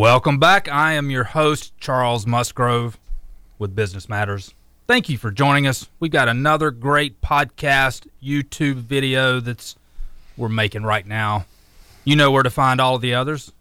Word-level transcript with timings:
Welcome 0.00 0.38
back. 0.38 0.66
I 0.66 0.94
am 0.94 1.10
your 1.10 1.24
host, 1.24 1.76
Charles 1.76 2.26
Musgrove 2.26 2.98
with 3.58 3.76
Business 3.76 4.08
Matters. 4.08 4.54
Thank 4.88 5.10
you 5.10 5.18
for 5.18 5.30
joining 5.30 5.66
us. 5.66 5.90
We've 6.00 6.10
got 6.10 6.26
another 6.26 6.70
great 6.70 7.20
podcast, 7.20 8.06
YouTube 8.22 8.76
video 8.76 9.40
that's 9.40 9.76
we're 10.38 10.48
making 10.48 10.84
right 10.84 11.06
now. 11.06 11.44
You 12.04 12.16
know 12.16 12.30
where 12.30 12.42
to 12.42 12.48
find 12.48 12.80
all 12.80 12.96
the 12.96 13.12
others. 13.12 13.52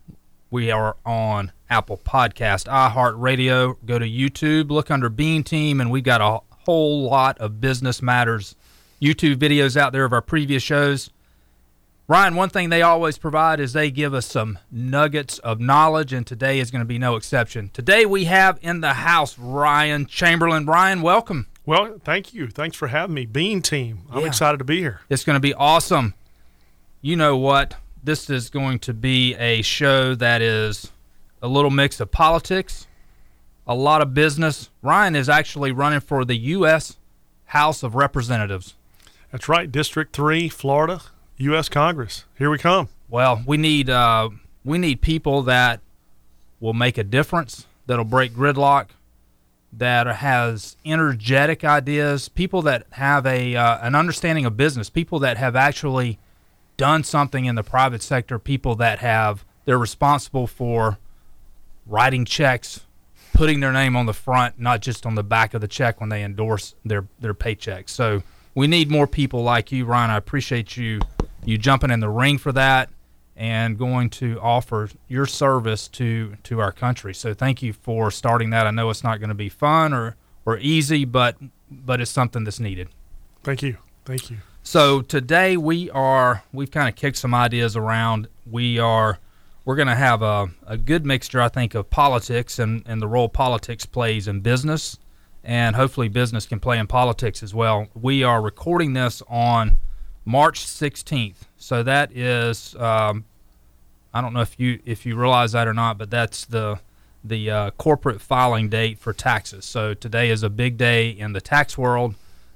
We 0.50 0.72
are 0.72 0.96
on 1.06 1.52
Apple 1.70 1.98
Podcast, 1.98 2.70
iHeartRadio. 2.70 3.76
Go 3.86 4.00
to 4.00 4.08
YouTube, 4.08 4.70
look 4.70 4.90
under 4.90 5.10
Bean 5.10 5.44
Team, 5.44 5.82
and 5.82 5.92
we've 5.92 6.06
got 6.06 6.22
a 6.22 6.40
whole 6.64 7.04
lot 7.04 7.38
of 7.40 7.60
Business 7.60 8.02
Matters 8.02 8.56
YouTube 9.02 9.36
videos 9.36 9.76
out 9.76 9.92
there 9.92 10.06
of 10.06 10.14
our 10.14 10.22
previous 10.22 10.64
shows. 10.64 11.10
Ryan, 12.10 12.34
one 12.34 12.50
thing 12.50 12.70
they 12.70 12.82
always 12.82 13.20
provide 13.20 13.60
is 13.60 13.74
they 13.74 13.92
give 13.92 14.16
us 14.16 14.26
some 14.26 14.58
nuggets 14.72 15.38
of 15.38 15.60
knowledge, 15.60 16.12
and 16.12 16.26
today 16.26 16.58
is 16.60 16.72
going 16.72 16.80
to 16.80 16.86
be 16.86 16.98
no 16.98 17.16
exception. 17.16 17.70
Today 17.72 18.04
we 18.04 18.26
have 18.26 18.58
in 18.64 18.82
the 18.82 18.94
house 18.94 19.38
Ryan 19.38 20.08
Chamberlain. 20.08 20.66
Ryan, 20.66 21.04
welcome. 21.04 21.46
Well, 21.68 22.00
thank 22.04 22.34
you. 22.34 22.48
Thanks 22.48 22.76
for 22.76 22.88
having 22.88 23.14
me. 23.14 23.28
Bean 23.28 23.62
Team. 23.62 24.08
I'm 24.10 24.22
yeah. 24.22 24.26
excited 24.26 24.58
to 24.58 24.64
be 24.64 24.80
here. 24.80 25.02
It's 25.08 25.24
going 25.24 25.36
to 25.36 25.40
be 25.40 25.54
awesome. 25.54 26.16
You 27.00 27.16
know 27.16 27.38
what? 27.38 27.76
This 28.04 28.28
is 28.28 28.50
going 28.50 28.80
to 28.80 28.94
be 28.96 29.36
a 29.36 29.62
show 29.62 30.16
that 30.16 30.42
is 30.42 30.92
a 31.44 31.48
little 31.48 31.70
mix 31.70 32.00
of 32.00 32.10
politics, 32.10 32.88
a 33.68 33.76
lot 33.76 34.02
of 34.02 34.16
business. 34.16 34.72
Ryan 34.82 35.16
is 35.16 35.30
actually 35.30 35.72
running 35.72 36.00
for 36.00 36.26
the 36.26 36.38
U.S. 36.38 36.98
House 37.46 37.84
of 37.84 37.94
Representatives. 37.94 38.74
That's 39.32 39.48
right, 39.48 39.72
District 39.72 40.12
3, 40.12 40.50
Florida. 40.50 41.02
U.S. 41.40 41.70
Congress. 41.70 42.26
Here 42.38 42.50
we 42.50 42.58
come. 42.58 42.90
Well, 43.10 43.42
we 43.46 43.58
need 43.58 43.90
uh, 43.90 44.30
we 44.64 44.78
need 44.78 45.02
people 45.02 45.44
that 45.44 45.80
will 46.60 46.74
make 46.74 46.98
a 46.98 47.04
difference, 47.04 47.66
that'll 47.88 48.04
break 48.04 48.34
gridlock, 48.34 48.88
that 49.72 50.08
has 50.08 50.76
energetic 50.86 51.64
ideas, 51.64 52.28
people 52.28 52.62
that 52.64 52.86
have 52.92 53.26
a 53.26 53.56
uh, 53.56 53.80
an 53.82 53.96
understanding 53.96 54.46
of 54.46 54.58
business, 54.58 54.90
people 54.90 55.20
that 55.20 55.38
have 55.38 55.56
actually 55.56 56.20
done 56.78 57.04
something 57.04 57.46
in 57.46 57.56
the 57.56 57.64
private 57.64 58.02
sector, 58.02 58.38
people 58.38 58.76
that 58.76 59.00
have 59.00 59.46
they're 59.66 59.78
responsible 59.78 60.46
for 60.46 60.98
writing 61.86 62.26
checks, 62.26 62.82
putting 63.34 63.62
their 63.62 63.72
name 63.72 63.96
on 63.96 64.06
the 64.06 64.14
front, 64.14 64.60
not 64.60 64.82
just 64.82 65.06
on 65.06 65.16
the 65.16 65.24
back 65.24 65.54
of 65.54 65.62
the 65.62 65.68
check 65.68 66.02
when 66.02 66.10
they 66.10 66.22
endorse 66.22 66.76
their 66.84 67.06
their 67.20 67.34
paychecks. 67.34 67.90
So 67.90 68.24
we 68.56 68.68
need 68.68 68.92
more 68.92 69.08
people 69.08 69.42
like 69.42 69.72
you, 69.72 69.86
Ryan. 69.86 70.10
I 70.10 70.18
appreciate 70.18 70.76
you 70.76 71.00
you 71.46 71.58
jumping 71.58 71.92
in 71.92 72.00
the 72.00 72.10
ring 72.10 72.38
for 72.38 72.52
that 72.52 72.90
and 73.36 73.78
going 73.78 74.10
to 74.10 74.38
offer 74.42 74.90
your 75.08 75.26
service 75.26 75.88
to 75.88 76.36
to 76.44 76.60
our 76.60 76.72
country. 76.72 77.14
So 77.14 77.34
thank 77.34 77.62
you 77.62 77.74
for 77.74 78.12
starting 78.12 78.50
that. 78.50 78.68
I 78.68 78.72
know 78.72 78.90
it's 78.90 79.04
not 79.04 79.20
going 79.20 79.30
to 79.30 79.36
be 79.36 79.50
fun 79.50 79.94
or 79.94 80.16
or 80.46 80.58
easy, 80.58 81.06
but 81.06 81.38
but 81.72 82.02
it's 82.02 82.12
something 82.12 82.44
that's 82.44 82.60
needed. 82.60 82.90
Thank 83.44 83.64
you. 83.64 83.78
Thank 84.06 84.30
you. 84.30 84.38
So 84.64 85.02
today 85.02 85.58
we 85.58 85.90
are 85.92 86.44
we've 86.52 86.72
kind 86.72 86.90
of 86.90 86.96
kicked 86.96 87.18
some 87.18 87.34
ideas 87.34 87.76
around. 87.76 88.28
We 88.46 88.78
are 88.78 89.20
we're 89.66 89.76
going 89.76 89.88
to 89.88 89.96
have 89.96 90.22
a, 90.22 90.50
a 90.66 90.78
good 90.78 91.06
mixture, 91.06 91.40
I 91.40 91.48
think, 91.48 91.76
of 91.76 91.90
politics 91.90 92.60
and, 92.60 92.82
and 92.88 93.02
the 93.02 93.08
role 93.08 93.30
politics 93.30 93.86
plays 93.86 94.28
in 94.28 94.42
business, 94.42 94.98
and 95.44 95.76
hopefully 95.76 96.08
business 96.08 96.46
can 96.46 96.60
play 96.60 96.80
in 96.80 96.88
politics 96.88 97.44
as 97.44 97.54
well. 97.54 97.88
We 97.94 98.24
are 98.24 98.42
recording 98.42 98.94
this 98.94 99.22
on 99.30 99.78
March 100.30 100.64
16th. 100.64 101.48
So 101.58 101.82
that 101.82 102.16
is, 102.16 102.76
um, 102.76 103.26
I 104.14 104.22
don't 104.22 104.32
know 104.32 104.42
if 104.42 104.60
you 104.60 104.80
if 104.86 105.04
you 105.04 105.16
realize 105.16 105.54
that 105.54 105.68
or 105.68 105.74
not, 105.74 105.98
but 105.98 106.12
that's 106.12 106.46
the 106.46 106.80
the 107.24 107.50
uh, 107.50 107.72
corporate 107.72 108.22
filing 108.22 108.70
date 108.70 109.00
for 109.00 109.12
taxes. 109.12 109.66
So 109.66 109.96
today 109.96 110.30
is 110.30 110.44
a 110.44 110.50
big 110.52 110.78
day 110.78 111.10
in 111.10 111.34
the 111.34 111.42
tax 111.42 111.80
world. 111.80 112.14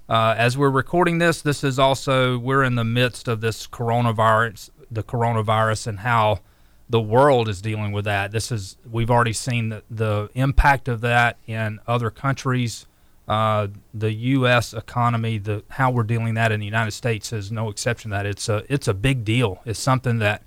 Uh, 0.08 0.36
as 0.38 0.56
we're 0.56 0.70
recording 0.70 1.18
this, 1.18 1.42
this 1.42 1.64
is 1.64 1.80
also 1.80 2.38
we're 2.38 2.62
in 2.62 2.75
the 2.75 2.84
midst 2.84 3.28
of 3.28 3.42
this 3.42 3.66
coronavirus, 3.66 4.70
the 4.92 5.02
coronavirus, 5.02 5.88
and 5.88 6.00
how 6.02 6.42
the 6.88 7.02
world 7.02 7.50
is 7.50 7.59
dealing 7.59 7.92
with 7.92 8.06
that. 8.06 8.31
This 8.31 8.52
is 8.52 8.78
we've 8.90 9.09
already 9.09 9.34
seen 9.34 9.70
the, 9.70 9.84
the 9.90 10.30
impact 10.36 10.88
of 10.88 11.02
that 11.02 11.38
in 11.47 11.80
other 11.88 12.12
countries 12.12 12.86
uh, 13.28 13.67
the 13.94 14.11
U.S. 14.11 14.73
economy, 14.73 15.38
the 15.38 15.63
how 15.69 15.91
we're 15.91 16.03
dealing 16.03 16.34
that 16.34 16.51
in 16.51 16.59
the 16.59 16.66
United 16.66 16.91
States 16.91 17.31
is 17.31 17.51
no 17.51 17.69
exception. 17.69 18.11
To 18.11 18.17
that 18.17 18.25
it's 18.25 18.50
a 18.50 18.63
it's 18.69 18.88
a 18.88 18.94
big 18.94 19.23
deal. 19.23 19.61
It's 19.66 19.79
something 19.79 20.19
that 20.19 20.44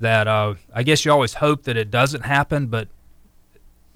that 0.00 0.28
uh, 0.28 0.54
I 0.74 0.82
guess 0.82 1.04
you 1.04 1.12
always 1.12 1.34
hope 1.34 1.64
that 1.64 1.76
it 1.76 1.90
doesn't 1.90 2.22
happen, 2.22 2.66
but 2.66 2.88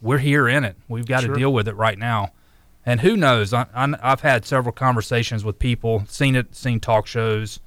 we're 0.01 0.19
here 0.19 0.49
in 0.49 0.65
it. 0.65 0.77
We've 0.89 1.07
got 1.07 1.23
sure. 1.23 1.35
to 1.35 1.39
deal 1.39 1.53
with 1.53 1.69
it 1.69 1.77
right 1.77 1.99
now. 1.99 2.33
And 2.85 3.01
who 3.01 3.17
knows? 3.17 3.53
I, 3.53 3.67
have 4.03 4.23
had 4.23 4.45
several 4.45 4.73
conversations 4.73 5.45
with 5.45 5.61
people, 5.61 6.05
seen 6.09 6.35
it, 6.35 6.57
seen 6.57 6.81
talk 6.81 7.07
shows, 7.07 7.61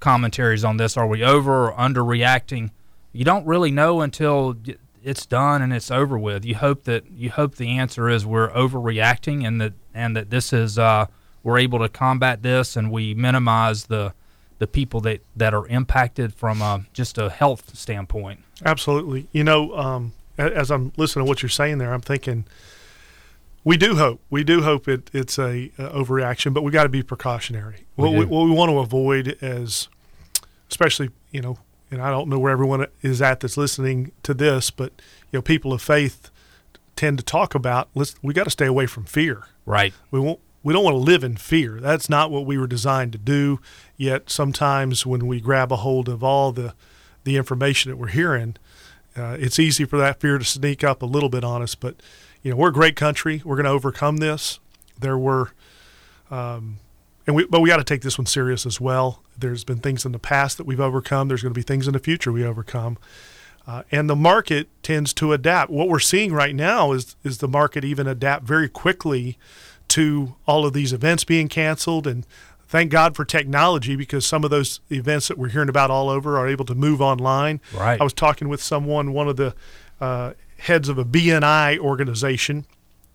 commentaries 0.00 0.64
on 0.64 0.78
this. 0.78 0.96
Are 0.96 1.06
we 1.06 1.22
over 1.22 1.68
or 1.68 1.74
underreacting? 1.74 2.70
You 3.12 3.26
don't 3.26 3.44
really 3.44 3.70
know 3.70 4.00
until 4.00 4.56
it's 5.04 5.26
done 5.26 5.60
and 5.60 5.74
it's 5.74 5.90
over 5.90 6.16
with. 6.16 6.46
You 6.46 6.54
hope 6.54 6.84
that 6.84 7.10
you 7.10 7.30
hope 7.30 7.56
the 7.56 7.68
answer 7.76 8.08
is 8.08 8.24
we're 8.24 8.50
overreacting 8.50 9.46
and 9.46 9.60
that 9.60 9.74
and 9.94 10.16
that 10.16 10.30
this 10.30 10.52
is 10.52 10.78
uh, 10.78 11.06
we're 11.42 11.58
able 11.58 11.78
to 11.78 11.88
combat 11.88 12.42
this 12.42 12.76
and 12.76 12.90
we 12.90 13.14
minimize 13.14 13.84
the 13.84 14.14
the 14.58 14.66
people 14.68 15.00
that, 15.00 15.20
that 15.34 15.52
are 15.52 15.66
impacted 15.66 16.32
from 16.32 16.62
uh, 16.62 16.78
just 16.92 17.18
a 17.18 17.30
health 17.30 17.76
standpoint. 17.76 18.38
Absolutely. 18.64 19.26
You 19.32 19.42
know, 19.42 19.76
um, 19.76 20.12
as 20.38 20.70
I'm 20.70 20.92
listening 20.96 21.24
to 21.24 21.28
what 21.28 21.42
you're 21.42 21.50
saying 21.50 21.78
there, 21.78 21.92
I'm 21.92 22.00
thinking 22.00 22.44
we 23.64 23.76
do 23.76 23.96
hope 23.96 24.20
we 24.30 24.44
do 24.44 24.62
hope 24.62 24.86
it, 24.86 25.10
it's 25.12 25.38
a, 25.38 25.72
a 25.78 25.90
overreaction, 25.90 26.54
but 26.54 26.62
we 26.62 26.70
got 26.70 26.84
to 26.84 26.88
be 26.88 27.02
precautionary. 27.02 27.86
We 27.96 28.04
what, 28.04 28.18
we, 28.18 28.24
what 28.24 28.44
we 28.44 28.50
want 28.52 28.70
to 28.70 28.78
avoid 28.78 29.36
as 29.40 29.88
especially 30.70 31.10
you 31.32 31.40
know 31.40 31.58
and 31.92 32.00
I 32.00 32.10
don't 32.10 32.28
know 32.28 32.38
where 32.38 32.52
everyone 32.52 32.86
is 33.02 33.20
at 33.20 33.40
that's 33.40 33.56
listening 33.56 34.12
to 34.22 34.32
this, 34.32 34.70
but 34.70 34.92
you 35.30 35.38
know, 35.38 35.42
people 35.42 35.72
of 35.72 35.82
faith 35.82 36.30
tend 37.02 37.18
to 37.18 37.24
talk 37.24 37.56
about 37.56 37.88
let's 37.96 38.14
we 38.22 38.32
got 38.32 38.44
to 38.44 38.50
stay 38.50 38.66
away 38.66 38.86
from 38.86 39.04
fear. 39.04 39.48
Right. 39.66 39.92
We 40.12 40.20
won't 40.20 40.38
we 40.62 40.72
don't 40.72 40.84
want 40.84 40.94
to 40.94 40.98
live 40.98 41.24
in 41.24 41.36
fear. 41.36 41.80
That's 41.80 42.08
not 42.08 42.30
what 42.30 42.46
we 42.46 42.56
were 42.56 42.68
designed 42.68 43.10
to 43.12 43.18
do. 43.18 43.58
Yet 43.96 44.30
sometimes 44.30 45.04
when 45.04 45.26
we 45.26 45.40
grab 45.40 45.72
a 45.72 45.76
hold 45.76 46.08
of 46.08 46.22
all 46.22 46.52
the 46.52 46.74
the 47.24 47.36
information 47.36 47.90
that 47.90 47.96
we're 47.96 48.06
hearing, 48.06 48.56
uh, 49.16 49.36
it's 49.40 49.58
easy 49.58 49.84
for 49.84 49.98
that 49.98 50.20
fear 50.20 50.38
to 50.38 50.44
sneak 50.44 50.84
up 50.84 51.02
a 51.02 51.06
little 51.06 51.28
bit 51.28 51.42
on 51.42 51.60
us. 51.60 51.74
But 51.74 51.96
you 52.40 52.52
know, 52.52 52.56
we're 52.56 52.68
a 52.68 52.72
great 52.72 52.94
country. 52.94 53.42
We're 53.44 53.56
going 53.56 53.64
to 53.64 53.72
overcome 53.72 54.18
this. 54.18 54.60
There 54.96 55.18
were 55.18 55.50
um, 56.30 56.78
and 57.26 57.34
we, 57.34 57.46
but 57.46 57.60
we 57.60 57.68
got 57.68 57.78
to 57.78 57.84
take 57.84 58.02
this 58.02 58.16
one 58.16 58.26
serious 58.26 58.64
as 58.64 58.80
well. 58.80 59.24
There's 59.36 59.64
been 59.64 59.78
things 59.78 60.04
in 60.06 60.12
the 60.12 60.20
past 60.20 60.56
that 60.58 60.66
we've 60.66 60.80
overcome. 60.80 61.26
There's 61.26 61.42
going 61.42 61.54
to 61.54 61.58
be 61.58 61.64
things 61.64 61.88
in 61.88 61.94
the 61.94 61.98
future 61.98 62.30
we 62.30 62.44
overcome, 62.44 62.96
uh, 63.66 63.82
and 63.90 64.10
the 64.10 64.16
market 64.16 64.68
tends 64.82 65.12
to 65.14 65.32
adapt. 65.32 65.70
What 65.70 65.88
we're 65.88 65.98
seeing 65.98 66.32
right 66.32 66.54
now 66.54 66.92
is 66.92 67.16
is 67.22 67.38
the 67.38 67.48
market 67.48 67.84
even 67.84 68.06
adapt 68.06 68.44
very 68.44 68.68
quickly 68.68 69.38
to 69.88 70.34
all 70.46 70.64
of 70.66 70.72
these 70.72 70.92
events 70.92 71.24
being 71.24 71.48
canceled. 71.48 72.06
And 72.06 72.26
thank 72.66 72.90
God 72.90 73.14
for 73.14 73.24
technology 73.24 73.94
because 73.94 74.24
some 74.24 74.42
of 74.42 74.50
those 74.50 74.80
events 74.90 75.28
that 75.28 75.38
we're 75.38 75.48
hearing 75.48 75.68
about 75.68 75.90
all 75.90 76.08
over 76.08 76.38
are 76.38 76.48
able 76.48 76.64
to 76.64 76.74
move 76.74 77.00
online. 77.00 77.60
Right. 77.74 78.00
I 78.00 78.04
was 78.04 78.14
talking 78.14 78.48
with 78.48 78.62
someone, 78.62 79.12
one 79.12 79.28
of 79.28 79.36
the 79.36 79.54
uh, 80.00 80.32
heads 80.58 80.88
of 80.88 80.98
a 80.98 81.04
BNI 81.04 81.78
organization 81.78 82.66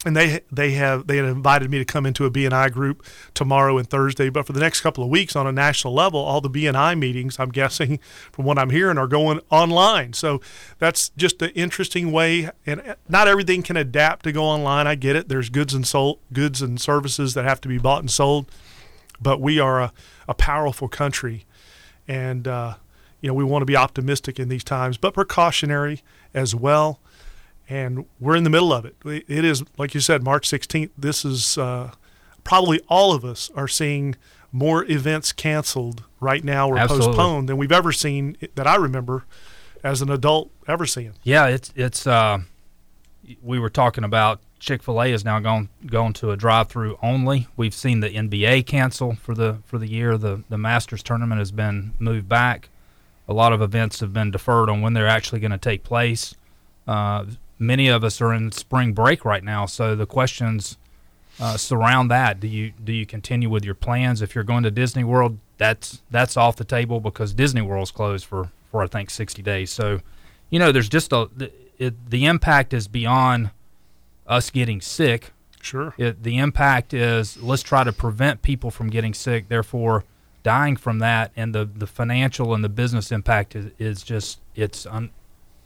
and 0.07 0.16
they 0.16 0.40
they 0.50 0.72
have 0.72 1.06
they 1.07 1.18
had 1.18 1.25
invited 1.25 1.69
me 1.69 1.79
to 1.79 1.85
come 1.85 2.06
into 2.06 2.23
a 2.23 2.31
BNI 2.31 2.72
group 2.72 3.06
tomorrow 3.34 3.78
and 3.78 3.90
Thursday. 3.90 4.29
But 4.29 4.47
for 4.47 4.53
the 4.53 4.59
next 4.62 4.79
couple 4.79 5.03
of 5.03 5.09
weeks 5.09 5.35
on 5.35 5.45
a 5.45 5.51
national 5.51 5.94
level, 5.94 6.22
all 6.22 6.40
the 6.40 6.50
BNI 6.50 6.97
meetings, 6.97 7.38
I'm 7.40 7.50
guessing 7.50 8.00
from 8.31 8.45
what 8.45 8.57
I'm 8.57 8.69
hearing, 8.69 8.98
are 8.98 9.06
going 9.06 9.42
online. 9.50 10.13
So 10.13 10.39
that's 10.80 11.09
just 11.09 11.42
an 11.42 11.50
interesting 11.50 12.13
way. 12.13 12.50
And 12.65 12.95
not 13.09 13.27
everything 13.27 13.63
can 13.63 13.75
adapt 13.75 14.24
to 14.24 14.31
go 14.31 14.45
online. 14.45 14.88
I 14.88 14.95
get 14.95 15.18
it. 15.18 15.27
There's 15.27 15.50
goods 15.50 15.74
and 15.74 15.86
sold 15.86 16.19
goods 16.31 16.62
and 16.62 16.80
services 16.80 17.33
that 17.33 17.44
have 17.44 17.60
to 17.62 17.68
be 17.68 17.77
bought 17.77 18.00
and 18.00 18.10
sold. 18.10 18.50
But 19.21 19.42
we 19.42 19.60
are 19.60 19.81
a, 19.81 19.94
a 20.30 20.33
powerful 20.33 20.88
country, 20.88 21.45
and 22.07 22.48
uh, 22.48 22.75
you 23.19 23.27
know 23.27 23.33
we 23.33 23.44
want 23.44 23.62
to 23.62 23.65
be 23.65 23.75
optimistic 23.75 24.39
in 24.39 24.48
these 24.48 24.63
times, 24.63 24.98
but 24.98 25.13
precautionary 25.13 26.01
as 26.33 26.56
well 26.56 27.01
and 27.69 28.06
we're 28.19 28.36
in 28.36 28.44
the 28.44 28.50
middle 28.50 28.72
of 28.74 28.86
it. 28.86 28.96
It 29.06 29.44
is, 29.44 29.64
like 29.78 29.94
you 29.94 30.00
said, 30.00 30.24
March 30.24 30.50
16th. 30.50 30.90
This 30.98 31.25
is 31.25 31.58
uh, 31.58 31.92
probably 32.44 32.80
all 32.88 33.14
of 33.14 33.25
us 33.25 33.52
are 33.56 33.68
seeing 33.68 34.16
more 34.52 34.86
events 34.86 35.34
canceled 35.34 36.04
right 36.19 36.44
now 36.44 36.69
or 36.69 36.78
Absolutely. 36.78 37.08
postponed 37.08 37.50
than 37.50 37.58
we've 37.58 37.72
ever 37.72 37.92
seen 37.92 38.38
that 38.56 38.66
I 38.66 38.75
remember 38.75 39.25
as 39.84 40.02
an 40.02 40.10
adult 40.10 40.52
ever 40.68 40.86
seeing. 40.86 41.14
Yeah, 41.24 41.48
it's 41.48 41.72
it's. 41.75 42.08
Uh, 42.08 42.40
we 43.44 43.60
were 43.60 43.70
talking 43.70 44.06
about 44.06 44.40
Chick 44.60 44.81
Fil 44.81 45.02
A 45.02 45.12
is 45.12 45.25
now 45.25 45.40
going 45.40 45.70
going 45.86 46.13
to 46.13 46.31
a 46.31 46.38
drive 46.38 46.70
through 46.70 46.98
only. 47.04 47.48
We've 47.58 47.74
seen 47.74 48.00
the 48.00 48.10
NBA 48.10 48.66
cancel 48.66 49.16
for 49.16 49.36
the 49.36 49.60
for 49.66 49.78
the 49.78 49.88
year. 49.88 50.18
The 50.18 50.44
the 50.50 50.58
Masters 50.58 51.04
tournament 51.04 51.40
has 51.40 51.52
been 51.52 51.94
moved 52.00 52.30
back. 52.30 52.70
A 53.28 53.34
lot 53.34 53.52
of 53.52 53.62
events 53.62 54.00
have 54.00 54.13
been 54.13 54.31
deferred 54.31 54.70
on 54.70 54.81
when 54.81 54.94
they're 54.94 55.08
actually 55.08 55.42
going 55.42 55.52
to 55.52 55.58
take 55.58 55.84
place. 55.84 56.34
Uh, 56.88 57.25
many 57.59 57.88
of 57.88 58.04
us 58.04 58.21
are 58.21 58.33
in 58.33 58.51
spring 58.51 58.94
break 58.94 59.25
right 59.25 59.44
now, 59.44 59.65
so 59.65 59.95
the 59.95 60.06
questions 60.06 60.77
uh, 61.39 61.57
surround 61.57 62.09
that. 62.12 62.39
Do 62.39 62.48
you 62.48 62.71
do 62.83 62.92
you 62.92 63.06
continue 63.06 63.50
with 63.50 63.63
your 63.63 63.75
plans? 63.75 64.21
If 64.21 64.36
you're 64.36 64.44
going 64.44 64.63
to 64.63 64.71
Disney 64.71 65.04
World, 65.04 65.38
that's 65.57 66.01
that's 66.09 66.38
off 66.38 66.56
the 66.56 66.63
table 66.63 67.00
because 67.00 67.33
Disney 67.33 67.62
World's 67.62 67.92
closed 67.92 68.25
for 68.25 68.51
for 68.71 68.83
I 68.83 68.88
think 68.88 69.09
60 69.09 69.42
days. 69.42 69.71
So, 69.71 70.01
you 70.50 70.59
know, 70.59 70.71
there's 70.71 70.89
just 70.89 71.13
a 71.13 71.30
the, 71.36 71.51
it, 71.77 72.09
the 72.09 72.25
impact 72.25 72.74
is 72.74 72.88
beyond 72.88 73.51
us 74.25 74.50
getting 74.50 74.81
sick. 74.81 75.31
Sure. 75.62 75.94
It, 75.98 76.24
the 76.24 76.38
impact 76.38 76.94
is 76.94 77.42
let's 77.42 77.63
try 77.63 77.83
to 77.83 77.92
prevent 77.92 78.42
people 78.42 78.71
from 78.71 78.89
getting 78.89 79.13
sick. 79.13 79.48
Therefore, 79.48 80.06
dying 80.44 80.75
from 80.75 81.00
that, 81.00 81.31
and 81.36 81.53
the 81.53 81.65
the 81.65 81.88
financial 81.88 82.53
and 82.53 82.63
the 82.63 82.69
business 82.69 83.12
impact 83.12 83.56
is, 83.56 83.71
is 83.77 84.03
just 84.03 84.39
it's 84.56 84.86
un, 84.86 85.10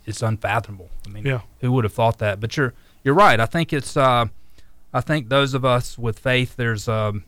it's 0.06 0.22
unfathomable. 0.22 0.90
I 1.06 1.10
mean, 1.10 1.26
Yeah. 1.26 1.42
who 1.60 1.72
would 1.74 1.84
have 1.84 1.94
thought 1.94 2.18
that? 2.20 2.40
But 2.40 2.58
you're 2.58 2.74
you're 3.04 3.16
right. 3.16 3.40
I 3.40 3.46
think 3.46 3.74
it's 3.74 3.96
uh, 3.98 4.26
I 4.94 5.02
think 5.02 5.30
those 5.30 5.54
of 5.54 5.64
us 5.66 5.98
with 5.98 6.20
faith, 6.20 6.56
there's 6.56 6.88
um, 6.88 7.24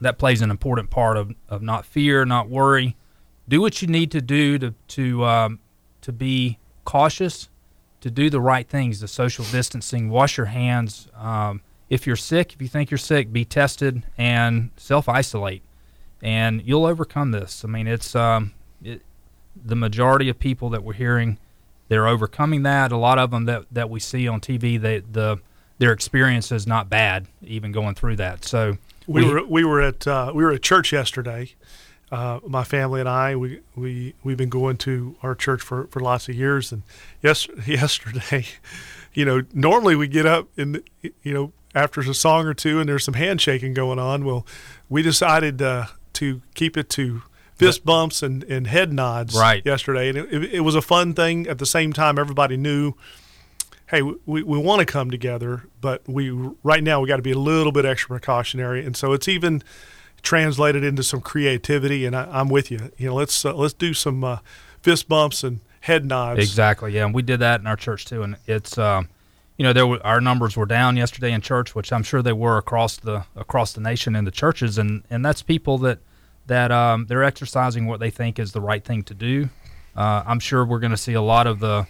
that 0.00 0.18
plays 0.18 0.40
an 0.40 0.50
important 0.50 0.90
part 0.90 1.16
of, 1.16 1.32
of 1.48 1.62
not 1.62 1.84
fear, 1.84 2.24
not 2.24 2.48
worry. 2.48 2.96
Do 3.48 3.60
what 3.60 3.82
you 3.82 3.88
need 3.88 4.10
to 4.12 4.20
do 4.20 4.58
to 4.58 4.74
to 4.88 5.24
um, 5.24 5.58
to 6.02 6.12
be 6.12 6.58
cautious, 6.84 7.48
to 8.00 8.10
do 8.10 8.30
the 8.30 8.40
right 8.40 8.66
things, 8.68 9.00
the 9.00 9.08
social 9.08 9.44
distancing, 9.46 10.08
wash 10.08 10.36
your 10.36 10.46
hands. 10.46 11.08
Um, 11.16 11.60
if 11.88 12.06
you're 12.06 12.16
sick, 12.16 12.52
if 12.54 12.62
you 12.62 12.68
think 12.68 12.90
you're 12.90 12.98
sick, 12.98 13.32
be 13.32 13.44
tested 13.44 14.04
and 14.16 14.70
self 14.76 15.08
isolate, 15.08 15.62
and 16.22 16.62
you'll 16.64 16.86
overcome 16.86 17.32
this. 17.32 17.64
I 17.64 17.68
mean, 17.68 17.86
it's 17.88 18.14
um, 18.14 18.52
it, 18.82 19.02
the 19.56 19.74
majority 19.76 20.28
of 20.28 20.38
people 20.38 20.70
that 20.70 20.82
we're 20.84 20.92
hearing, 20.94 21.38
they're 21.90 22.06
overcoming 22.06 22.62
that. 22.62 22.92
A 22.92 22.96
lot 22.96 23.18
of 23.18 23.32
them 23.32 23.46
that, 23.46 23.64
that 23.72 23.90
we 23.90 23.98
see 23.98 24.28
on 24.28 24.40
TV, 24.40 24.80
they, 24.80 25.00
the 25.00 25.40
their 25.78 25.92
experience 25.92 26.52
is 26.52 26.66
not 26.66 26.88
bad, 26.88 27.26
even 27.42 27.72
going 27.72 27.94
through 27.94 28.16
that. 28.16 28.44
So 28.44 28.78
We 29.08 29.24
were 29.24 29.44
we 29.44 29.64
were 29.64 29.80
at 29.80 30.06
uh, 30.06 30.30
we 30.32 30.44
were 30.44 30.52
at 30.52 30.62
church 30.62 30.92
yesterday. 30.92 31.52
Uh, 32.12 32.38
my 32.46 32.62
family 32.64 33.00
and 33.00 33.08
I 33.08 33.34
we 33.34 33.60
we 33.74 34.14
we've 34.22 34.36
been 34.36 34.50
going 34.50 34.76
to 34.78 35.16
our 35.22 35.34
church 35.34 35.62
for, 35.62 35.88
for 35.88 36.00
lots 36.00 36.28
of 36.28 36.34
years 36.36 36.70
and 36.70 36.82
yes 37.22 37.48
yesterday, 37.66 38.46
you 39.12 39.24
know 39.24 39.42
normally 39.52 39.96
we 39.96 40.06
get 40.06 40.26
up 40.26 40.46
and 40.56 40.82
you 41.02 41.34
know 41.34 41.52
after 41.74 42.00
a 42.00 42.14
song 42.14 42.46
or 42.46 42.54
two 42.54 42.78
and 42.78 42.88
there's 42.88 43.04
some 43.04 43.14
handshaking 43.14 43.74
going 43.74 43.98
on. 43.98 44.24
Well, 44.24 44.46
we 44.88 45.02
decided 45.02 45.60
uh, 45.60 45.86
to 46.14 46.40
keep 46.54 46.76
it 46.76 46.88
to 46.90 47.22
fist 47.66 47.84
bumps 47.84 48.22
and, 48.22 48.42
and 48.44 48.66
head 48.66 48.92
nods 48.92 49.34
Right. 49.36 49.64
yesterday 49.64 50.08
and 50.08 50.18
it, 50.18 50.32
it, 50.32 50.54
it 50.54 50.60
was 50.60 50.74
a 50.74 50.82
fun 50.82 51.14
thing. 51.14 51.46
At 51.46 51.58
the 51.58 51.66
same 51.66 51.92
time, 51.92 52.18
everybody 52.18 52.56
knew 52.56 52.94
hey, 53.90 54.02
we, 54.02 54.16
we 54.24 54.56
want 54.58 54.78
to 54.78 54.86
come 54.86 55.10
together, 55.10 55.64
but 55.80 56.00
we 56.08 56.30
right 56.62 56.82
now 56.82 57.00
we 57.00 57.08
got 57.08 57.16
to 57.16 57.22
be 57.22 57.32
a 57.32 57.38
little 57.38 57.72
bit 57.72 57.84
extra 57.84 58.08
precautionary, 58.08 58.84
and 58.84 58.96
so 58.96 59.12
it's 59.12 59.26
even 59.28 59.62
translated 60.22 60.84
into 60.84 61.02
some 61.02 61.20
creativity. 61.20 62.06
And 62.06 62.14
I, 62.14 62.28
I'm 62.30 62.48
with 62.48 62.70
you. 62.70 62.92
You 62.96 63.08
know, 63.08 63.14
let's 63.14 63.44
uh, 63.44 63.54
let's 63.54 63.74
do 63.74 63.92
some 63.94 64.22
uh, 64.22 64.38
fist 64.80 65.08
bumps 65.08 65.42
and 65.42 65.60
head 65.80 66.04
nods. 66.04 66.40
Exactly. 66.40 66.92
Yeah, 66.92 67.06
and 67.06 67.14
we 67.14 67.22
did 67.22 67.40
that 67.40 67.60
in 67.60 67.66
our 67.66 67.76
church 67.76 68.04
too. 68.06 68.22
And 68.22 68.36
it's, 68.46 68.78
um, 68.78 69.08
you 69.56 69.64
know, 69.64 69.72
there 69.72 69.86
were, 69.86 70.04
our 70.06 70.20
numbers 70.20 70.56
were 70.56 70.66
down 70.66 70.96
yesterday 70.96 71.32
in 71.32 71.40
church, 71.40 71.74
which 71.74 71.92
I'm 71.92 72.02
sure 72.02 72.22
they 72.22 72.32
were 72.32 72.58
across 72.58 72.96
the 72.96 73.24
across 73.34 73.72
the 73.72 73.80
nation 73.80 74.14
in 74.14 74.24
the 74.24 74.30
churches, 74.30 74.78
and 74.78 75.02
and 75.10 75.24
that's 75.24 75.42
people 75.42 75.78
that 75.78 75.98
that 76.50 76.72
um, 76.72 77.06
they're 77.06 77.22
exercising 77.22 77.86
what 77.86 78.00
they 78.00 78.10
think 78.10 78.40
is 78.40 78.50
the 78.50 78.60
right 78.60 78.84
thing 78.84 79.04
to 79.04 79.14
do. 79.14 79.48
Uh, 79.94 80.24
I'm 80.26 80.40
sure 80.40 80.64
we're 80.64 80.80
going 80.80 80.90
to 80.90 80.96
see 80.96 81.14
a 81.14 81.22
lot 81.22 81.46
of 81.46 81.60
the 81.60 81.86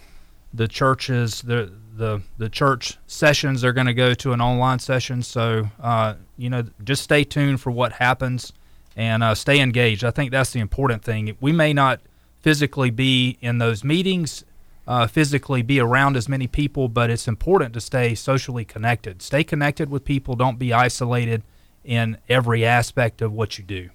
the 0.52 0.68
churches 0.68 1.42
the 1.42 1.72
the 1.96 2.20
the 2.36 2.48
church 2.50 2.98
sessions 3.06 3.64
are 3.64 3.72
going 3.72 3.86
to 3.86 3.94
go 3.94 4.12
to 4.14 4.32
an 4.32 4.40
online 4.40 4.78
session. 4.78 5.22
So 5.22 5.70
uh, 5.82 6.14
you 6.36 6.50
know, 6.50 6.64
just 6.84 7.02
stay 7.02 7.24
tuned 7.24 7.62
for 7.62 7.70
what 7.70 7.92
happens 7.92 8.52
and 8.96 9.22
uh, 9.22 9.34
stay 9.34 9.60
engaged. 9.60 10.04
I 10.04 10.10
think 10.10 10.30
that's 10.30 10.50
the 10.50 10.60
important 10.60 11.02
thing. 11.02 11.34
We 11.40 11.52
may 11.52 11.72
not 11.72 12.00
physically 12.40 12.90
be 12.90 13.38
in 13.40 13.58
those 13.58 13.82
meetings, 13.82 14.44
uh, 14.86 15.06
physically 15.06 15.62
be 15.62 15.80
around 15.80 16.18
as 16.18 16.28
many 16.28 16.46
people, 16.46 16.88
but 16.88 17.08
it's 17.08 17.26
important 17.26 17.72
to 17.74 17.80
stay 17.80 18.14
socially 18.14 18.66
connected. 18.66 19.22
Stay 19.22 19.42
connected 19.42 19.88
with 19.88 20.04
people. 20.04 20.36
Don't 20.36 20.58
be 20.58 20.74
isolated 20.74 21.44
in 21.82 22.18
every 22.28 22.66
aspect 22.66 23.22
of 23.22 23.32
what 23.32 23.56
you 23.56 23.64
do. 23.64 23.88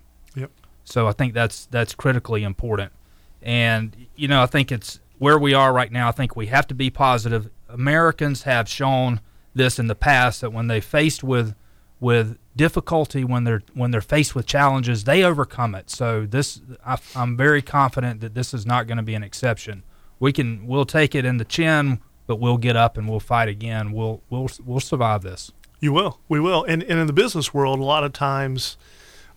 So 0.86 1.08
I 1.08 1.12
think 1.12 1.34
that's 1.34 1.66
that's 1.66 1.94
critically 1.94 2.44
important. 2.44 2.94
And 3.42 4.08
you 4.16 4.28
know, 4.28 4.42
I 4.42 4.46
think 4.46 4.72
it's 4.72 5.00
where 5.18 5.38
we 5.38 5.54
are 5.54 5.74
right 5.74 5.92
now. 5.92 6.08
I 6.08 6.12
think 6.12 6.36
we 6.36 6.48
have 6.48 6.68
to 6.68 6.76
be 6.76 6.90
positive. 6.90 7.50
Americans 7.68 8.44
have 8.44 8.70
shown 8.70 9.20
this 9.54 9.80
in 9.80 9.88
the 9.88 9.96
past 9.96 10.42
that 10.42 10.54
when 10.54 10.68
they 10.68 10.80
faced 10.80 11.24
with 11.24 11.56
with 12.00 12.38
difficulty, 12.56 13.24
when 13.24 13.44
they're 13.44 13.64
when 13.74 13.92
they're 13.92 14.02
faced 14.02 14.36
with 14.36 14.46
challenges, 14.46 15.04
they 15.04 15.24
overcome 15.24 15.76
it. 15.76 15.90
So 15.90 16.26
this, 16.26 16.62
I, 16.86 16.98
I'm 17.16 17.36
very 17.36 17.62
confident 17.62 18.22
that 18.22 18.36
this 18.36 18.54
is 18.54 18.66
not 18.66 18.88
going 18.88 18.98
to 18.98 19.04
be 19.04 19.16
an 19.16 19.24
exception. 19.24 19.84
We 20.20 20.32
can 20.32 20.68
we'll 20.68 20.86
take 20.86 21.16
it 21.16 21.26
in 21.26 21.38
the 21.38 21.46
chin, 21.46 22.00
but 22.28 22.38
we'll 22.38 22.58
get 22.58 22.76
up 22.76 22.98
and 22.98 23.10
we'll 23.10 23.20
fight 23.20 23.50
again. 23.50 23.92
We'll 23.92 24.22
we'll 24.30 24.50
we'll 24.66 24.80
survive 24.80 25.24
this. 25.24 25.52
You 25.80 25.94
will. 25.94 26.20
We 26.30 26.40
will. 26.40 26.64
And, 26.64 26.82
and 26.84 27.00
in 27.00 27.08
the 27.08 27.14
business 27.14 27.54
world, 27.54 27.80
a 27.80 27.84
lot 27.84 28.04
of 28.04 28.14
times, 28.14 28.78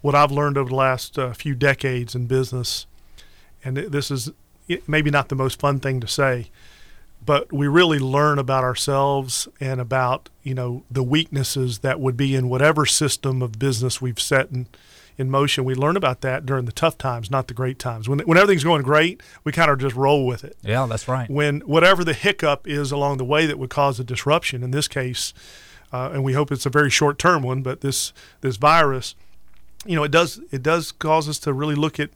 what 0.01 0.15
I've 0.15 0.31
learned 0.33 0.57
over 0.57 0.69
the 0.71 0.77
last 0.77 1.19
uh, 1.19 1.33
few 1.33 1.55
decades 1.55 2.15
in 2.15 2.27
business, 2.27 2.87
and 3.65 3.77
th- 3.77 3.89
this 3.91 4.11
is 4.11 4.31
maybe 4.87 5.11
not 5.11 5.29
the 5.29 5.35
most 5.35 5.59
fun 5.59 5.81
thing 5.81 6.01
to 6.01 6.07
say, 6.07 6.51
but 7.25 7.53
we 7.53 7.67
really 7.67 7.99
learn 7.99 8.39
about 8.39 8.65
ourselves 8.65 9.49
and 9.61 9.81
about 9.81 10.29
you 10.43 10.55
know 10.55 10.85
the 10.91 11.03
weaknesses 11.03 11.79
that 11.81 12.01
would 12.01 12.17
be 12.17 12.35
in 12.35 12.49
whatever 12.49 12.87
system 12.87 13.43
of 13.43 13.59
business 13.59 14.01
we've 14.01 14.21
set 14.21 14.51
in, 14.51 14.67
in 15.17 15.31
motion. 15.31 15.65
We 15.65 15.75
learn 15.75 15.97
about 15.97 16.21
that 16.21 16.47
during 16.47 16.65
the 16.67 16.73
tough 16.73 16.97
times, 16.97 17.31
not 17.31 17.49
the 17.49 17.55
great 17.55 17.79
times. 17.79 18.09
When 18.09 18.21
when 18.21 18.39
everything's 18.39 18.65
going 18.65 18.83
great, 18.83 19.21
we 19.43 19.51
kind 19.53 19.71
of 19.71 19.79
just 19.79 19.97
roll 19.97 20.27
with 20.27 20.45
it 20.45 20.57
Yeah, 20.63 20.87
that's 20.87 21.09
right. 21.09 21.29
when 21.29 21.61
whatever 21.63 22.05
the 22.05 22.15
hiccup 22.15 22.69
is 22.69 22.93
along 22.93 23.17
the 23.19 23.25
way 23.25 23.47
that 23.47 23.59
would 23.59 23.71
cause 23.71 23.99
a 23.99 24.05
disruption 24.05 24.63
in 24.63 24.71
this 24.71 24.87
case 24.87 25.35
uh, 25.93 26.11
and 26.13 26.23
we 26.23 26.35
hope 26.35 26.53
it's 26.53 26.67
a 26.67 26.71
very 26.71 26.91
short 26.91 27.19
term 27.19 27.43
one 27.43 27.63
but 27.63 27.81
this 27.81 28.13
this 28.43 28.57
virus 28.59 29.15
you 29.87 29.97
know 29.97 30.05
it 30.05 30.11
does 30.11 30.41
it 30.51 30.63
does 30.63 30.93
cause 30.93 31.29
us 31.29 31.39
to 31.39 31.53
really 31.53 31.75
look 31.75 32.01
at 32.01 32.11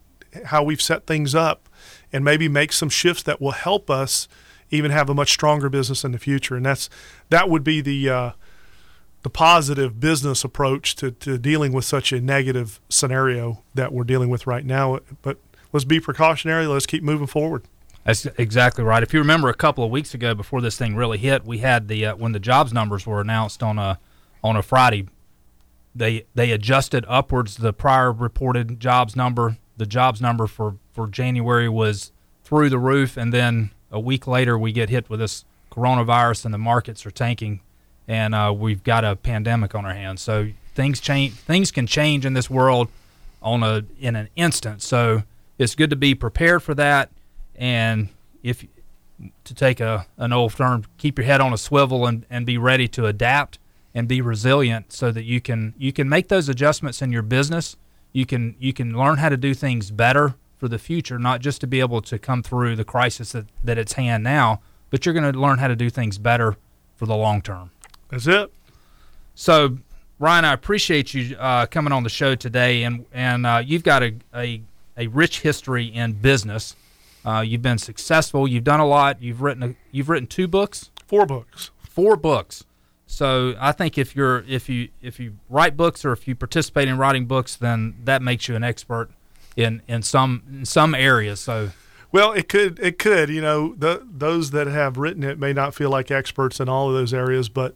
how 0.46 0.62
we've 0.62 0.82
set 0.82 1.06
things 1.06 1.34
up 1.34 1.68
and 2.12 2.24
maybe 2.24 2.48
make 2.48 2.72
some 2.72 2.88
shifts 2.88 3.22
that 3.22 3.40
will 3.40 3.52
help 3.52 3.90
us 3.90 4.28
even 4.70 4.90
have 4.90 5.10
a 5.10 5.14
much 5.14 5.31
stronger 5.31 5.69
business 5.69 6.04
in 6.04 6.12
the 6.12 6.19
future 6.19 6.56
and 6.56 6.66
that's 6.66 6.88
that 7.31 7.48
would 7.48 7.64
be 7.64 7.81
the 7.81 8.08
uh, 8.08 8.31
the 9.22 9.31
positive 9.31 10.00
business 10.00 10.42
approach 10.42 10.96
to, 10.96 11.12
to 11.12 11.38
dealing 11.38 11.72
with 11.72 11.84
such 11.84 12.12
a 12.12 12.20
negative 12.20 12.81
scenario 12.88 13.62
that 13.74 13.92
we're 13.92 14.04
dealing 14.04 14.31
with 14.31 14.46
right 14.46 14.64
now 14.64 14.98
but 15.20 15.38
let's 15.72 15.84
be 15.84 16.00
precautionary 16.00 16.66
let's 16.66 16.86
keep 16.86 17.02
moving 17.02 17.26
forward 17.26 17.64
That's 18.04 18.26
exactly 18.36 18.82
right. 18.82 19.02
If 19.02 19.12
you 19.14 19.20
remember, 19.20 19.48
a 19.48 19.54
couple 19.54 19.84
of 19.84 19.90
weeks 19.90 20.12
ago, 20.12 20.34
before 20.34 20.60
this 20.60 20.76
thing 20.76 20.96
really 20.96 21.19
hit, 21.19 21.44
we 21.44 21.58
had 21.58 21.86
the 21.86 22.06
uh, 22.06 22.16
when 22.16 22.32
the 22.32 22.40
jobs 22.40 22.72
numbers 22.72 23.06
were 23.06 23.20
announced 23.20 23.62
on 23.62 23.78
a 23.78 24.00
on 24.42 24.56
a 24.56 24.62
Friday. 24.62 25.06
They 25.94 26.25
they 26.34 26.51
adjusted 26.51 27.05
upwards 27.08 27.56
the 27.56 27.72
prior 27.72 28.13
reported 28.13 28.81
jobs 28.81 29.15
number. 29.15 29.58
The 29.77 29.87
jobs 29.87 30.20
number 30.20 30.46
for 30.46 30.77
for 30.93 31.06
January 31.06 31.69
was 31.69 32.13
through 32.44 32.70
the 32.70 32.79
roof, 32.79 33.17
and 33.17 33.32
then 33.32 33.70
a 33.91 34.01
week 34.01 34.27
later 34.27 34.58
we 34.58 34.72
get 34.72 34.89
hit 34.89 35.11
with 35.11 35.20
this 35.20 35.44
coronavirus, 35.70 36.46
and 36.46 36.55
the 36.55 36.58
markets 36.58 37.05
are 37.06 37.11
tanking, 37.11 37.61
and 38.08 38.34
uh, 38.34 38.55
we've 38.56 38.82
got 38.82 39.05
a 39.05 39.17
pandemic 39.17 39.75
on 39.75 39.84
our 39.84 39.94
hands. 39.94 40.22
So 40.22 40.49
things 40.75 41.01
change. 41.01 41.34
Things 41.34 41.70
can 41.70 41.87
change 41.87 42.25
in 42.25 42.34
this 42.34 42.49
world 42.49 42.89
on 43.43 43.63
a 43.63 43.84
in 44.01 44.17
an 44.17 44.29
instant. 44.37 44.82
So 44.82 45.22
it's 45.58 45.75
good 45.75 45.91
to 45.91 45.96
be 45.96 46.15
prepared 46.15 46.63
for 46.63 46.75
that 46.75 47.11
and 47.55 48.08
if 48.43 48.67
to 49.44 49.55
take 49.55 49.81
a 49.81 50.06
an 50.17 50.32
old 50.32 50.53
term, 50.56 50.84
keep 50.99 51.19
your 51.19 51.25
head 51.25 51.41
on 51.41 51.53
a 51.53 51.58
swivel 51.58 52.06
and, 52.06 52.27
and 52.29 52.44
be 52.44 52.58
ready 52.58 52.89
to 52.89 53.06
adapt 53.06 53.58
and 53.94 54.08
be 54.08 54.20
resilient 54.20 54.93
so 54.93 55.11
that 55.13 55.25
you 55.25 55.41
can 55.41 55.75
you 55.79 55.93
can 55.93 56.08
make 56.08 56.29
those 56.29 56.49
adjustments 56.49 57.03
in 57.03 57.13
your 57.13 57.22
business. 57.22 57.77
You 58.13 58.27
can 58.27 58.56
you 58.58 58.72
can 58.72 58.96
learn 58.96 59.19
how 59.19 59.29
to 59.29 59.37
do 59.37 59.55
things 59.55 59.91
better 59.91 60.34
for 60.58 60.69
the 60.69 60.79
future, 60.79 61.19
not 61.19 61.41
just 61.41 61.61
to 61.63 61.67
be 61.67 61.81
able 61.81 62.01
to 62.03 62.19
come 62.19 62.43
through 62.43 62.77
the 62.77 62.84
crisis 62.84 63.32
that, 63.32 63.46
that 63.65 63.79
it's 63.79 63.94
hand 63.94 64.22
now, 64.22 64.61
but 64.91 65.05
you're 65.05 65.13
going 65.13 65.32
to 65.32 65.39
learn 65.39 65.58
how 65.58 65.67
to 65.67 65.75
do 65.75 65.91
things 65.91 66.19
better 66.19 66.56
for 66.96 67.06
the 67.06 67.17
long 67.17 67.43
term. 67.43 67.70
that's 68.08 68.27
it 68.27 68.53
So, 69.34 69.79
Ryan, 70.19 70.44
I 70.44 70.53
appreciate 70.53 71.15
you 71.15 71.37
uh, 71.37 71.67
coming 71.67 71.93
on 71.93 72.05
the 72.05 72.11
show 72.11 72.34
today, 72.34 72.84
and 72.84 73.06
and 73.13 73.46
uh, 73.46 73.63
you've 73.65 73.84
got 73.84 74.03
a, 74.03 74.15
a 74.34 74.63
a 74.96 75.06
rich 75.08 75.41
history 75.41 75.87
in 75.87 76.13
business. 76.13 76.77
Uh, 77.25 77.41
you've 77.41 77.63
been 77.63 77.79
successful. 77.79 78.49
You've 78.49 78.65
done 78.65 78.81
a 78.81 78.87
lot. 78.87 79.22
You've 79.22 79.43
written 79.43 79.63
a, 79.63 79.75
you've 79.91 80.08
written 80.08 80.27
two 80.27 80.49
books, 80.49 80.91
four 81.06 81.27
books 81.27 81.70
four 81.93 82.17
books. 82.17 82.65
So 83.12 83.54
I 83.60 83.72
think 83.72 83.98
if 83.98 84.16
you're 84.16 84.42
if 84.48 84.70
you 84.70 84.88
if 85.02 85.20
you 85.20 85.36
write 85.50 85.76
books 85.76 86.02
or 86.02 86.12
if 86.12 86.26
you 86.26 86.34
participate 86.34 86.88
in 86.88 86.96
writing 86.96 87.26
books, 87.26 87.56
then 87.56 87.94
that 88.04 88.22
makes 88.22 88.48
you 88.48 88.56
an 88.56 88.64
expert 88.64 89.10
in 89.54 89.82
in 89.86 90.00
some 90.00 90.42
in 90.50 90.64
some 90.64 90.94
areas. 90.94 91.38
So 91.38 91.72
Well, 92.10 92.32
it 92.32 92.48
could. 92.48 92.78
It 92.78 92.98
could. 92.98 93.28
You 93.28 93.42
know, 93.42 93.74
the, 93.74 94.06
those 94.10 94.50
that 94.52 94.66
have 94.66 94.96
written 94.96 95.24
it 95.24 95.38
may 95.38 95.52
not 95.52 95.74
feel 95.74 95.90
like 95.90 96.10
experts 96.10 96.58
in 96.58 96.70
all 96.70 96.88
of 96.88 96.94
those 96.94 97.12
areas, 97.12 97.50
but 97.50 97.74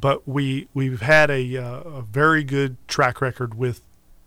but 0.00 0.28
we 0.28 0.68
we've 0.74 1.00
had 1.00 1.28
a, 1.28 1.56
uh, 1.56 1.80
a 1.80 2.02
very 2.02 2.44
good 2.44 2.76
track 2.86 3.20
record 3.20 3.54
with 3.54 3.82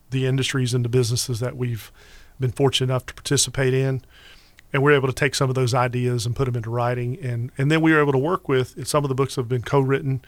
the 0.09 0.25
industries 0.25 0.73
and 0.73 0.83
the 0.83 0.89
businesses 0.89 1.39
that 1.39 1.55
we've 1.55 1.93
been 2.41 2.51
fortunate 2.51 2.91
enough 2.91 3.05
to 3.05 3.13
participate 3.13 3.73
in, 3.73 4.01
and 4.73 4.81
we're 4.81 4.93
able 4.93 5.07
to 5.07 5.13
take 5.13 5.35
some 5.35 5.49
of 5.49 5.55
those 5.55 5.73
ideas 5.73 6.25
and 6.25 6.35
put 6.35 6.45
them 6.45 6.55
into 6.55 6.69
writing, 6.69 7.17
and 7.21 7.51
and 7.57 7.71
then 7.71 7.81
we 7.81 7.91
were 7.91 8.01
able 8.01 8.11
to 8.11 8.17
work 8.17 8.47
with 8.47 8.87
some 8.87 9.03
of 9.03 9.09
the 9.09 9.15
books 9.15 9.35
have 9.35 9.49
been 9.49 9.61
co-written, 9.61 10.21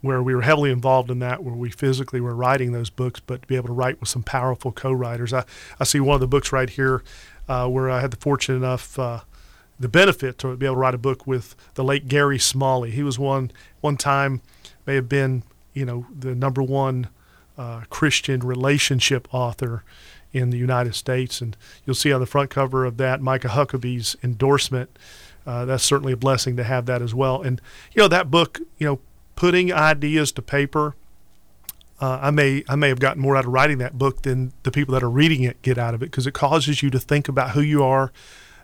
where 0.00 0.22
we 0.22 0.34
were 0.34 0.42
heavily 0.42 0.70
involved 0.70 1.10
in 1.10 1.18
that, 1.20 1.42
where 1.42 1.54
we 1.54 1.70
physically 1.70 2.20
were 2.20 2.34
writing 2.34 2.72
those 2.72 2.90
books, 2.90 3.20
but 3.20 3.42
to 3.42 3.48
be 3.48 3.56
able 3.56 3.68
to 3.68 3.72
write 3.72 4.00
with 4.00 4.08
some 4.08 4.22
powerful 4.22 4.72
co-writers. 4.72 5.32
I 5.32 5.44
I 5.78 5.84
see 5.84 6.00
one 6.00 6.14
of 6.14 6.20
the 6.20 6.26
books 6.26 6.52
right 6.52 6.70
here, 6.70 7.02
uh, 7.48 7.68
where 7.68 7.90
I 7.90 8.00
had 8.00 8.10
the 8.10 8.16
fortune 8.18 8.56
enough. 8.56 8.98
Uh, 8.98 9.20
the 9.80 9.88
benefit 9.88 10.38
to 10.38 10.56
be 10.56 10.66
able 10.66 10.74
to 10.74 10.80
write 10.80 10.94
a 10.94 10.98
book 10.98 11.24
with 11.24 11.54
the 11.74 11.84
late 11.84 12.08
Gary 12.08 12.38
Smalley. 12.38 12.90
He 12.90 13.04
was 13.04 13.16
one 13.16 13.52
one 13.80 13.96
time 13.96 14.40
may 14.86 14.96
have 14.96 15.08
been 15.08 15.44
you 15.72 15.84
know 15.84 16.06
the 16.16 16.34
number 16.34 16.62
one 16.62 17.08
uh, 17.56 17.82
Christian 17.90 18.40
relationship 18.40 19.28
author 19.32 19.84
in 20.32 20.50
the 20.50 20.58
United 20.58 20.94
States. 20.94 21.40
And 21.40 21.56
you'll 21.84 21.94
see 21.94 22.12
on 22.12 22.20
the 22.20 22.26
front 22.26 22.50
cover 22.50 22.84
of 22.84 22.96
that 22.98 23.20
Mike 23.20 23.42
Huckabee's 23.42 24.16
endorsement. 24.22 24.98
Uh, 25.46 25.64
that's 25.64 25.84
certainly 25.84 26.12
a 26.12 26.16
blessing 26.16 26.56
to 26.56 26.64
have 26.64 26.86
that 26.86 27.00
as 27.00 27.14
well. 27.14 27.42
And 27.42 27.60
you 27.92 28.02
know 28.02 28.08
that 28.08 28.30
book, 28.30 28.60
you 28.78 28.86
know, 28.86 29.00
putting 29.34 29.72
ideas 29.72 30.32
to 30.32 30.42
paper. 30.42 30.94
Uh, 32.00 32.18
I 32.22 32.30
may 32.30 32.64
I 32.68 32.76
may 32.76 32.88
have 32.88 33.00
gotten 33.00 33.22
more 33.22 33.36
out 33.36 33.46
of 33.46 33.52
writing 33.52 33.78
that 33.78 33.96
book 33.96 34.22
than 34.22 34.52
the 34.62 34.70
people 34.70 34.92
that 34.94 35.02
are 35.02 35.10
reading 35.10 35.42
it 35.42 35.60
get 35.62 35.78
out 35.78 35.94
of 35.94 36.02
it 36.02 36.06
because 36.06 36.26
it 36.26 36.34
causes 36.34 36.82
you 36.82 36.90
to 36.90 36.98
think 36.98 37.28
about 37.28 37.52
who 37.52 37.60
you 37.60 37.82
are 37.82 38.12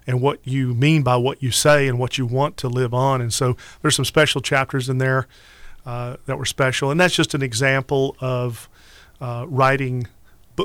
and 0.06 0.20
what 0.20 0.40
you 0.44 0.74
mean 0.74 1.02
by 1.02 1.16
what 1.16 1.42
you 1.42 1.50
say 1.50 1.88
and 1.88 1.98
what 1.98 2.18
you 2.18 2.26
want 2.26 2.56
to 2.58 2.68
live 2.68 2.92
on. 2.92 3.20
And 3.20 3.32
so 3.32 3.56
there's 3.80 3.96
some 3.96 4.04
special 4.04 4.40
chapters 4.40 4.88
in 4.88 4.98
there 4.98 5.26
uh, 5.86 6.16
that 6.26 6.38
were 6.38 6.44
special, 6.44 6.90
and 6.90 7.00
that's 7.00 7.14
just 7.14 7.34
an 7.34 7.42
example 7.42 8.16
of 8.20 8.68
uh, 9.20 9.46
writing 9.48 10.06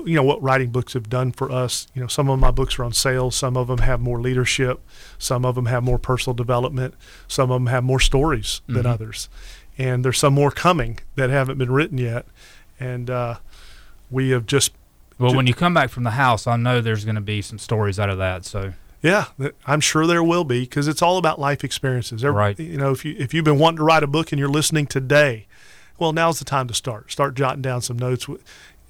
you 0.05 0.15
know 0.15 0.24
what 0.24 0.41
writing 0.41 0.69
books 0.69 0.93
have 0.93 1.10
done 1.10 1.31
for 1.31 1.51
us 1.51 1.88
you 1.96 2.01
know 2.01 2.08
some 2.08 2.29
of 2.29 2.39
my 2.39 2.51
books 2.51 2.77
are 2.77 2.84
on 2.84 2.93
sales 2.93 3.36
some 3.36 3.58
of 3.58 3.67
them 3.67 3.79
have 3.79 4.00
more 4.00 4.22
leadership 4.22 4.79
some 5.17 5.43
of 5.43 5.55
them 5.55 5.65
have 5.65 5.84
more 5.84 5.98
personal 5.98 6.36
development 6.36 6.93
some 7.27 7.50
of 7.50 7.55
them 7.55 7.67
have 7.67 7.84
more 7.84 8.00
stories 8.00 8.62
than 8.67 8.77
mm-hmm. 8.77 8.88
others. 8.88 9.29
And 9.77 10.03
there's 10.03 10.19
some 10.19 10.34
more 10.34 10.51
coming 10.51 11.00
that 11.15 11.29
haven't 11.29 11.58
been 11.58 11.72
written 11.72 11.98
yet. 11.98 12.25
And 12.81 13.10
uh, 13.10 13.38
we 14.12 14.31
have 14.31 14.46
just 14.46 14.74
well 15.17 15.31
ju- 15.31 15.38
when 15.38 15.48
you 15.48 15.53
come 15.53 15.74
back 15.74 15.89
from 15.89 16.03
the 16.03 16.12
house 16.12 16.48
i 16.48 16.55
know 16.55 16.81
there's 16.81 17.05
going 17.05 17.15
to 17.15 17.22
be 17.22 17.41
some 17.41 17.60
stories 17.60 18.00
out 18.00 18.10
of 18.10 18.17
that 18.17 18.46
so. 18.46 18.74
Yeah 19.01 19.25
i'm 19.65 19.79
sure 19.79 20.08
there 20.08 20.24
will 20.24 20.43
be 20.43 20.62
because 20.62 20.88
it's 20.88 21.01
all 21.01 21.17
about 21.17 21.39
life 21.39 21.63
experiences. 21.63 22.24
Every, 22.24 22.38
right. 22.38 22.60
you 22.60 22.77
know 22.77 22.91
if 22.91 23.05
you 23.05 23.15
if 23.17 23.34
you've 23.34 23.46
been 23.46 23.60
wanting 23.60 23.77
to 23.77 23.84
write 23.84 24.03
a 24.03 24.08
book 24.08 24.31
and 24.31 24.39
you're 24.39 24.50
listening 24.50 24.88
today 24.88 25.46
well 25.98 26.13
now's 26.13 26.39
the 26.39 26.46
time 26.46 26.67
to 26.67 26.74
start. 26.74 27.12
Start 27.12 27.36
jotting 27.36 27.62
down 27.62 27.81
some 27.81 28.00
notes 28.00 28.27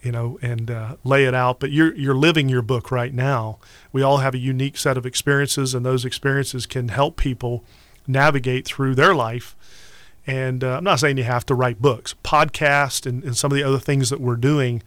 you 0.01 0.11
know, 0.11 0.39
and 0.41 0.71
uh, 0.71 0.95
lay 1.03 1.25
it 1.25 1.33
out. 1.33 1.59
But 1.59 1.71
you're 1.71 1.93
you're 1.95 2.15
living 2.15 2.49
your 2.49 2.61
book 2.61 2.91
right 2.91 3.13
now. 3.13 3.59
We 3.91 4.01
all 4.01 4.17
have 4.17 4.33
a 4.33 4.37
unique 4.37 4.77
set 4.77 4.97
of 4.97 5.05
experiences, 5.05 5.73
and 5.73 5.85
those 5.85 6.05
experiences 6.05 6.65
can 6.65 6.89
help 6.89 7.17
people 7.17 7.63
navigate 8.07 8.65
through 8.65 8.95
their 8.95 9.13
life. 9.13 9.55
And 10.25 10.63
uh, 10.63 10.77
I'm 10.77 10.83
not 10.83 10.99
saying 10.99 11.17
you 11.17 11.23
have 11.23 11.45
to 11.47 11.55
write 11.55 11.81
books, 11.81 12.13
podcast, 12.23 13.05
and, 13.05 13.23
and 13.23 13.35
some 13.35 13.51
of 13.51 13.55
the 13.55 13.63
other 13.63 13.79
things 13.79 14.09
that 14.09 14.21
we're 14.21 14.35
doing. 14.35 14.83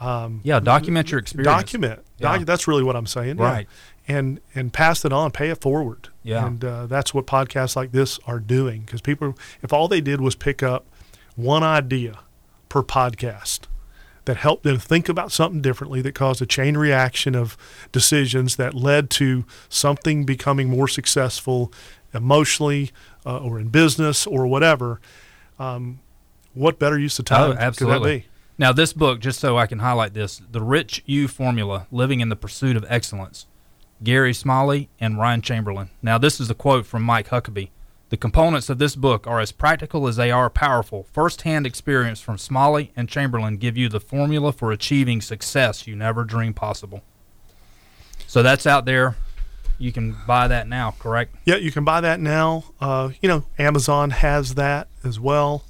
Um, 0.00 0.40
yeah, 0.42 0.60
document 0.60 1.10
your 1.10 1.20
experience. 1.20 1.46
Document. 1.46 2.04
Yeah. 2.18 2.38
Docu- 2.38 2.46
that's 2.46 2.66
really 2.66 2.82
what 2.82 2.96
I'm 2.96 3.06
saying. 3.06 3.36
Right. 3.36 3.66
Yeah. 4.08 4.16
And 4.16 4.40
and 4.54 4.72
pass 4.72 5.04
it 5.04 5.12
on, 5.12 5.30
pay 5.30 5.48
it 5.50 5.60
forward. 5.60 6.08
Yeah. 6.22 6.46
And 6.46 6.64
uh, 6.64 6.86
that's 6.86 7.14
what 7.14 7.26
podcasts 7.26 7.76
like 7.76 7.92
this 7.92 8.18
are 8.26 8.40
doing. 8.40 8.82
Because 8.82 9.00
people, 9.00 9.38
if 9.62 9.72
all 9.72 9.88
they 9.88 10.00
did 10.00 10.20
was 10.20 10.34
pick 10.34 10.62
up 10.62 10.84
one 11.36 11.62
idea 11.62 12.18
per 12.68 12.82
podcast, 12.82 13.60
that 14.24 14.38
helped 14.38 14.62
them 14.62 14.78
think 14.78 15.08
about 15.08 15.32
something 15.32 15.60
differently, 15.60 16.00
that 16.02 16.14
caused 16.14 16.40
a 16.40 16.46
chain 16.46 16.76
reaction 16.76 17.34
of 17.34 17.56
decisions 17.92 18.56
that 18.56 18.74
led 18.74 19.10
to 19.10 19.44
something 19.68 20.24
becoming 20.24 20.68
more 20.68 20.88
successful 20.88 21.72
emotionally 22.12 22.90
uh, 23.26 23.38
or 23.38 23.58
in 23.58 23.68
business 23.68 24.26
or 24.26 24.46
whatever. 24.46 25.00
Um, 25.58 26.00
what 26.54 26.78
better 26.78 26.98
use 26.98 27.18
of 27.18 27.24
time 27.24 27.52
oh, 27.52 27.54
absolutely. 27.54 27.98
could 27.98 28.04
that 28.04 28.22
be? 28.22 28.28
Now, 28.56 28.72
this 28.72 28.92
book, 28.92 29.18
just 29.18 29.40
so 29.40 29.58
I 29.58 29.66
can 29.66 29.80
highlight 29.80 30.14
this, 30.14 30.40
The 30.50 30.62
Rich 30.62 31.02
You 31.06 31.26
Formula 31.26 31.88
Living 31.90 32.20
in 32.20 32.28
the 32.28 32.36
Pursuit 32.36 32.76
of 32.76 32.84
Excellence, 32.88 33.46
Gary 34.02 34.32
Smalley 34.32 34.88
and 35.00 35.18
Ryan 35.18 35.42
Chamberlain. 35.42 35.90
Now, 36.02 36.18
this 36.18 36.40
is 36.40 36.48
a 36.50 36.54
quote 36.54 36.86
from 36.86 37.02
Mike 37.02 37.28
Huckabee. 37.28 37.70
The 38.14 38.18
components 38.18 38.70
of 38.70 38.78
this 38.78 38.94
book 38.94 39.26
are 39.26 39.40
as 39.40 39.50
practical 39.50 40.06
as 40.06 40.14
they 40.14 40.30
are 40.30 40.48
powerful. 40.48 41.08
First 41.12 41.42
hand 41.42 41.66
experience 41.66 42.20
from 42.20 42.38
Smalley 42.38 42.92
and 42.94 43.08
Chamberlain 43.08 43.56
give 43.56 43.76
you 43.76 43.88
the 43.88 43.98
formula 43.98 44.52
for 44.52 44.70
achieving 44.70 45.20
success 45.20 45.88
you 45.88 45.96
never 45.96 46.22
dreamed 46.22 46.54
possible. 46.54 47.02
So 48.28 48.40
that's 48.40 48.68
out 48.68 48.84
there. 48.84 49.16
You 49.78 49.90
can 49.90 50.16
buy 50.28 50.46
that 50.46 50.68
now, 50.68 50.94
correct? 50.96 51.34
Yeah, 51.44 51.56
you 51.56 51.72
can 51.72 51.82
buy 51.82 52.00
that 52.02 52.20
now. 52.20 52.66
Uh, 52.80 53.10
you 53.20 53.28
know, 53.28 53.46
Amazon 53.58 54.10
has 54.10 54.54
that 54.54 54.86
as 55.02 55.18
well. 55.18 55.64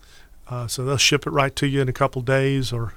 Uh, 0.47 0.67
so 0.67 0.85
they'll 0.85 0.99
ship 0.99 1.27
it 1.27 1.31
right 1.31 1.57
to 1.57 1.67
you 1.67 1.81
in 1.81 1.89
a 1.89 1.95
couple 1.95 2.21
days, 2.21 2.75
or 2.75 2.93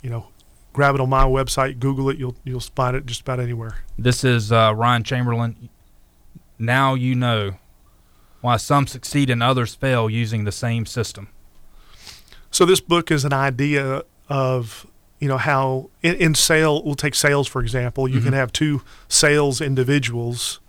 you 0.00 0.08
know, 0.08 0.28
grab 0.72 0.94
it 0.94 1.02
on 1.02 1.10
my 1.10 1.24
website, 1.24 1.80
Google 1.80 2.08
it. 2.08 2.16
You'll 2.16 2.36
you'll 2.44 2.60
find 2.60 2.96
it 2.96 3.04
just 3.04 3.20
about 3.20 3.40
anywhere. 3.40 3.84
This 3.98 4.24
is 4.24 4.50
uh, 4.50 4.72
Ryan 4.74 5.04
Chamberlain. 5.04 5.68
Now 6.58 6.94
you 6.94 7.14
know 7.14 7.56
why 8.46 8.56
some 8.56 8.86
succeed 8.86 9.28
and 9.28 9.42
others 9.42 9.74
fail 9.74 10.08
using 10.08 10.44
the 10.44 10.52
same 10.52 10.86
system. 10.86 11.28
So 12.50 12.64
this 12.64 12.80
book 12.80 13.10
is 13.10 13.24
an 13.24 13.32
idea 13.32 14.04
of 14.28 14.86
you 15.18 15.28
know 15.28 15.38
how 15.38 15.90
in, 16.02 16.14
in 16.14 16.34
sale 16.34 16.82
we'll 16.84 16.94
take 16.94 17.14
sales 17.14 17.48
for 17.48 17.60
example 17.62 18.08
you 18.08 18.16
mm-hmm. 18.16 18.26
can 18.26 18.32
have 18.34 18.52
two 18.52 18.82
sales 19.08 19.60
individuals 19.60 20.60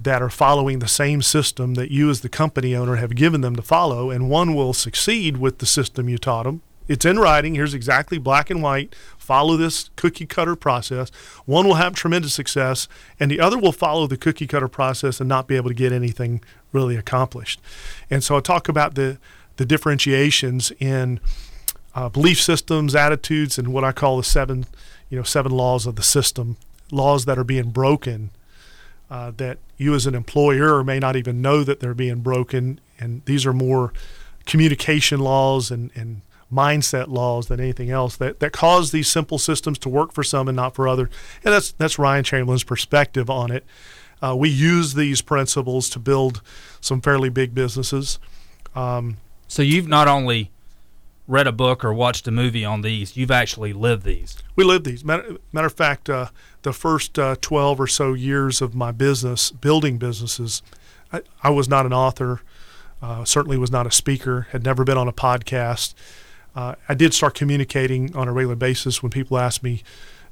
that 0.00 0.22
are 0.22 0.30
following 0.30 0.78
the 0.78 0.88
same 0.88 1.22
system 1.22 1.74
that 1.74 1.90
you 1.90 2.08
as 2.10 2.20
the 2.20 2.28
company 2.28 2.74
owner 2.74 2.96
have 2.96 3.14
given 3.14 3.40
them 3.40 3.56
to 3.56 3.62
follow 3.62 4.10
and 4.10 4.30
one 4.30 4.54
will 4.54 4.72
succeed 4.72 5.36
with 5.36 5.58
the 5.58 5.66
system 5.66 6.08
you 6.08 6.18
taught 6.18 6.44
them 6.44 6.62
it's 6.88 7.04
in 7.04 7.18
writing 7.18 7.54
here's 7.54 7.74
exactly 7.74 8.18
black 8.18 8.50
and 8.50 8.62
white 8.62 8.94
follow 9.24 9.56
this 9.56 9.90
cookie 9.96 10.26
cutter 10.26 10.54
process. 10.54 11.10
One 11.46 11.66
will 11.66 11.74
have 11.74 11.94
tremendous 11.94 12.34
success, 12.34 12.88
and 13.18 13.30
the 13.30 13.40
other 13.40 13.58
will 13.58 13.72
follow 13.72 14.06
the 14.06 14.18
cookie 14.18 14.46
cutter 14.46 14.68
process 14.68 15.18
and 15.18 15.28
not 15.28 15.46
be 15.46 15.56
able 15.56 15.70
to 15.70 15.74
get 15.74 15.92
anything 15.92 16.42
really 16.72 16.96
accomplished. 16.96 17.60
And 18.10 18.22
so 18.22 18.36
I 18.36 18.40
talk 18.40 18.68
about 18.68 18.94
the 18.94 19.18
the 19.56 19.64
differentiations 19.64 20.72
in 20.78 21.20
uh, 21.94 22.08
belief 22.08 22.42
systems, 22.42 22.94
attitudes, 22.94 23.56
and 23.56 23.72
what 23.72 23.84
I 23.84 23.92
call 23.92 24.16
the 24.16 24.24
seven, 24.24 24.66
you 25.08 25.16
know, 25.16 25.22
seven 25.22 25.52
laws 25.52 25.86
of 25.86 25.94
the 25.94 26.02
system, 26.02 26.56
laws 26.90 27.24
that 27.24 27.38
are 27.38 27.44
being 27.44 27.70
broken. 27.70 28.30
Uh, 29.10 29.30
that 29.36 29.58
you 29.76 29.94
as 29.94 30.06
an 30.06 30.14
employer 30.14 30.82
may 30.82 30.98
not 30.98 31.14
even 31.14 31.40
know 31.40 31.62
that 31.62 31.78
they're 31.78 31.94
being 31.94 32.20
broken, 32.20 32.80
and 32.98 33.22
these 33.26 33.46
are 33.46 33.52
more 33.52 33.92
communication 34.46 35.20
laws 35.20 35.70
and, 35.70 35.90
and 35.94 36.22
mindset 36.52 37.08
laws 37.08 37.48
than 37.48 37.60
anything 37.60 37.90
else 37.90 38.16
that, 38.16 38.40
that 38.40 38.52
cause 38.52 38.90
these 38.90 39.10
simple 39.10 39.38
systems 39.38 39.78
to 39.78 39.88
work 39.88 40.12
for 40.12 40.22
some 40.22 40.48
and 40.48 40.56
not 40.56 40.74
for 40.74 40.86
others. 40.86 41.08
And 41.44 41.52
that's 41.54 41.72
that's 41.72 41.98
Ryan 41.98 42.24
Chamberlain's 42.24 42.64
perspective 42.64 43.28
on 43.30 43.50
it. 43.50 43.64
Uh, 44.22 44.34
we 44.34 44.48
use 44.48 44.94
these 44.94 45.20
principles 45.20 45.90
to 45.90 45.98
build 45.98 46.40
some 46.80 47.00
fairly 47.00 47.28
big 47.28 47.54
businesses. 47.54 48.18
Um, 48.74 49.18
so 49.48 49.62
you've 49.62 49.88
not 49.88 50.08
only 50.08 50.50
read 51.26 51.46
a 51.46 51.52
book 51.52 51.84
or 51.84 51.92
watched 51.92 52.28
a 52.28 52.30
movie 52.30 52.64
on 52.64 52.82
these, 52.82 53.16
you've 53.16 53.30
actually 53.30 53.72
lived 53.72 54.04
these. 54.04 54.36
We 54.56 54.64
lived 54.64 54.84
these. 54.84 55.04
Matter, 55.04 55.36
matter 55.52 55.66
of 55.66 55.72
fact, 55.72 56.10
uh, 56.10 56.28
the 56.62 56.72
first 56.72 57.18
uh, 57.18 57.36
12 57.40 57.80
or 57.80 57.86
so 57.86 58.12
years 58.12 58.60
of 58.60 58.74
my 58.74 58.92
business, 58.92 59.50
building 59.50 59.98
businesses, 59.98 60.62
I, 61.12 61.22
I 61.42 61.50
was 61.50 61.68
not 61.68 61.86
an 61.86 61.92
author, 61.92 62.40
uh, 63.00 63.24
certainly 63.24 63.56
was 63.56 63.70
not 63.70 63.86
a 63.86 63.90
speaker, 63.90 64.48
had 64.50 64.64
never 64.64 64.84
been 64.84 64.98
on 64.98 65.08
a 65.08 65.12
podcast 65.12 65.94
uh, 66.54 66.74
I 66.88 66.94
did 66.94 67.14
start 67.14 67.34
communicating 67.34 68.14
on 68.16 68.28
a 68.28 68.32
regular 68.32 68.56
basis 68.56 69.02
when 69.02 69.10
people 69.10 69.38
ask 69.38 69.62
me 69.62 69.82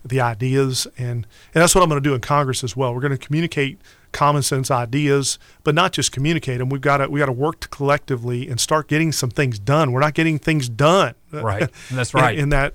the 0.05 0.21
ideas, 0.21 0.87
and, 0.99 1.27
and 1.55 1.63
that's 1.63 1.75
what 1.75 1.83
I'm 1.83 1.89
going 1.89 2.03
to 2.03 2.09
do 2.09 2.15
in 2.15 2.21
Congress 2.21 2.65
as 2.65 2.77
well. 2.77 2.93
We're 2.95 3.01
going 3.01 3.17
to 3.17 3.25
communicate 3.25 3.81
common 4.11 4.43
sense 4.43 4.71
ideas, 4.71 5.39
but 5.63 5.75
not 5.75 5.93
just 5.93 6.13
communicate 6.13 6.59
them. 6.59 6.69
We've 6.69 6.81
got 6.81 6.99
to 6.99 7.09
we 7.09 7.21
got 7.21 7.27
to 7.27 7.33
work 7.33 7.71
collectively 7.71 8.49
and 8.49 8.61
start 8.61 8.89
getting 8.89 9.13
some 9.13 9.31
things 9.31 9.59
done. 9.59 9.93
We're 9.93 10.01
not 10.01 10.15
getting 10.15 10.39
things 10.39 10.69
done. 10.69 11.15
Right, 11.33 11.71
that's 11.91 12.13
right. 12.13 12.35
in, 12.37 12.45
in 12.45 12.49
that 12.51 12.75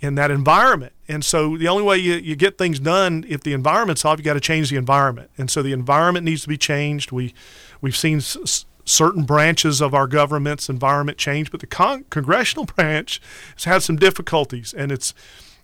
in 0.00 0.14
that 0.16 0.30
environment. 0.30 0.92
And 1.08 1.24
so 1.24 1.56
the 1.56 1.68
only 1.68 1.82
way 1.84 1.96
you, 1.96 2.14
you 2.14 2.36
get 2.36 2.58
things 2.58 2.78
done 2.78 3.24
if 3.26 3.42
the 3.42 3.54
environment's 3.54 4.04
off, 4.04 4.18
you 4.18 4.24
got 4.24 4.34
to 4.34 4.40
change 4.40 4.68
the 4.68 4.76
environment. 4.76 5.30
And 5.38 5.50
so 5.50 5.62
the 5.62 5.72
environment 5.72 6.24
needs 6.26 6.42
to 6.42 6.48
be 6.48 6.58
changed. 6.58 7.12
We 7.12 7.32
we've 7.80 7.96
seen 7.96 8.18
s- 8.18 8.66
certain 8.84 9.24
branches 9.24 9.80
of 9.80 9.94
our 9.94 10.06
government's 10.06 10.68
environment 10.68 11.18
change, 11.18 11.50
but 11.50 11.60
the 11.60 11.66
con- 11.66 12.04
congressional 12.10 12.64
branch 12.76 13.20
has 13.56 13.64
had 13.64 13.82
some 13.82 13.96
difficulties, 13.96 14.72
and 14.72 14.92
it's 14.92 15.14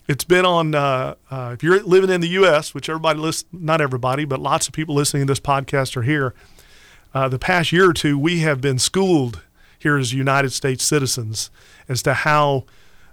it's 0.09 0.25
been 0.25 0.45
on. 0.45 0.75
Uh, 0.75 1.15
uh, 1.31 1.50
if 1.55 1.62
you're 1.62 1.83
living 1.83 2.11
in 2.11 2.21
the 2.21 2.29
U.S., 2.29 2.75
which 2.75 2.89
everybody 2.89 3.19
listen, 3.19 3.49
not 3.53 3.81
everybody, 3.81 4.25
but 4.25 4.41
lots 4.41 4.67
of 4.67 4.75
people 4.75 4.95
listening 4.95 5.27
to 5.27 5.31
this 5.31 5.41
podcast 5.41 5.97
are 5.97 6.03
here. 6.03 6.35
Uh, 7.12 7.29
the 7.29 7.39
past 7.39 7.73
year 7.73 7.91
or 7.91 7.93
two, 7.93 8.19
we 8.19 8.41
have 8.41 8.61
been 8.61 8.79
schooled 8.79 9.43
here 9.79 9.97
as 9.97 10.12
United 10.12 10.50
States 10.53 10.85
citizens 10.85 11.50
as 11.89 12.03
to 12.03 12.15
how 12.15 12.65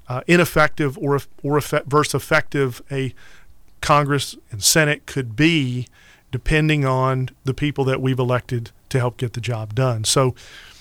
uh, 0.08 0.22
ineffective 0.28 0.98
or 0.98 1.20
or 1.44 1.58
effect, 1.58 1.88
versus 1.88 2.14
effective 2.14 2.82
a 2.92 3.14
Congress 3.82 4.36
and 4.52 4.64
Senate 4.64 5.06
could 5.06 5.36
be, 5.36 5.88
depending 6.32 6.86
on 6.86 7.30
the 7.44 7.54
people 7.54 7.84
that 7.86 8.02
we've 8.02 8.20
elected 8.20 8.72
to 8.90 9.00
help 9.00 9.18
get 9.18 9.34
the 9.34 9.42
job 9.42 9.76
done. 9.76 10.04
So, 10.04 10.36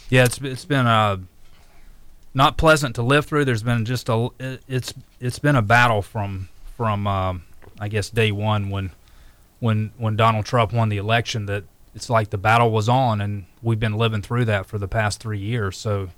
yeah, 0.09 0.25
it's 0.25 0.39
it's 0.39 0.65
been 0.65 0.87
uh, 0.87 1.19
not 2.35 2.57
pleasant 2.57 2.95
to 2.97 3.03
live 3.03 3.27
through. 3.27 3.45
There's 3.45 3.63
been 3.63 3.85
just 3.85 4.09
a 4.09 4.29
it's 4.69 4.95
it's 5.21 5.39
been 5.39 5.57
a 5.57 5.63
battle 5.63 6.03
from 6.03 6.49
from 6.77 7.07
um, 7.07 7.43
I 7.81 7.89
guess 7.89 8.11
day 8.11 8.31
one 8.31 8.71
when 8.71 8.91
when 9.59 9.93
when 9.97 10.17
Donald 10.17 10.45
Trump 10.45 10.73
won 10.73 10.89
the 10.89 10.99
election 10.99 11.47
that 11.47 11.65
it's 11.95 12.11
like 12.11 12.29
the 12.29 12.39
battle 12.39 12.71
was 12.71 12.89
on 12.91 13.23
and 13.23 13.47
we've 13.63 13.81
been 13.81 13.95
living 13.95 14.21
through 14.21 14.45
that 14.45 14.67
for 14.67 14.79
the 14.79 14.87
past 14.87 15.19
three 15.19 15.39
years. 15.39 15.79
So 15.79 16.11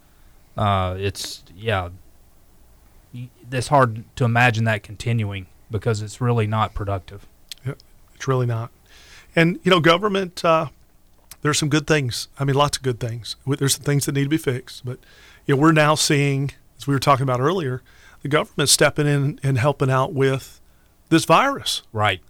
uh, 0.56 0.96
it's 0.98 1.44
yeah, 1.56 1.90
it's 3.52 3.68
hard 3.68 4.04
to 4.16 4.24
imagine 4.24 4.64
that 4.64 4.82
continuing 4.82 5.46
because 5.70 6.02
it's 6.02 6.20
really 6.20 6.48
not 6.48 6.74
productive. 6.74 7.26
Yeah, 7.64 7.74
it's 8.14 8.26
really 8.26 8.46
not. 8.46 8.70
And 9.36 9.60
you 9.62 9.70
know, 9.70 9.80
government. 9.80 10.44
Uh, 10.44 10.68
there's 11.42 11.58
some 11.58 11.68
good 11.68 11.86
things. 11.86 12.28
I 12.38 12.44
mean, 12.44 12.56
lots 12.56 12.76
of 12.76 12.82
good 12.82 13.00
things. 13.00 13.36
There's 13.46 13.74
some 13.74 13.84
things 13.84 14.06
that 14.06 14.12
need 14.12 14.24
to 14.24 14.28
be 14.28 14.36
fixed, 14.36 14.84
but 14.84 14.98
you 15.46 15.54
know, 15.54 15.60
we're 15.60 15.72
now 15.72 15.94
seeing, 15.94 16.52
as 16.76 16.86
we 16.86 16.94
were 16.94 17.00
talking 17.00 17.22
about 17.22 17.40
earlier, 17.40 17.82
the 18.22 18.28
government 18.28 18.68
stepping 18.68 19.06
in 19.06 19.40
and 19.42 19.58
helping 19.58 19.90
out 19.90 20.12
with 20.12 20.60
this 21.08 21.24
virus. 21.24 21.82
Right. 21.92 22.20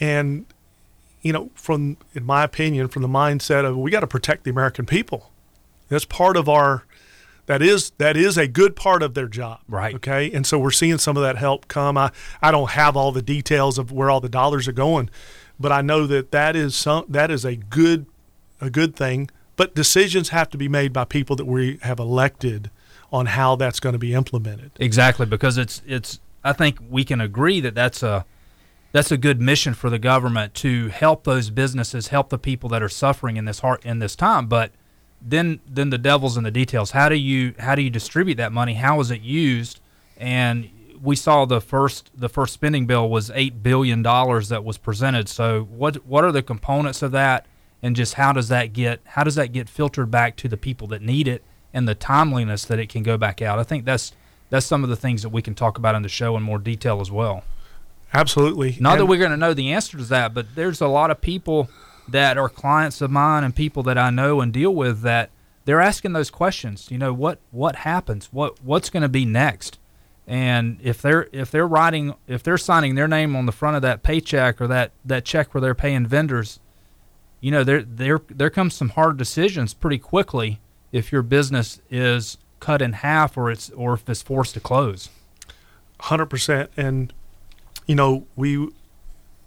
And, 0.00 0.46
you 1.22 1.32
know, 1.32 1.50
from, 1.54 1.98
in 2.14 2.24
my 2.24 2.42
opinion, 2.42 2.88
from 2.88 3.02
the 3.02 3.08
mindset 3.08 3.64
of 3.64 3.76
we 3.76 3.90
got 3.90 4.00
to 4.00 4.06
protect 4.06 4.44
the 4.44 4.50
American 4.50 4.86
people. 4.86 5.30
That's 5.88 6.04
part 6.04 6.36
of 6.36 6.48
our, 6.48 6.84
that 7.46 7.62
is 7.62 7.90
that 7.98 8.16
is 8.16 8.38
a 8.38 8.46
good 8.46 8.76
part 8.76 9.02
of 9.02 9.14
their 9.14 9.26
job. 9.26 9.60
Right. 9.68 9.94
Okay. 9.96 10.30
And 10.32 10.46
so 10.46 10.58
we're 10.58 10.70
seeing 10.70 10.98
some 10.98 11.16
of 11.16 11.22
that 11.22 11.36
help 11.36 11.68
come. 11.68 11.98
I, 11.98 12.12
I 12.40 12.50
don't 12.50 12.70
have 12.70 12.96
all 12.96 13.12
the 13.12 13.22
details 13.22 13.76
of 13.76 13.90
where 13.92 14.08
all 14.08 14.20
the 14.20 14.28
dollars 14.28 14.68
are 14.68 14.72
going, 14.72 15.10
but 15.58 15.72
I 15.72 15.82
know 15.82 16.06
that 16.06 16.30
that 16.30 16.54
is 16.54 16.74
some 16.76 17.04
that 17.08 17.30
is 17.30 17.44
a 17.44 17.56
good 17.56 18.06
a 18.60 18.70
good 18.70 18.94
thing 18.94 19.30
but 19.60 19.74
decisions 19.74 20.30
have 20.30 20.48
to 20.48 20.56
be 20.56 20.68
made 20.68 20.90
by 20.90 21.04
people 21.04 21.36
that 21.36 21.44
we 21.44 21.78
have 21.82 21.98
elected 21.98 22.70
on 23.12 23.26
how 23.26 23.56
that's 23.56 23.78
going 23.78 23.92
to 23.92 23.98
be 23.98 24.14
implemented. 24.14 24.70
Exactly, 24.80 25.26
because 25.26 25.58
it's 25.58 25.82
it's. 25.86 26.18
I 26.42 26.54
think 26.54 26.78
we 26.88 27.04
can 27.04 27.20
agree 27.20 27.60
that 27.60 27.74
that's 27.74 28.02
a 28.02 28.24
that's 28.92 29.12
a 29.12 29.18
good 29.18 29.38
mission 29.38 29.74
for 29.74 29.90
the 29.90 29.98
government 29.98 30.54
to 30.54 30.88
help 30.88 31.24
those 31.24 31.50
businesses, 31.50 32.08
help 32.08 32.30
the 32.30 32.38
people 32.38 32.70
that 32.70 32.82
are 32.82 32.88
suffering 32.88 33.36
in 33.36 33.44
this 33.44 33.60
heart 33.60 33.84
in 33.84 33.98
this 33.98 34.16
time. 34.16 34.46
But 34.46 34.72
then 35.20 35.60
then 35.66 35.90
the 35.90 35.98
devil's 35.98 36.38
in 36.38 36.42
the 36.42 36.50
details. 36.50 36.92
How 36.92 37.10
do 37.10 37.16
you 37.16 37.52
how 37.58 37.74
do 37.74 37.82
you 37.82 37.90
distribute 37.90 38.36
that 38.36 38.52
money? 38.52 38.72
How 38.72 38.98
is 39.00 39.10
it 39.10 39.20
used? 39.20 39.78
And 40.16 40.70
we 41.02 41.16
saw 41.16 41.44
the 41.44 41.60
first 41.60 42.10
the 42.14 42.30
first 42.30 42.54
spending 42.54 42.86
bill 42.86 43.10
was 43.10 43.30
eight 43.34 43.62
billion 43.62 44.02
dollars 44.02 44.48
that 44.48 44.64
was 44.64 44.78
presented. 44.78 45.28
So 45.28 45.64
what 45.64 46.06
what 46.06 46.24
are 46.24 46.32
the 46.32 46.42
components 46.42 47.02
of 47.02 47.12
that? 47.12 47.44
And 47.82 47.96
just 47.96 48.14
how 48.14 48.32
does 48.32 48.48
that 48.48 48.72
get 48.72 49.00
how 49.04 49.24
does 49.24 49.34
that 49.34 49.52
get 49.52 49.68
filtered 49.68 50.10
back 50.10 50.36
to 50.36 50.48
the 50.48 50.56
people 50.56 50.86
that 50.88 51.02
need 51.02 51.26
it 51.26 51.42
and 51.72 51.88
the 51.88 51.94
timeliness 51.94 52.64
that 52.64 52.78
it 52.78 52.88
can 52.88 53.02
go 53.02 53.16
back 53.16 53.40
out. 53.40 53.58
I 53.58 53.62
think 53.62 53.84
that's 53.84 54.12
that's 54.48 54.66
some 54.66 54.82
of 54.82 54.90
the 54.90 54.96
things 54.96 55.22
that 55.22 55.28
we 55.28 55.42
can 55.42 55.54
talk 55.54 55.78
about 55.78 55.94
in 55.94 56.02
the 56.02 56.08
show 56.08 56.36
in 56.36 56.42
more 56.42 56.58
detail 56.58 57.00
as 57.00 57.10
well. 57.10 57.44
Absolutely. 58.12 58.76
Not 58.80 58.92
and 58.92 59.02
that 59.02 59.06
we're 59.06 59.18
going 59.18 59.30
to 59.30 59.36
know 59.36 59.54
the 59.54 59.72
answer 59.72 59.96
to 59.96 60.04
that, 60.04 60.34
but 60.34 60.56
there's 60.56 60.80
a 60.80 60.88
lot 60.88 61.12
of 61.12 61.20
people 61.20 61.70
that 62.08 62.36
are 62.36 62.48
clients 62.48 63.00
of 63.00 63.10
mine 63.10 63.44
and 63.44 63.54
people 63.54 63.84
that 63.84 63.96
I 63.96 64.10
know 64.10 64.40
and 64.40 64.52
deal 64.52 64.74
with 64.74 65.02
that 65.02 65.30
they're 65.64 65.80
asking 65.80 66.12
those 66.12 66.30
questions. 66.30 66.90
You 66.90 66.98
know, 66.98 67.12
what 67.12 67.38
what 67.50 67.76
happens? 67.76 68.28
What 68.32 68.62
what's 68.64 68.90
going 68.90 69.02
to 69.02 69.08
be 69.08 69.24
next? 69.24 69.78
And 70.26 70.78
if 70.82 71.00
they're 71.00 71.28
if 71.32 71.50
they're 71.50 71.68
writing 71.68 72.14
if 72.26 72.42
they're 72.42 72.58
signing 72.58 72.96
their 72.96 73.08
name 73.08 73.36
on 73.36 73.46
the 73.46 73.52
front 73.52 73.76
of 73.76 73.82
that 73.82 74.02
paycheck 74.02 74.60
or 74.60 74.66
that 74.66 74.92
that 75.04 75.24
check 75.24 75.54
where 75.54 75.60
they're 75.60 75.74
paying 75.74 76.06
vendors, 76.06 76.58
you 77.40 77.50
know, 77.50 77.64
there 77.64 77.82
there 77.82 78.20
there 78.28 78.50
comes 78.50 78.74
some 78.74 78.90
hard 78.90 79.16
decisions 79.16 79.74
pretty 79.74 79.98
quickly 79.98 80.60
if 80.92 81.10
your 81.10 81.22
business 81.22 81.80
is 81.90 82.36
cut 82.60 82.82
in 82.82 82.92
half 82.92 83.36
or 83.36 83.50
it's 83.50 83.70
or 83.70 83.94
if 83.94 84.08
it's 84.08 84.22
forced 84.22 84.54
to 84.54 84.60
close. 84.60 85.08
Hundred 86.00 86.26
percent, 86.26 86.70
and 86.76 87.12
you 87.86 87.94
know 87.94 88.26
we, 88.36 88.68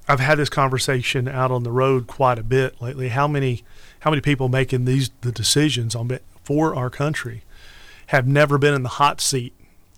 I've 0.08 0.20
had 0.20 0.38
this 0.38 0.50
conversation 0.50 1.28
out 1.28 1.52
on 1.52 1.64
the 1.64 1.72
road 1.72 2.08
quite 2.08 2.40
a 2.40 2.44
bit 2.44 2.82
lately. 2.82 3.10
How 3.10 3.28
many 3.28 3.64
how 4.00 4.10
many 4.10 4.22
people 4.22 4.50
making 4.50 4.86
these 4.86 5.12
the 5.22 5.32
decisions 5.32 5.96
on 5.96 6.20
for 6.44 6.76
our 6.76 6.90
country 6.90 7.44
have 8.08 8.28
never 8.28 8.58
been 8.58 8.74
in 8.74 8.84
the 8.84 8.90
hot 8.90 9.22
seat 9.22 9.54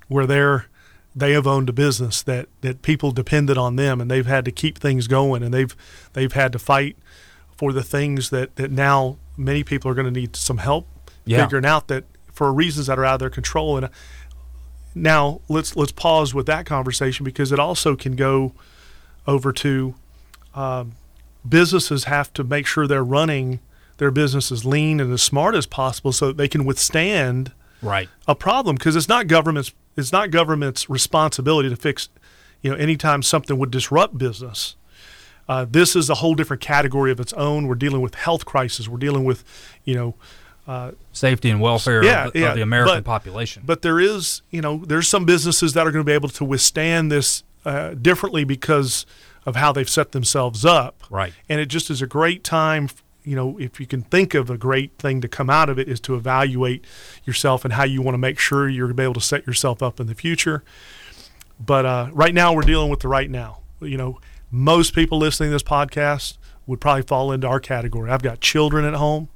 where 0.07 0.25
they're 0.25 0.67
they 1.15 1.31
have 1.31 1.47
owned 1.47 1.69
a 1.69 1.73
business 1.73 2.21
that 2.21 2.47
that 2.61 2.81
people 2.81 3.11
depended 3.11 3.57
on 3.57 3.77
them 3.77 4.01
and 4.01 4.11
they've 4.11 4.25
had 4.25 4.45
to 4.45 4.51
keep 4.51 4.77
things 4.77 5.07
going 5.07 5.41
and 5.41 5.53
they've 5.53 5.75
they've 6.13 6.33
had 6.33 6.51
to 6.51 6.59
fight 6.59 6.97
for 7.57 7.71
the 7.73 7.83
things 7.83 8.29
that, 8.29 8.55
that 8.57 8.71
now 8.71 9.17
many 9.37 9.63
people 9.63 9.89
are 9.89 9.93
going 9.93 10.11
to 10.11 10.19
need 10.19 10.35
some 10.35 10.57
help 10.57 10.87
yeah. 11.25 11.43
figuring 11.43 11.65
out 11.65 11.87
that 11.87 12.03
for 12.31 12.51
reasons 12.53 12.87
that 12.87 12.99
are 12.99 13.05
out 13.05 13.15
of 13.15 13.19
their 13.19 13.29
control. 13.29 13.77
And 13.77 13.85
uh, 13.85 13.89
now 14.93 15.41
let's 15.49 15.75
let's 15.75 15.91
pause 15.91 16.33
with 16.33 16.45
that 16.45 16.65
conversation 16.65 17.23
because 17.23 17.51
it 17.51 17.59
also 17.59 17.95
can 17.95 18.15
go 18.15 18.53
over 19.27 19.51
to 19.51 19.95
um, 20.53 20.93
businesses 21.47 22.05
have 22.05 22.31
to 22.33 22.43
make 22.43 22.65
sure 22.65 22.87
they're 22.87 23.03
running 23.03 23.59
their 23.97 24.11
business 24.11 24.51
as 24.51 24.65
lean 24.65 24.99
and 24.99 25.11
as 25.11 25.21
smart 25.21 25.55
as 25.55 25.65
possible 25.65 26.11
so 26.11 26.27
that 26.27 26.37
they 26.37 26.47
can 26.47 26.65
withstand 26.65 27.51
right 27.81 28.09
a 28.27 28.35
problem 28.35 28.75
because 28.75 28.95
it's 28.95 29.07
not 29.07 29.27
government's 29.27 29.73
it's 29.95 30.11
not 30.11 30.31
government's 30.31 30.89
responsibility 30.89 31.69
to 31.69 31.75
fix 31.75 32.09
you 32.61 32.69
know 32.69 32.77
anytime 32.77 33.21
something 33.21 33.57
would 33.57 33.71
disrupt 33.71 34.17
business 34.17 34.75
uh, 35.47 35.65
this 35.69 35.95
is 35.95 36.09
a 36.09 36.15
whole 36.15 36.35
different 36.35 36.61
category 36.61 37.11
of 37.11 37.19
its 37.19 37.33
own. 37.33 37.67
We're 37.67 37.75
dealing 37.75 38.01
with 38.01 38.15
health 38.15 38.45
crisis. 38.45 38.87
We're 38.87 38.97
dealing 38.97 39.25
with, 39.25 39.43
you 39.83 39.95
know, 39.95 40.15
uh, 40.67 40.91
safety 41.13 41.49
and 41.49 41.61
welfare 41.61 42.03
yeah, 42.03 42.27
of, 42.27 42.35
yeah, 42.35 42.49
of, 42.49 42.55
the 42.55 42.61
American 42.61 42.97
but, 42.97 43.05
population. 43.05 43.63
But 43.65 43.83
there 43.83 43.99
is, 43.99 44.41
you 44.49 44.61
know, 44.61 44.83
there's 44.85 45.07
some 45.07 45.25
businesses 45.25 45.73
that 45.73 45.85
are 45.85 45.91
going 45.91 46.03
to 46.03 46.09
be 46.09 46.13
able 46.13 46.29
to 46.29 46.43
withstand 46.43 47.11
this 47.11 47.43
uh, 47.65 47.93
differently 47.93 48.43
because 48.43 49.05
of 49.45 49.55
how 49.55 49.71
they've 49.71 49.89
set 49.89 50.11
themselves 50.11 50.65
up. 50.65 51.03
Right. 51.09 51.33
And 51.47 51.59
it 51.59 51.67
just 51.67 51.91
is 51.91 52.01
a 52.01 52.07
great 52.07 52.43
time. 52.43 52.89
You 53.23 53.35
know, 53.35 53.59
if 53.59 53.79
you 53.79 53.85
can 53.85 54.01
think 54.01 54.33
of 54.33 54.49
a 54.49 54.57
great 54.57 54.97
thing 54.97 55.21
to 55.21 55.27
come 55.27 55.49
out 55.49 55.69
of 55.69 55.77
it, 55.77 55.87
is 55.87 55.99
to 56.01 56.15
evaluate 56.15 56.85
yourself 57.25 57.63
and 57.63 57.73
how 57.73 57.83
you 57.83 58.01
want 58.01 58.15
to 58.15 58.19
make 58.19 58.39
sure 58.39 58.67
you're 58.67 58.87
going 58.87 58.95
to 58.95 59.01
be 59.01 59.03
able 59.03 59.15
to 59.15 59.21
set 59.21 59.45
yourself 59.45 59.83
up 59.83 59.99
in 59.99 60.07
the 60.07 60.15
future. 60.15 60.63
But 61.63 61.85
uh, 61.85 62.09
right 62.11 62.33
now, 62.33 62.53
we're 62.53 62.61
dealing 62.61 62.89
with 62.89 62.99
the 62.99 63.07
right 63.07 63.29
now. 63.29 63.59
You 63.81 63.97
know, 63.97 64.19
most 64.55 64.95
people 64.95 65.17
listening 65.17 65.49
to 65.49 65.55
this 65.55 65.63
podcast 65.63 66.37
would 66.65 66.79
probably 66.79 67.03
fall 67.03 67.31
into 67.31 67.45
our 67.45 67.59
category. 67.59 68.09
I've 68.09 68.23
got 68.23 68.39
children 68.39 68.85
at 68.85 68.93
home. 68.93 69.27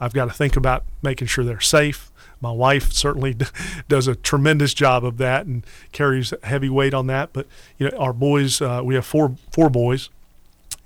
I've 0.00 0.12
got 0.12 0.26
to 0.26 0.32
think 0.32 0.56
about 0.56 0.84
making 1.02 1.26
sure 1.26 1.44
they're 1.44 1.60
safe. 1.60 2.10
My 2.40 2.52
wife 2.52 2.92
certainly 2.92 3.36
does 3.88 4.06
a 4.06 4.14
tremendous 4.14 4.72
job 4.72 5.04
of 5.04 5.18
that 5.18 5.46
and 5.46 5.66
carries 5.90 6.32
heavy 6.44 6.68
weight 6.68 6.94
on 6.94 7.08
that. 7.08 7.32
But 7.32 7.46
you 7.76 7.90
know, 7.90 7.96
our 7.98 8.12
boys, 8.12 8.60
uh, 8.60 8.82
we 8.84 8.94
have 8.94 9.04
four 9.04 9.36
four 9.50 9.68
boys, 9.68 10.10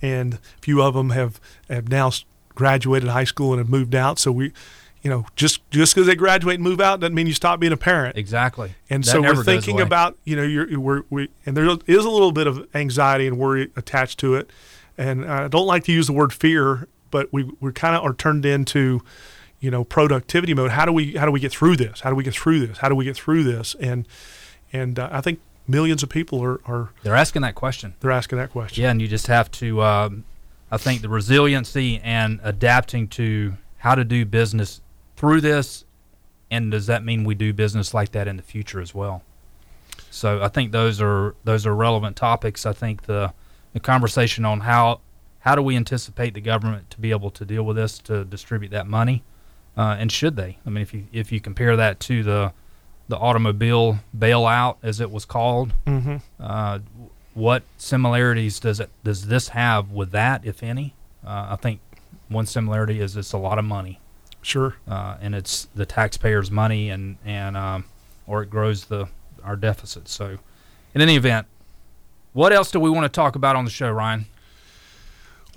and 0.00 0.34
a 0.34 0.38
few 0.60 0.82
of 0.82 0.94
them 0.94 1.10
have 1.10 1.38
have 1.68 1.88
now 1.88 2.10
graduated 2.54 3.10
high 3.10 3.24
school 3.24 3.52
and 3.52 3.58
have 3.58 3.68
moved 3.68 3.94
out. 3.94 4.18
So 4.18 4.32
we, 4.32 4.52
you 5.06 5.10
know, 5.10 5.24
just 5.36 5.60
just 5.70 5.94
because 5.94 6.08
they 6.08 6.16
graduate 6.16 6.56
and 6.56 6.64
move 6.64 6.80
out 6.80 6.98
doesn't 6.98 7.14
mean 7.14 7.28
you 7.28 7.32
stop 7.32 7.60
being 7.60 7.72
a 7.72 7.76
parent. 7.76 8.18
Exactly. 8.18 8.74
And 8.90 9.04
that 9.04 9.08
so 9.08 9.22
we're 9.22 9.44
thinking 9.44 9.80
about, 9.80 10.18
you 10.24 10.34
know, 10.34 10.42
you're 10.42 10.80
we're, 10.80 11.04
we 11.10 11.28
and 11.46 11.56
there 11.56 11.64
is 11.64 12.04
a 12.04 12.10
little 12.10 12.32
bit 12.32 12.48
of 12.48 12.66
anxiety 12.74 13.28
and 13.28 13.38
worry 13.38 13.70
attached 13.76 14.18
to 14.18 14.34
it. 14.34 14.50
And 14.98 15.24
I 15.24 15.46
don't 15.46 15.68
like 15.68 15.84
to 15.84 15.92
use 15.92 16.08
the 16.08 16.12
word 16.12 16.32
fear, 16.32 16.88
but 17.12 17.32
we 17.32 17.48
we 17.60 17.70
kind 17.70 17.94
of 17.94 18.02
are 18.02 18.14
turned 18.14 18.44
into, 18.44 19.00
you 19.60 19.70
know, 19.70 19.84
productivity 19.84 20.54
mode. 20.54 20.72
How 20.72 20.84
do 20.84 20.90
we 20.90 21.12
how 21.12 21.24
do 21.24 21.30
we 21.30 21.38
get 21.38 21.52
through 21.52 21.76
this? 21.76 22.00
How 22.00 22.10
do 22.10 22.16
we 22.16 22.24
get 22.24 22.34
through 22.34 22.66
this? 22.66 22.78
How 22.78 22.88
do 22.88 22.96
we 22.96 23.04
get 23.04 23.14
through 23.14 23.44
this? 23.44 23.76
And 23.78 24.08
and 24.72 24.98
uh, 24.98 25.08
I 25.12 25.20
think 25.20 25.38
millions 25.68 26.02
of 26.02 26.08
people 26.08 26.42
are, 26.42 26.60
are 26.64 26.90
they're 27.04 27.14
asking 27.14 27.42
that 27.42 27.54
question. 27.54 27.94
They're 28.00 28.10
asking 28.10 28.38
that 28.38 28.50
question. 28.50 28.82
Yeah, 28.82 28.90
and 28.90 29.00
you 29.00 29.06
just 29.06 29.28
have 29.28 29.52
to. 29.52 29.82
Um, 29.82 30.24
I 30.68 30.78
think 30.78 31.02
the 31.02 31.08
resiliency 31.08 32.00
and 32.02 32.40
adapting 32.42 33.06
to 33.10 33.52
how 33.78 33.94
to 33.94 34.04
do 34.04 34.24
business 34.24 34.80
through 35.16 35.40
this, 35.40 35.84
and 36.50 36.70
does 36.70 36.86
that 36.86 37.04
mean 37.04 37.24
we 37.24 37.34
do 37.34 37.52
business 37.52 37.92
like 37.94 38.12
that 38.12 38.28
in 38.28 38.36
the 38.36 38.42
future 38.42 38.80
as 38.80 38.94
well? 38.94 39.22
So 40.10 40.42
I 40.42 40.48
think 40.48 40.72
those 40.72 41.00
are 41.00 41.34
those 41.44 41.66
are 41.66 41.74
relevant 41.74 42.16
topics. 42.16 42.64
I 42.64 42.72
think 42.72 43.02
the 43.02 43.32
the 43.72 43.80
conversation 43.80 44.44
on 44.44 44.60
how 44.60 45.00
how 45.40 45.54
do 45.54 45.62
we 45.62 45.76
anticipate 45.76 46.34
the 46.34 46.40
government 46.40 46.90
to 46.90 47.00
be 47.00 47.10
able 47.10 47.30
to 47.30 47.44
deal 47.44 47.62
with 47.62 47.76
this 47.76 47.98
to 48.00 48.24
distribute 48.24 48.70
that 48.70 48.86
money, 48.86 49.22
uh, 49.76 49.96
and 49.98 50.10
should 50.10 50.36
they? 50.36 50.58
I 50.66 50.70
mean, 50.70 50.82
if 50.82 50.94
you 50.94 51.06
if 51.12 51.32
you 51.32 51.40
compare 51.40 51.76
that 51.76 52.00
to 52.00 52.22
the 52.22 52.52
the 53.08 53.16
automobile 53.16 53.98
bailout, 54.16 54.76
as 54.82 55.00
it 55.00 55.10
was 55.10 55.24
called. 55.24 55.72
Mm-hmm. 55.86 56.16
Uh, 56.40 56.80
what 57.34 57.62
similarities 57.76 58.58
does 58.58 58.80
it 58.80 58.90
does 59.04 59.26
this 59.26 59.48
have 59.48 59.90
with 59.90 60.10
that, 60.12 60.44
if 60.44 60.62
any? 60.62 60.94
Uh, 61.24 61.48
I 61.50 61.56
think 61.56 61.80
one 62.28 62.46
similarity 62.46 63.00
is 63.00 63.16
it's 63.16 63.32
a 63.32 63.38
lot 63.38 63.58
of 63.58 63.64
money, 63.64 64.00
Sure. 64.46 64.76
uh, 64.88 65.16
and 65.20 65.34
it's 65.34 65.66
the 65.74 65.84
taxpayers' 65.84 66.52
money, 66.52 66.88
and 66.90 67.16
and 67.24 67.56
um, 67.56 67.84
or 68.28 68.42
it 68.44 68.50
grows 68.50 68.84
the 68.84 69.08
our 69.42 69.56
deficit. 69.56 70.06
So, 70.08 70.38
in 70.94 71.00
any 71.00 71.16
event, 71.16 71.48
what 72.32 72.52
else 72.52 72.70
do 72.70 72.78
we 72.78 72.88
want 72.88 73.04
to 73.04 73.08
talk 73.08 73.34
about 73.34 73.56
on 73.56 73.64
the 73.64 73.70
show, 73.72 73.90
Ryan? 73.90 74.26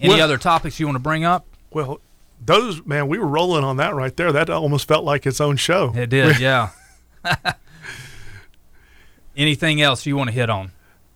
Any 0.02 0.14
Well- 0.16 0.24
other 0.24 0.38
topics 0.40 0.80
you 0.80 0.88
want 0.88 0.96
to 0.96 1.00
bring 1.02 1.24
up? 1.24 1.46
Well, 1.72 2.00
those 2.44 2.84
man, 2.84 3.08
we 3.08 3.20
were 3.20 3.28
rolling 3.28 3.64
on 3.64 3.78
that 3.78 3.94
right 3.94 4.16
there. 4.18 4.32
That 4.32 4.50
almost 4.50 4.88
felt 4.88 5.04
like 5.06 5.28
its 5.28 5.40
own 5.40 5.58
show. 5.58 5.94
It 5.96 6.10
did, 6.10 6.40
yeah. 6.42 6.70
Anything 9.38 9.82
else 9.82 10.06
you 10.06 10.18
want 10.18 10.30
to 10.30 10.34
hit 10.34 10.50
on? 10.50 10.72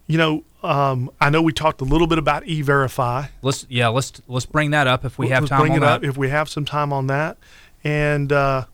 You 0.08 0.18
know, 0.18 0.44
um, 0.64 1.10
I 1.20 1.30
know 1.30 1.42
we 1.42 1.52
talked 1.54 1.82
a 1.82 1.86
little 1.86 2.08
bit 2.08 2.18
about 2.18 2.46
e-verify. 2.48 3.28
Let's 3.42 3.66
yeah, 3.70 3.88
let's 3.90 4.14
let's 4.28 4.46
bring 4.46 4.72
that 4.72 4.88
up 4.88 5.04
if 5.06 5.18
we 5.18 5.30
have 5.30 5.44
Let's 5.44 5.50
time 5.50 5.60
bring 5.62 5.72
on 5.74 5.78
it 5.80 5.82
that. 5.82 5.92
up 5.92 6.04
if 6.04 6.18
we 6.18 6.30
have 6.30 6.48
some 6.50 6.66
time 6.66 6.94
on 6.94 7.08
that, 7.08 7.38
and 7.84 8.32
uh, 8.32 8.66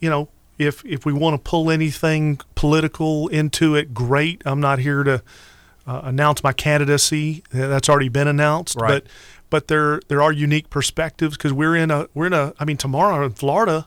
you 0.00 0.10
know, 0.10 0.28
if 0.58 0.84
if 0.84 1.04
we 1.06 1.12
want 1.12 1.34
to 1.42 1.50
pull 1.50 1.70
anything 1.70 2.40
political 2.54 3.28
into 3.28 3.74
it, 3.74 3.92
great. 3.94 4.42
I'm 4.44 4.60
not 4.60 4.78
here 4.78 5.02
to 5.04 5.22
uh, 5.86 6.00
announce 6.04 6.42
my 6.42 6.52
candidacy. 6.52 7.42
That's 7.50 7.88
already 7.88 8.08
been 8.08 8.28
announced, 8.28 8.76
Right. 8.76 9.02
but 9.04 9.06
but 9.50 9.68
there 9.68 10.00
there 10.08 10.22
are 10.22 10.32
unique 10.32 10.70
perspectives 10.70 11.36
because 11.36 11.52
we're 11.52 11.76
in 11.76 11.90
a 11.90 12.08
we're 12.14 12.26
in 12.26 12.32
a. 12.32 12.54
I 12.58 12.64
mean, 12.64 12.76
tomorrow 12.76 13.24
in 13.24 13.32
Florida. 13.32 13.86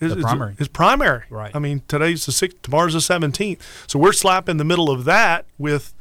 Is, 0.00 0.12
The 0.12 0.18
is- 0.18 0.24
primary. 0.24 0.54
is 0.60 0.68
primary. 0.68 1.24
Right. 1.28 1.50
I 1.56 1.58
mean, 1.58 1.82
today's 1.88 2.24
the 2.24 2.30
sixth. 2.30 2.62
Tomorrow's 2.62 2.92
the 2.94 3.00
seventeenth. 3.00 3.60
So 3.88 3.98
we're 3.98 4.12
slap 4.12 4.48
in 4.48 4.56
the 4.56 4.64
middle 4.64 4.90
of 4.90 5.04
that 5.06 5.44
with 5.58 5.92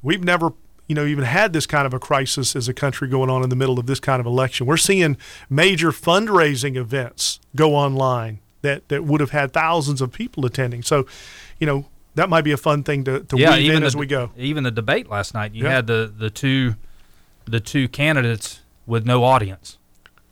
we've 0.00 0.22
never 0.22 0.52
you 0.92 0.94
know 0.94 1.06
even 1.06 1.24
had 1.24 1.54
this 1.54 1.64
kind 1.64 1.86
of 1.86 1.94
a 1.94 1.98
crisis 1.98 2.54
as 2.54 2.68
a 2.68 2.74
country 2.74 3.08
going 3.08 3.30
on 3.30 3.42
in 3.42 3.48
the 3.48 3.56
middle 3.56 3.78
of 3.78 3.86
this 3.86 3.98
kind 3.98 4.20
of 4.20 4.26
election. 4.26 4.66
We're 4.66 4.76
seeing 4.76 5.16
major 5.48 5.90
fundraising 5.90 6.76
events 6.76 7.40
go 7.56 7.74
online 7.74 8.40
that 8.60 8.86
that 8.90 9.04
would 9.04 9.22
have 9.22 9.30
had 9.30 9.54
thousands 9.54 10.02
of 10.02 10.12
people 10.12 10.44
attending. 10.44 10.82
So 10.82 11.06
you 11.58 11.66
know 11.66 11.86
that 12.14 12.28
might 12.28 12.42
be 12.42 12.52
a 12.52 12.58
fun 12.58 12.82
thing 12.82 13.04
to, 13.04 13.20
to 13.20 13.38
yeah, 13.38 13.52
weave 13.56 13.64
even 13.70 13.80
the, 13.80 13.86
as 13.86 13.96
we 13.96 14.04
go. 14.04 14.32
Even 14.36 14.64
the 14.64 14.70
debate 14.70 15.08
last 15.08 15.32
night, 15.32 15.54
you 15.54 15.64
Yeah. 15.64 15.70
had 15.76 15.86
the 15.86 16.12
the 16.14 16.28
two 16.28 16.74
the 17.46 17.58
two 17.58 17.88
candidates 17.88 18.60
with 18.86 19.06
no 19.06 19.24
audience. 19.24 19.78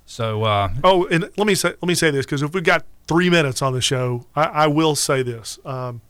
So 0.05 0.43
uh, 0.45 0.69
oh 0.85 1.07
and 1.07 1.31
let 1.39 1.47
me 1.47 1.55
say 1.55 1.69
let 1.71 1.87
me 1.89 1.95
say 1.95 2.11
this 2.11 2.27
because 2.27 2.43
if 2.43 2.53
we've 2.53 2.63
got 2.63 2.85
three 3.09 3.31
minutes 3.31 3.63
on 3.63 3.73
the 3.73 3.81
show 3.81 4.27
i, 4.37 4.43
I 4.45 4.67
will 4.67 4.95
say 4.95 5.23
this. 5.23 5.59
Um, 5.65 6.03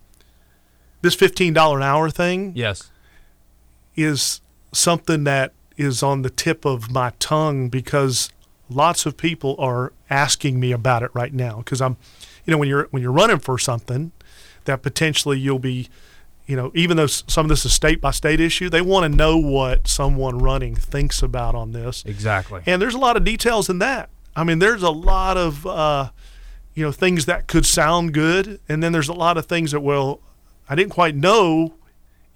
this 1.02 1.14
$15 1.16 1.76
an 1.76 1.82
hour 1.82 2.10
thing 2.10 2.52
yes, 2.56 2.90
is 3.96 4.40
something 4.72 5.24
that 5.24 5.52
is 5.76 6.02
on 6.02 6.22
the 6.22 6.30
tip 6.30 6.64
of 6.64 6.90
my 6.90 7.12
tongue 7.18 7.68
because 7.68 8.30
lots 8.68 9.06
of 9.06 9.16
people 9.16 9.56
are 9.58 9.92
asking 10.08 10.60
me 10.60 10.72
about 10.72 11.02
it 11.02 11.10
right 11.14 11.32
now. 11.32 11.58
Because 11.58 11.80
I'm 11.80 11.96
you 12.44 12.50
know 12.50 12.58
when 12.58 12.68
you're 12.68 12.88
when 12.90 13.02
you're 13.02 13.12
running 13.12 13.38
for 13.38 13.58
something 13.58 14.12
that 14.64 14.82
potentially 14.82 15.38
you'll 15.38 15.58
be 15.58 15.88
you 16.46 16.56
know 16.56 16.70
even 16.74 16.96
though 16.96 17.06
some 17.06 17.46
of 17.46 17.48
this 17.48 17.64
is 17.64 17.72
state 17.72 18.00
by 18.00 18.10
state 18.10 18.40
issue 18.40 18.68
they 18.68 18.80
want 18.82 19.10
to 19.10 19.16
know 19.16 19.36
what 19.36 19.86
someone 19.88 20.38
running 20.38 20.74
thinks 20.74 21.22
about 21.22 21.54
on 21.54 21.72
this. 21.72 22.04
Exactly. 22.06 22.62
and 22.66 22.80
there's 22.80 22.94
a 22.94 22.98
lot 22.98 23.16
of 23.16 23.24
details 23.24 23.68
in 23.68 23.78
that. 23.78 24.10
I 24.36 24.44
mean 24.44 24.58
there's 24.58 24.82
a 24.82 24.90
lot 24.90 25.36
of 25.36 25.66
uh, 25.66 26.10
you 26.74 26.84
know 26.84 26.92
things 26.92 27.26
that 27.26 27.46
could 27.46 27.66
sound 27.66 28.14
good 28.14 28.60
and 28.68 28.82
then 28.82 28.92
there's 28.92 29.08
a 29.08 29.14
lot 29.14 29.36
of 29.36 29.46
things 29.46 29.72
that 29.72 29.80
well 29.80 30.20
I 30.68 30.74
didn't 30.74 30.92
quite 30.92 31.16
know 31.16 31.74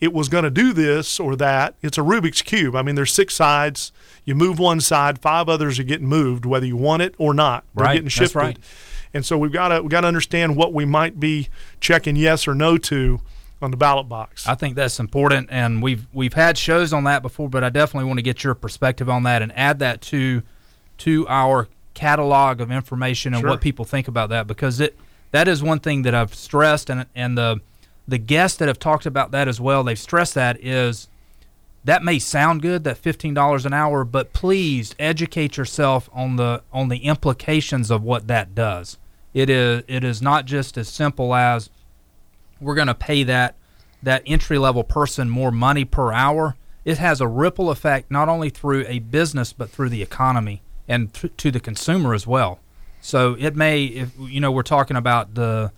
it 0.05 0.13
was 0.13 0.29
going 0.29 0.45
to 0.45 0.51
do 0.51 0.73
this 0.73 1.19
or 1.19 1.35
that. 1.37 1.75
It's 1.83 1.99
a 1.99 2.03
Rubik's 2.03 2.43
cube. 2.43 2.77
I 2.77 2.83
mean, 2.83 2.95
there's 2.95 3.13
six 3.13 3.35
sides. 3.35 3.91
You 4.25 4.35
move 4.35 4.59
one 4.59 4.81
side, 4.81 5.19
five 5.19 5.49
others 5.49 5.79
are 5.79 5.83
getting 5.85 6.07
moved, 6.07 6.45
whether 6.47 6.67
you 6.67 6.77
want 6.77 7.03
it 7.03 7.15
or 7.19 7.35
not. 7.35 7.65
They're 7.75 7.85
Right, 7.87 7.93
getting 8.05 8.11
that's 8.23 8.35
right. 8.35 8.59
And 9.13 9.25
so 9.25 9.37
we've 9.39 9.53
got 9.53 9.69
to 9.69 9.83
we 9.83 9.89
got 9.89 10.03
to 10.03 10.07
understand 10.09 10.57
what 10.57 10.73
we 10.73 10.85
might 10.85 11.19
be 11.19 11.49
checking 11.81 12.17
yes 12.17 12.47
or 12.47 12.55
no 12.55 12.77
to 12.79 13.21
on 13.63 13.71
the 13.71 13.77
ballot 13.77 14.09
box. 14.09 14.47
I 14.47 14.55
think 14.55 14.75
that's 14.77 14.99
important, 15.01 15.49
and 15.51 15.83
we've 15.83 16.07
we've 16.13 16.35
had 16.35 16.59
shows 16.59 16.93
on 16.93 17.05
that 17.05 17.23
before, 17.23 17.49
but 17.49 17.65
I 17.65 17.71
definitely 17.71 18.07
want 18.09 18.19
to 18.19 18.23
get 18.23 18.45
your 18.45 18.55
perspective 18.55 19.09
on 19.09 19.23
that 19.23 19.41
and 19.41 19.53
add 19.57 19.79
that 19.79 20.01
to 20.03 20.43
to 20.99 21.27
our 21.29 21.69
catalog 21.95 22.61
of 22.61 22.71
information 22.71 23.35
and 23.35 23.41
Sure. 23.41 23.51
what 23.51 23.61
people 23.61 23.85
think 23.85 24.09
about 24.09 24.29
that 24.31 24.47
because 24.47 24.81
it 24.81 24.99
that 25.31 25.49
is 25.49 25.63
one 25.63 25.79
thing 25.81 26.03
that 26.03 26.15
I've 26.15 26.35
stressed, 26.35 26.91
and 26.91 27.07
and 27.15 27.39
the 27.39 27.61
the 28.07 28.19
guests 28.19 28.59
that 28.59 28.69
have 28.69 28.79
talked 28.79 29.07
about 29.07 29.31
that 29.31 29.49
as 29.49 29.61
well, 29.61 29.83
they've 29.83 29.99
stressed 29.99 30.35
that 30.35 30.63
is 30.63 31.09
that 31.85 32.03
may 32.03 32.19
sound 32.19 32.63
good 32.63 32.85
that 32.85 32.97
fifteen 32.97 33.35
dollars 33.35 33.67
an 33.67 33.73
hour, 33.73 34.05
but 34.05 34.33
please 34.33 34.95
educate 34.99 35.57
yourself 35.57 36.09
on 36.13 36.37
the 36.37 36.63
on 36.73 36.89
the 36.89 36.99
implications 36.99 37.91
of 37.91 38.03
what 38.03 38.27
that 38.27 38.55
does. 38.55 38.99
It 39.33 39.51
is 39.51 39.83
it 39.89 40.05
is 40.05 40.23
not 40.23 40.47
just 40.47 40.79
as 40.79 40.89
simple 40.89 41.35
as 41.35 41.71
we're 42.61 42.75
going 42.75 42.89
to 42.89 42.95
pay 42.95 43.23
that 43.25 43.57
that 44.03 44.23
entry 44.27 44.59
level 44.59 44.85
person 44.85 45.29
more 45.29 45.51
money 45.51 45.85
per 45.85 46.13
hour. 46.13 46.57
It 46.85 46.99
has 46.99 47.21
a 47.21 47.27
ripple 47.27 47.71
effect 47.71 48.11
not 48.11 48.29
only 48.29 48.51
through 48.51 48.85
a 48.87 48.99
business 48.99 49.53
but 49.53 49.71
through 49.71 49.89
the 49.89 50.03
economy 50.03 50.63
and 50.87 51.13
th- 51.13 51.33
to 51.39 51.51
the 51.51 51.61
consumer 51.61 52.15
as 52.15 52.27
well. 52.27 52.61
So 53.01 53.37
it 53.39 53.57
may, 53.57 53.85
if 53.85 54.13
you 54.19 54.41
know, 54.41 54.51
we're 54.53 54.63
talking 54.63 54.97
about 54.97 55.35
the 55.35 55.73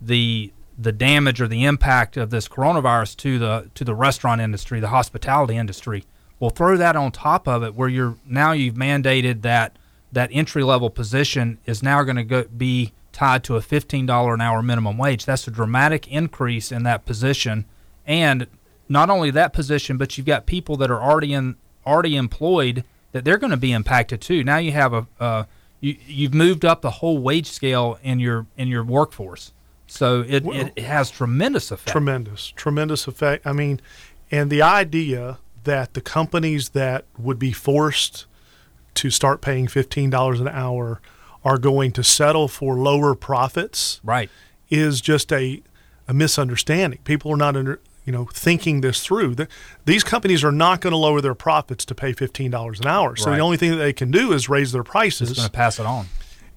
the 0.00 0.52
the 0.78 0.92
damage 0.92 1.40
or 1.40 1.48
the 1.48 1.64
impact 1.64 2.16
of 2.16 2.30
this 2.30 2.48
coronavirus 2.48 3.16
to 3.16 3.38
the 3.38 3.70
to 3.74 3.84
the 3.84 3.94
restaurant 3.94 4.40
industry, 4.40 4.78
the 4.80 4.88
hospitality 4.88 5.56
industry. 5.56 6.04
Well, 6.38 6.50
throw 6.50 6.76
that 6.76 6.94
on 6.94 7.10
top 7.10 7.48
of 7.48 7.64
it, 7.64 7.74
where 7.74 7.88
you're 7.88 8.16
now 8.24 8.52
you've 8.52 8.76
mandated 8.76 9.42
that 9.42 9.76
that 10.12 10.30
entry 10.32 10.62
level 10.62 10.88
position 10.88 11.58
is 11.66 11.82
now 11.82 12.02
going 12.02 12.28
to 12.28 12.44
be 12.44 12.92
tied 13.12 13.42
to 13.44 13.56
a 13.56 13.60
fifteen 13.60 14.06
dollar 14.06 14.34
an 14.34 14.40
hour 14.40 14.62
minimum 14.62 14.96
wage. 14.96 15.24
That's 15.24 15.48
a 15.48 15.50
dramatic 15.50 16.06
increase 16.06 16.70
in 16.70 16.84
that 16.84 17.04
position, 17.04 17.64
and 18.06 18.46
not 18.88 19.10
only 19.10 19.30
that 19.32 19.52
position, 19.52 19.98
but 19.98 20.16
you've 20.16 20.26
got 20.26 20.46
people 20.46 20.76
that 20.76 20.90
are 20.90 21.02
already 21.02 21.34
in 21.34 21.56
already 21.84 22.16
employed 22.16 22.84
that 23.12 23.24
they're 23.24 23.38
going 23.38 23.50
to 23.50 23.56
be 23.56 23.72
impacted 23.72 24.20
too. 24.20 24.44
Now 24.44 24.58
you 24.58 24.72
have 24.72 24.92
a 24.92 25.06
uh, 25.18 25.44
you 25.80 25.96
you've 26.06 26.34
moved 26.34 26.64
up 26.64 26.82
the 26.82 26.90
whole 26.90 27.18
wage 27.18 27.50
scale 27.50 27.98
in 28.02 28.20
your 28.20 28.46
in 28.56 28.68
your 28.68 28.84
workforce, 28.84 29.52
so 29.88 30.24
it, 30.28 30.44
Well- 30.44 30.58
it, 30.60 30.72
it 30.76 30.84
has 30.84 31.10
tremendous 31.10 31.70
effect. 31.72 31.88
tremendous, 31.90 32.52
tremendous 32.54 33.06
effect. 33.08 33.46
I 33.46 33.52
mean, 33.52 33.80
and 34.30 34.50
the 34.50 34.62
idea 34.62 35.38
that 35.64 35.94
the 35.94 36.00
companies 36.00 36.70
that 36.70 37.04
would 37.18 37.38
be 37.38 37.52
forced 37.52 38.26
to 38.94 39.10
start 39.10 39.40
paying 39.40 39.66
fifteen 39.68 40.10
dollars 40.10 40.40
an 40.40 40.48
hour 40.48 41.00
are 41.44 41.58
going 41.58 41.92
to 41.92 42.02
settle 42.04 42.48
for 42.48 42.74
lower 42.76 43.14
profits 43.14 44.00
right. 44.04 44.30
is 44.70 45.00
just 45.00 45.32
a 45.32 45.62
a 46.06 46.14
misunderstanding. 46.14 46.98
People 47.04 47.32
are 47.32 47.36
not 47.36 47.56
under 47.56 47.80
you 48.04 48.12
know 48.12 48.26
thinking 48.32 48.80
this 48.80 49.04
through. 49.04 49.34
The, 49.34 49.48
these 49.84 50.02
companies 50.04 50.42
are 50.42 50.52
not 50.52 50.80
going 50.80 50.92
to 50.92 50.96
lower 50.96 51.20
their 51.20 51.34
profits 51.34 51.84
to 51.86 51.94
pay 51.94 52.12
fifteen 52.12 52.50
dollars 52.50 52.80
an 52.80 52.86
hour. 52.86 53.14
So 53.16 53.30
Right. 53.30 53.36
the 53.36 53.42
only 53.42 53.56
thing 53.56 53.70
that 53.70 53.76
they 53.76 53.92
can 53.92 54.10
do 54.10 54.32
is 54.32 54.48
raise 54.48 54.72
their 54.72 54.82
prices. 54.84 55.32
going 55.32 55.46
to 55.46 55.52
pass 55.52 55.78
it 55.78 55.86
on. 55.86 56.06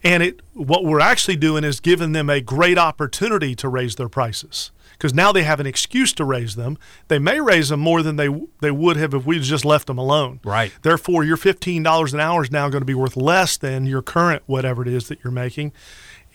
And 0.03 0.23
it 0.23 0.41
what 0.53 0.83
we're 0.83 0.99
actually 0.99 1.35
doing 1.35 1.63
is 1.63 1.79
giving 1.79 2.11
them 2.13 2.29
a 2.29 2.41
great 2.41 2.77
opportunity 2.77 3.55
to 3.55 3.69
raise 3.69 3.95
their 3.95 4.09
prices 4.09 4.71
because 4.93 5.13
now 5.13 5.31
they 5.31 5.43
have 5.43 5.59
an 5.59 5.65
excuse 5.67 6.11
to 6.13 6.25
raise 6.25 6.55
them. 6.55 6.77
They 7.07 7.19
may 7.19 7.39
raise 7.39 7.69
them 7.69 7.79
more 7.79 8.01
than 8.01 8.15
they 8.15 8.27
they 8.61 8.71
would 8.71 8.97
have 8.97 9.13
if 9.13 9.25
we 9.25 9.39
just 9.39 9.63
left 9.65 9.87
them 9.87 9.97
alone. 9.99 10.39
Right. 10.43 10.71
Therefore, 10.81 11.23
your 11.23 11.37
fifteen 11.37 11.83
dollars 11.83 12.13
an 12.13 12.19
hour 12.19 12.43
is 12.43 12.51
now 12.51 12.67
going 12.69 12.81
to 12.81 12.85
be 12.85 12.95
worth 12.95 13.15
less 13.15 13.57
than 13.57 13.85
your 13.85 14.01
current 14.01 14.41
whatever 14.47 14.81
it 14.81 14.87
is 14.87 15.07
that 15.09 15.19
you're 15.23 15.31
making, 15.31 15.71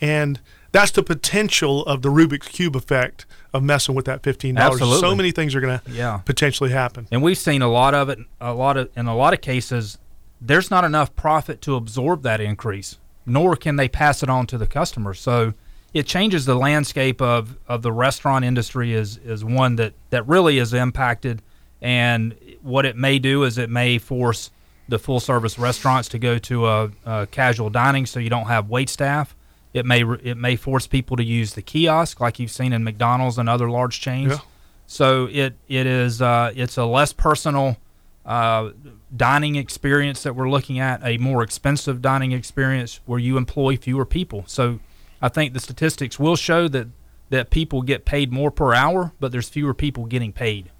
and 0.01 0.41
that's 0.73 0.91
the 0.93 1.03
potential 1.03 1.85
of 1.87 2.03
the 2.03 2.09
Rubik's 2.11 2.49
cube 2.49 2.77
effect 2.77 3.27
of 3.53 3.63
messing 3.65 3.95
with 3.97 4.05
that 4.05 4.23
fifteen 4.23 4.55
dollars. 4.55 4.79
So 5.01 5.15
many 5.17 5.33
things 5.33 5.55
are 5.57 5.61
going 5.61 5.81
to 5.81 5.91
Yeah. 5.91 6.19
potentially 6.19 6.71
happen. 6.71 7.09
and 7.11 7.21
we've 7.23 7.39
seen 7.39 7.63
a 7.63 7.69
lot 7.69 7.95
of 7.95 8.09
it 8.11 8.19
a 8.41 8.53
lot 8.55 8.77
of 8.77 8.91
in 8.97 9.07
a 9.07 9.17
lot 9.17 9.33
of 9.35 9.41
cases 9.41 9.99
there's 10.41 10.71
not 10.71 10.85
enough 10.85 11.17
profit 11.17 11.61
to 11.63 11.75
absorb 11.77 12.23
that 12.23 12.41
increase 12.43 12.99
nor 13.27 13.57
can 13.57 13.77
they 13.77 13.89
pass 13.89 14.23
it 14.23 14.31
on 14.31 14.47
to 14.47 14.57
the 14.57 14.67
customer. 14.67 15.12
So 15.12 15.53
it 15.93 16.07
changes 16.07 16.47
the 16.47 16.55
landscape 16.55 17.21
of, 17.21 17.57
of 17.69 17.83
the 17.83 17.93
restaurant 17.93 18.45
industry 18.45 18.95
is 18.95 19.19
is 19.19 19.45
one 19.45 19.77
that, 19.77 19.93
that 20.11 20.27
really 20.27 20.59
is 20.59 20.73
impacted. 20.73 21.43
And 21.83 22.37
what 22.62 22.87
it 22.87 22.97
may 22.97 23.19
do 23.19 23.45
is 23.45 23.59
it 23.59 23.69
may 23.71 23.99
force 23.99 24.51
the 24.89 24.99
full 24.99 25.21
service 25.21 25.59
restaurants 25.59 26.09
to 26.11 26.19
go 26.19 26.39
to 26.39 26.67
a, 26.67 26.91
a 27.05 27.27
casual 27.27 27.71
dining 27.71 28.07
so 28.07 28.21
you 28.21 28.31
don't 28.31 28.47
have 28.47 28.69
wait 28.69 28.89
staff. 28.89 29.35
It 29.75 29.85
may 29.85 30.03
it 30.23 30.37
may 30.37 30.57
force 30.57 30.87
people 30.87 31.17
to 31.17 31.25
use 31.25 31.55
the 31.55 31.62
kiosk 31.62 32.21
like 32.21 32.39
you've 32.39 32.51
seen 32.51 32.73
in 32.73 32.85
McDonald's 32.85 33.37
and 33.37 33.49
other 33.49 33.69
large 33.69 34.01
chains. 34.01 34.33
Yeah. 34.33 34.39
so 34.87 35.29
it 35.31 35.55
it 35.69 35.87
is 35.87 36.23
uh, 36.23 36.53
it's 36.55 36.77
a 36.79 36.85
less 36.85 37.12
personal 37.12 37.77
uh, 38.25 38.71
dining 39.14 39.57
experience 39.57 40.23
that 40.23 40.35
we're 40.35 40.49
looking 40.49 40.79
at, 40.79 41.01
a 41.05 41.19
more 41.19 41.42
expensive 41.42 42.03
dining 42.03 42.33
experience 42.33 43.01
where 43.07 43.19
you 43.19 43.37
employ 43.37 43.77
fewer 43.77 44.05
people. 44.05 44.45
So 44.47 44.81
I 45.23 45.29
think 45.29 45.53
the 45.53 45.61
statistics 45.61 46.19
will 46.19 46.37
show 46.37 46.69
that 46.69 46.88
that 47.29 47.51
people 47.51 47.83
get 47.83 48.05
paid 48.05 48.31
more 48.31 48.53
per 48.53 48.73
hour, 48.73 49.12
but 49.19 49.33
there's 49.33 49.49
fewer 49.49 49.75
people 49.75 50.07
getting 50.07 50.33
paid. 50.33 50.71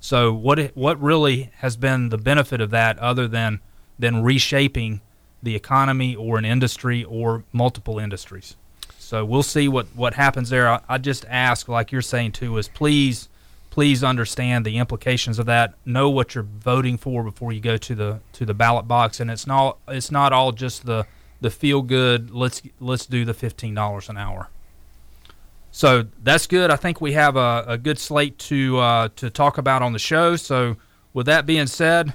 So 0.00 0.32
what 0.32 0.58
what 0.76 1.00
really 1.00 1.50
has 1.56 1.76
been 1.76 2.10
the 2.10 2.18
benefit 2.18 2.60
of 2.60 2.70
that 2.70 2.98
other 2.98 3.26
than 3.26 3.60
than 3.98 4.22
reshaping 4.22 5.00
the 5.42 5.54
economy 5.54 6.14
or 6.14 6.38
an 6.38 6.44
industry 6.44 7.04
or 7.04 7.44
multiple 7.52 7.98
industries? 7.98 8.56
So 8.98 9.24
we'll 9.24 9.42
see 9.42 9.68
what 9.68 9.86
what 9.94 10.14
happens 10.14 10.50
there. 10.50 10.68
I, 10.68 10.80
I 10.88 10.98
just 10.98 11.24
ask, 11.28 11.68
like 11.68 11.90
you're 11.92 12.02
saying 12.02 12.32
too, 12.32 12.56
is 12.58 12.68
please 12.68 13.28
please 13.78 14.02
understand 14.02 14.66
the 14.66 14.76
implications 14.76 15.38
of 15.38 15.46
that. 15.46 15.72
Know 15.84 16.10
what 16.10 16.34
you're 16.34 16.42
voting 16.42 16.96
for 16.96 17.22
before 17.22 17.52
you 17.52 17.60
go 17.60 17.76
to 17.76 17.94
the 17.94 18.18
to 18.32 18.44
the 18.44 18.52
ballot 18.52 18.88
box, 18.88 19.20
and 19.20 19.30
it's 19.30 19.46
not 19.46 19.78
it's 19.86 20.10
not 20.10 20.32
all 20.32 20.50
just 20.50 20.84
the 20.84 21.06
the 21.40 21.48
feel 21.48 21.82
good. 21.82 22.32
Let's 22.32 22.60
let's 22.80 23.06
do 23.06 23.24
the 23.24 23.34
fifteen 23.34 23.74
dollars 23.74 24.08
an 24.08 24.16
hour. 24.16 24.48
So 25.70 26.06
that's 26.24 26.48
good. 26.48 26.72
I 26.72 26.74
think 26.74 27.00
we 27.00 27.12
have 27.12 27.36
a, 27.36 27.64
a 27.68 27.78
good 27.78 28.00
slate 28.00 28.36
to 28.50 28.78
uh, 28.78 29.08
to 29.14 29.30
talk 29.30 29.58
about 29.58 29.80
on 29.80 29.92
the 29.92 30.00
show. 30.00 30.34
So 30.34 30.74
with 31.14 31.26
that 31.26 31.46
being 31.46 31.68
said, 31.68 32.14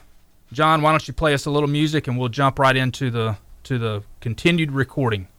John, 0.51 0.81
why 0.81 0.91
don't 0.91 1.07
you 1.07 1.13
play 1.13 1.33
us 1.33 1.45
a 1.45 1.49
little 1.49 1.69
music 1.69 2.09
and 2.09 2.19
we'll 2.19 2.27
jump 2.27 2.59
right 2.59 2.75
into 2.75 3.09
the 3.09 3.37
to 3.63 3.79
the 3.79 4.03
continued 4.19 4.73
recording. 4.73 5.29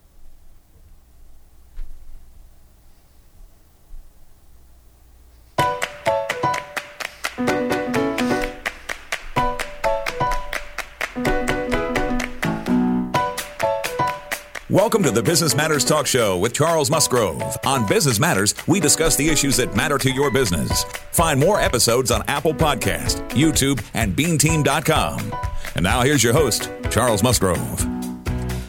Welcome 14.75 15.05
to 15.05 15.13
the 15.13 15.23
Business 15.23 15.55
Matters 15.55 15.85
Talk 15.85 16.05
Show 16.05 16.37
with 16.37 16.53
Charles 16.53 16.91
Musgrove. 16.91 17.57
On 17.65 17.87
Business 17.87 18.19
Matters, 18.19 18.57
we 18.67 18.81
discuss 18.81 19.15
the 19.15 19.29
issues 19.29 19.57
that 19.59 19.77
matter 19.77 19.99
to 19.99 20.11
your 20.11 20.33
business. 20.33 20.83
Find 21.13 21.39
more 21.39 21.61
episodes 21.61 22.11
on 22.11 22.25
Apple 22.27 22.53
Podcast, 22.53 23.23
YouTube, 23.29 23.81
and 23.95 24.17
BeanTeam.com. 24.17 25.33
And 25.77 25.85
now 25.85 26.03
here's 26.03 26.25
your 26.25 26.33
host, 26.33 26.69
Charles 26.91 27.23
Musgrove. 27.23 27.87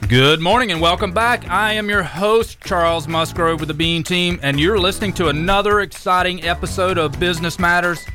Good 0.08 0.41
morning 0.41 0.72
and 0.72 0.80
welcome 0.80 1.12
back. 1.12 1.50
I 1.50 1.74
am 1.74 1.89
your 1.89 2.04
host, 2.04 2.62
Charles 2.62 3.08
Musgrove 3.08 3.60
with 3.60 3.70
the 3.70 3.74
Bean 3.74 4.04
Team, 4.04 4.39
and 4.44 4.60
you're 4.60 4.78
listening 4.78 5.12
to 5.13 5.30
another 5.30 5.82
exciting 5.82 6.44
episode 6.44 7.00
of 7.00 7.20
Business 7.20 7.58
Matters. 7.58 8.06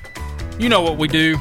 You 0.60 0.68
know 0.68 0.80
what 0.80 0.96
we 0.96 1.08
do. 1.08 1.36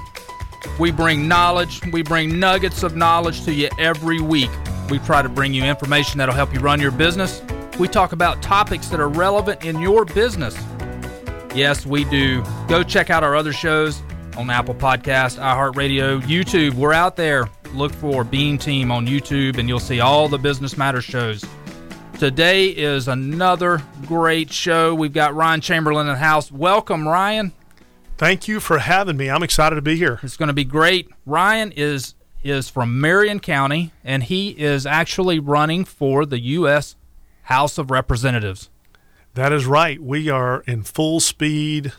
We 0.80 0.90
bring 0.90 1.28
knowledge, 1.28 1.80
we 1.94 2.02
bring 2.02 2.40
nuggets 2.40 2.82
of 2.82 2.96
knowledge 2.96 3.46
to 3.46 3.54
you 3.54 3.70
every 3.78 4.20
week. 4.20 4.50
We 4.90 5.00
try 5.00 5.22
to 5.22 5.30
bring 5.30 5.54
you 5.54 5.64
information 5.64 6.18
that'll 6.18 6.36
help 6.36 6.54
you 6.54 6.60
run 6.60 6.82
your 6.82 6.92
business. 6.92 7.42
We 7.80 7.88
talk 7.88 8.12
about 8.12 8.42
topics 8.42 8.88
that 8.90 9.00
are 9.00 9.08
relevant 9.08 9.64
in 9.64 9.80
your 9.80 10.04
business. 10.04 10.58
Yes, 11.56 11.86
we 11.86 12.04
do. 12.06 12.44
Go 12.68 12.84
check 12.84 13.10
out 13.10 13.24
our 13.24 13.36
other 13.36 13.54
shows 13.54 14.02
on 14.38 14.50
Apple 14.50 14.76
Podcast, 14.76 15.40
iHeartRadio, 15.40 16.22
YouTube. 16.24 16.74
We're 16.74 16.94
out 16.94 17.16
there. 17.16 17.50
Look 17.74 17.94
for 17.94 18.24
Bean 18.24 18.58
Team 18.58 18.92
on 18.92 19.06
YouTube 19.06 19.58
and 19.58 19.70
you'll 19.70 19.80
see 19.80 20.00
all 20.00 20.28
the 20.28 20.38
Business 20.38 20.78
Matters 20.78 21.06
shows. 21.06 21.46
Today 22.18 22.68
is 22.68 23.08
another 23.08 23.82
great 24.06 24.52
show. 24.52 24.94
We've 24.94 25.14
got 25.14 25.36
Ryan 25.36 25.62
Chamberlain 25.62 26.08
in 26.08 26.14
the 26.14 26.20
house. 26.20 26.52
Welcome, 26.52 27.08
Ryan. 27.08 27.54
Thank 28.18 28.48
you 28.48 28.60
for 28.60 28.80
having 28.80 29.16
me. 29.16 29.30
I'm 29.30 29.44
excited 29.44 29.76
to 29.76 29.82
be 29.82 29.96
here. 29.96 30.20
It's 30.24 30.36
going 30.36 30.48
to 30.48 30.54
be 30.54 30.66
great. 30.66 31.10
Ryan 31.26 31.72
is 31.72 32.16
is 32.44 32.70
from 32.70 33.00
Marion 33.00 33.40
County, 33.40 33.92
and 34.04 34.24
he 34.24 34.50
is 34.50 34.86
actually 34.86 35.40
running 35.40 35.86
for 35.86 36.26
the 36.26 36.40
U.S. 36.40 36.96
House 37.44 37.78
of 37.78 37.92
Representatives. 37.92 38.70
That 39.34 39.54
is 39.54 39.66
right. 39.66 40.02
We 40.02 40.30
are 40.30 40.62
in 40.68 40.84
full 40.84 41.20
speed 41.20 41.94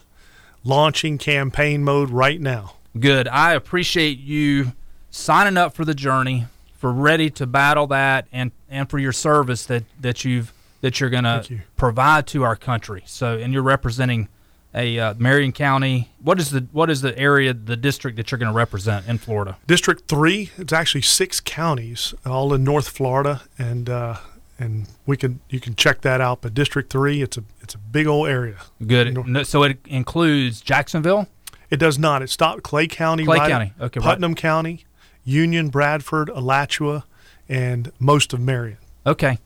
launching 0.65 1.19
campaign 1.19 1.85
mode 1.85 2.11
right 2.11 2.41
now. 2.41 2.75
Good. 2.99 3.29
I 3.29 3.55
appreciate 3.55 4.19
you 4.19 4.73
signing 5.11 5.57
up 5.57 5.75
for 5.75 5.85
the 5.85 5.95
journey, 5.95 6.47
for 6.77 6.93
ready 6.93 7.31
to 7.31 7.47
battle 7.47 7.87
that, 7.89 8.27
and 8.33 8.53
and 8.69 8.91
for 8.91 8.99
your 8.99 9.13
service 9.13 9.65
that 9.67 9.85
that 10.01 10.25
you've 10.25 10.53
that 10.81 11.01
you're 11.01 11.11
going 11.11 11.25
to 11.25 11.45
you. 11.49 11.61
provide 11.77 12.27
to 12.29 12.43
our 12.43 12.57
country. 12.57 13.03
So, 13.07 13.39
and 13.39 13.53
you're 13.53 13.63
representing 13.63 14.29
a 14.75 14.99
uh, 14.99 15.15
Marion 15.19 15.53
County. 15.53 16.11
What 16.23 16.39
is 16.39 16.51
the 16.51 16.67
what 16.73 16.91
is 16.91 17.01
the 17.03 17.17
area, 17.19 17.53
the 17.53 17.77
district 17.77 18.17
that 18.17 18.31
you're 18.31 18.39
going 18.39 18.53
to 18.53 18.57
represent 18.57 19.09
in 19.09 19.19
Florida? 19.19 19.57
District 19.67 20.09
three. 20.09 20.51
It's 20.57 20.73
actually 20.73 21.03
six 21.03 21.41
counties, 21.41 22.15
all 22.25 22.55
in 22.55 22.65
North 22.65 22.89
Florida, 22.89 23.43
and 23.59 23.89
uh, 23.89 24.17
and 24.59 24.87
we 25.07 25.17
can 25.17 25.41
you 25.49 25.61
can 25.61 25.75
check 25.75 26.03
that 26.03 26.21
out. 26.21 26.43
But 26.43 26.55
District 26.55 26.91
three, 26.91 27.23
it's 27.23 27.37
a 27.37 27.45
it's 27.61 27.75
a 27.75 27.79
big 27.79 28.07
old 28.07 28.29
area. 28.29 28.59
Good. 28.85 29.47
so 29.47 29.63
it 29.63 29.79
includes 29.87 30.61
Jacksonville. 30.61 31.29
It 31.71 31.79
does 31.79 31.99
not. 31.99 32.23
It 32.23 32.31
stopped 32.31 32.63
Clay 32.63 32.89
County, 32.89 33.25
Clay 33.25 33.39
right, 33.39 33.51
County, 33.51 33.73
okay, 33.81 34.01
Putnam 34.01 34.33
right. 34.33 34.37
County, 34.37 34.85
Union, 35.25 35.69
Bradford, 35.69 36.29
Alachua, 36.29 37.05
and 37.49 37.93
most 38.01 38.33
of 38.33 38.41
Marion. 38.41 38.79
Okay. 39.07 39.39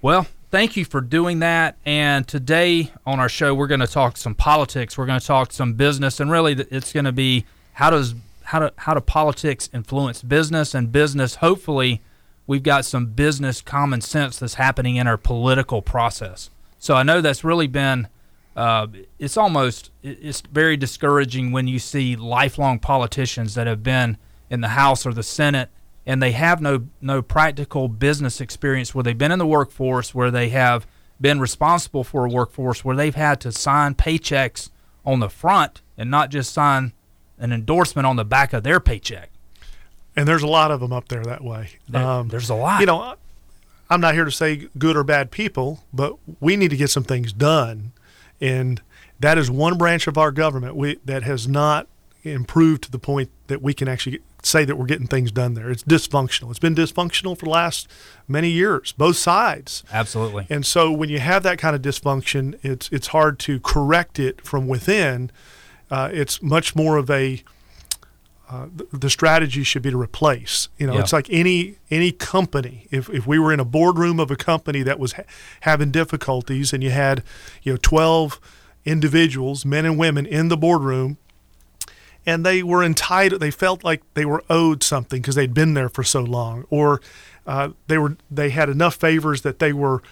Well, 0.00 0.28
thank 0.50 0.76
you 0.76 0.84
for 0.84 1.00
doing 1.00 1.40
that. 1.40 1.76
And 1.84 2.26
today 2.26 2.92
on 3.04 3.20
our 3.20 3.28
show, 3.28 3.54
we're 3.54 3.66
going 3.66 3.80
to 3.80 3.86
talk 3.86 4.16
some 4.16 4.34
politics. 4.34 4.96
We're 4.96 5.06
going 5.06 5.20
to 5.20 5.26
talk 5.26 5.52
some 5.52 5.74
business, 5.74 6.20
and 6.20 6.30
really, 6.30 6.52
it's 6.52 6.92
going 6.92 7.04
to 7.04 7.12
be 7.12 7.44
how 7.74 7.90
does 7.90 8.14
how 8.44 8.60
do 8.60 8.70
how 8.76 8.94
do 8.94 9.00
politics 9.00 9.68
influence 9.72 10.22
business 10.22 10.74
and 10.74 10.90
business. 10.90 11.36
Hopefully, 11.36 12.02
we've 12.46 12.62
got 12.62 12.84
some 12.84 13.06
business 13.06 13.60
common 13.60 14.00
sense 14.00 14.38
that's 14.38 14.54
happening 14.54 14.96
in 14.96 15.06
our 15.06 15.16
political 15.16 15.82
process. 15.82 16.50
So 16.78 16.94
I 16.94 17.02
know 17.02 17.20
that's 17.20 17.44
really 17.44 17.66
been. 17.66 18.08
Uh, 18.54 18.86
it's 19.18 19.36
almost 19.36 19.90
it's 20.02 20.40
very 20.40 20.78
discouraging 20.78 21.52
when 21.52 21.68
you 21.68 21.78
see 21.78 22.16
lifelong 22.16 22.78
politicians 22.78 23.54
that 23.54 23.66
have 23.66 23.82
been 23.82 24.16
in 24.48 24.62
the 24.62 24.68
House 24.68 25.04
or 25.04 25.12
the 25.12 25.22
Senate 25.22 25.68
and 26.06 26.22
they 26.22 26.32
have 26.32 26.60
no 26.60 26.86
no 27.00 27.20
practical 27.20 27.88
business 27.88 28.40
experience 28.40 28.94
where 28.94 29.02
they've 29.02 29.18
been 29.18 29.32
in 29.32 29.38
the 29.38 29.46
workforce, 29.46 30.14
where 30.14 30.30
they 30.30 30.50
have 30.50 30.86
been 31.20 31.40
responsible 31.40 32.04
for 32.04 32.24
a 32.24 32.28
workforce, 32.28 32.84
where 32.84 32.96
they've 32.96 33.14
had 33.14 33.40
to 33.40 33.50
sign 33.50 33.94
paychecks 33.94 34.70
on 35.04 35.20
the 35.20 35.28
front 35.28 35.82
and 35.98 36.10
not 36.10 36.30
just 36.30 36.52
sign 36.52 36.92
an 37.38 37.52
endorsement 37.52 38.06
on 38.06 38.16
the 38.16 38.24
back 38.24 38.52
of 38.52 38.62
their 38.62 38.80
paycheck. 38.80 39.30
And 40.14 40.26
there's 40.26 40.42
a 40.42 40.46
lot 40.46 40.70
of 40.70 40.80
them 40.80 40.92
up 40.92 41.08
there 41.08 41.22
that 41.24 41.44
way. 41.44 41.70
There, 41.88 42.02
um, 42.02 42.28
there's 42.28 42.48
a 42.48 42.54
lot. 42.54 42.80
You 42.80 42.86
know, 42.86 43.16
I'm 43.90 44.00
not 44.00 44.14
here 44.14 44.24
to 44.24 44.30
say 44.30 44.68
good 44.78 44.96
or 44.96 45.04
bad 45.04 45.30
people, 45.30 45.84
but 45.92 46.16
we 46.40 46.56
need 46.56 46.70
to 46.70 46.76
get 46.76 46.90
some 46.90 47.04
things 47.04 47.32
done, 47.32 47.92
and 48.40 48.80
that 49.20 49.38
is 49.38 49.50
one 49.50 49.78
branch 49.78 50.06
of 50.06 50.18
our 50.18 50.30
government 50.30 50.76
we, 50.76 50.98
that 51.04 51.22
has 51.22 51.48
not 51.48 51.86
improved 52.22 52.82
to 52.84 52.90
the 52.90 52.98
point 52.98 53.30
that 53.46 53.62
we 53.62 53.72
can 53.72 53.88
actually 53.88 54.20
say 54.46 54.64
that 54.64 54.76
we're 54.76 54.86
getting 54.86 55.06
things 55.06 55.32
done 55.32 55.54
there. 55.54 55.70
It's 55.70 55.82
dysfunctional. 55.82 56.50
It's 56.50 56.58
been 56.58 56.74
dysfunctional 56.74 57.36
for 57.36 57.46
the 57.46 57.50
last 57.50 57.88
many 58.28 58.50
years, 58.50 58.92
both 58.92 59.16
sides. 59.16 59.84
Absolutely. 59.92 60.46
And 60.48 60.64
so 60.64 60.90
when 60.92 61.08
you 61.08 61.18
have 61.18 61.42
that 61.42 61.58
kind 61.58 61.74
of 61.76 61.82
dysfunction, 61.82 62.58
it's 62.62 62.88
it's 62.90 63.08
hard 63.08 63.38
to 63.40 63.60
correct 63.60 64.18
it 64.18 64.40
from 64.40 64.68
within. 64.68 65.30
Uh, 65.90 66.10
it's 66.12 66.42
much 66.42 66.74
more 66.74 66.96
of 66.96 67.10
a 67.10 67.42
uh, 68.48 68.66
the, 68.74 68.98
the, 68.98 69.10
strategy 69.10 69.64
should 69.64 69.82
be 69.82 69.90
to 69.90 70.00
replace. 70.00 70.68
You 70.78 70.86
know, 70.86 70.94
yeah. 70.94 71.00
it's 71.00 71.12
like 71.12 71.28
any 71.30 71.76
any 71.90 72.12
company. 72.12 72.86
If 72.92 73.10
if 73.10 73.26
we 73.26 73.40
were 73.40 73.52
in 73.52 73.58
a 73.58 73.64
boardroom 73.64 74.20
of 74.20 74.30
a 74.30 74.36
company 74.36 74.82
that 74.82 75.00
was 75.00 75.14
ha- 75.14 75.24
having 75.62 75.90
difficulties, 75.90 76.72
and 76.72 76.82
you 76.82 76.90
had, 76.90 77.24
you 77.64 77.72
know, 77.72 77.78
twelve 77.82 78.40
individuals, 78.84 79.64
men 79.64 79.84
and 79.84 79.98
women, 79.98 80.26
in 80.26 80.46
the 80.46 80.56
boardroom 80.56 81.18
and 82.26 82.44
they 82.44 82.62
were 82.62 82.82
entitled. 82.82 83.40
They 83.40 83.50
felt 83.50 83.84
like 83.84 84.02
they 84.14 84.24
were 84.24 84.42
owed 84.50 84.82
something 84.82 85.22
because 85.22 85.36
they'd 85.36 85.54
been 85.54 85.74
there 85.74 85.88
for 85.88 86.02
so 86.02 86.20
long, 86.22 86.64
or 86.68 87.00
uh, 87.46 87.70
they 87.86 87.98
were 87.98 88.16
they 88.30 88.50
had 88.50 88.68
enough 88.68 88.96
favors 88.96 89.42
that 89.42 89.60
they 89.60 89.72
were, 89.72 90.02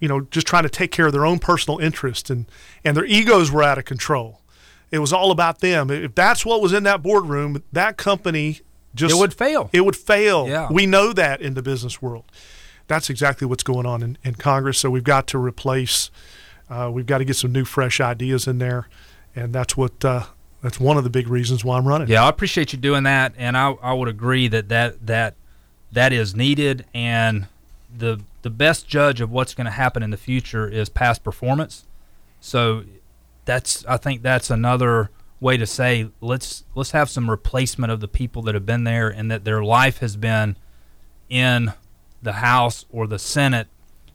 you 0.00 0.08
know, 0.08 0.22
just 0.22 0.46
trying 0.46 0.64
to 0.64 0.68
take 0.68 0.90
care 0.90 1.06
of 1.06 1.12
their 1.12 1.24
own 1.24 1.38
personal 1.38 1.78
interests, 1.78 2.28
and 2.28 2.46
and 2.84 2.96
their 2.96 3.06
egos 3.06 3.50
were 3.50 3.62
out 3.62 3.78
of 3.78 3.84
control. 3.84 4.40
It 4.90 4.98
was 4.98 5.12
all 5.12 5.30
about 5.30 5.60
them. 5.60 5.90
If 5.90 6.14
that's 6.14 6.44
what 6.44 6.60
was 6.60 6.72
in 6.72 6.82
that 6.82 7.02
boardroom, 7.02 7.62
that 7.72 7.96
company 7.96 8.60
just 8.94 9.14
it 9.14 9.18
would 9.18 9.32
fail. 9.32 9.70
It 9.72 9.82
would 9.82 9.96
fail. 9.96 10.48
Yeah. 10.48 10.68
We 10.70 10.84
know 10.86 11.12
that 11.12 11.40
in 11.40 11.54
the 11.54 11.62
business 11.62 12.02
world. 12.02 12.24
That's 12.88 13.08
exactly 13.08 13.46
what's 13.46 13.62
going 13.62 13.86
on 13.86 14.02
in, 14.02 14.18
in 14.22 14.34
Congress. 14.34 14.78
So 14.78 14.90
we've 14.90 15.04
got 15.04 15.26
to 15.28 15.38
replace. 15.38 16.10
Uh, 16.68 16.90
we've 16.92 17.06
got 17.06 17.18
to 17.18 17.24
get 17.24 17.36
some 17.36 17.52
new, 17.52 17.64
fresh 17.64 18.00
ideas 18.00 18.46
in 18.46 18.58
there, 18.58 18.88
and 19.34 19.52
that's 19.52 19.76
what 19.76 20.04
uh, 20.04 20.24
that's 20.62 20.78
one 20.78 20.96
of 20.96 21.04
the 21.04 21.10
big 21.10 21.28
reasons 21.28 21.64
why 21.64 21.76
I'm 21.76 21.86
running. 21.86 22.08
Yeah, 22.08 22.24
I 22.24 22.28
appreciate 22.28 22.72
you 22.72 22.78
doing 22.78 23.02
that, 23.02 23.34
and 23.36 23.56
I, 23.56 23.72
I 23.82 23.92
would 23.92 24.08
agree 24.08 24.48
that, 24.48 24.68
that 24.68 25.06
that 25.06 25.34
that 25.92 26.12
is 26.12 26.34
needed. 26.34 26.86
And 26.94 27.46
the 27.94 28.20
the 28.42 28.50
best 28.50 28.88
judge 28.88 29.20
of 29.20 29.30
what's 29.30 29.54
going 29.54 29.64
to 29.66 29.72
happen 29.72 30.02
in 30.02 30.10
the 30.10 30.16
future 30.16 30.68
is 30.68 30.88
past 30.88 31.22
performance. 31.24 31.84
So 32.40 32.84
that's 33.44 33.84
I 33.86 33.96
think 33.96 34.22
that's 34.22 34.50
another 34.50 35.10
way 35.40 35.56
to 35.56 35.66
say 35.66 36.08
let's 36.20 36.64
let's 36.74 36.92
have 36.92 37.10
some 37.10 37.28
replacement 37.28 37.90
of 37.92 38.00
the 38.00 38.08
people 38.08 38.42
that 38.42 38.54
have 38.54 38.64
been 38.64 38.84
there 38.84 39.08
and 39.08 39.30
that 39.30 39.44
their 39.44 39.62
life 39.64 39.98
has 39.98 40.16
been 40.16 40.56
in 41.28 41.72
the 42.22 42.34
House 42.34 42.84
or 42.90 43.08
the 43.08 43.18
Senate 43.18 43.66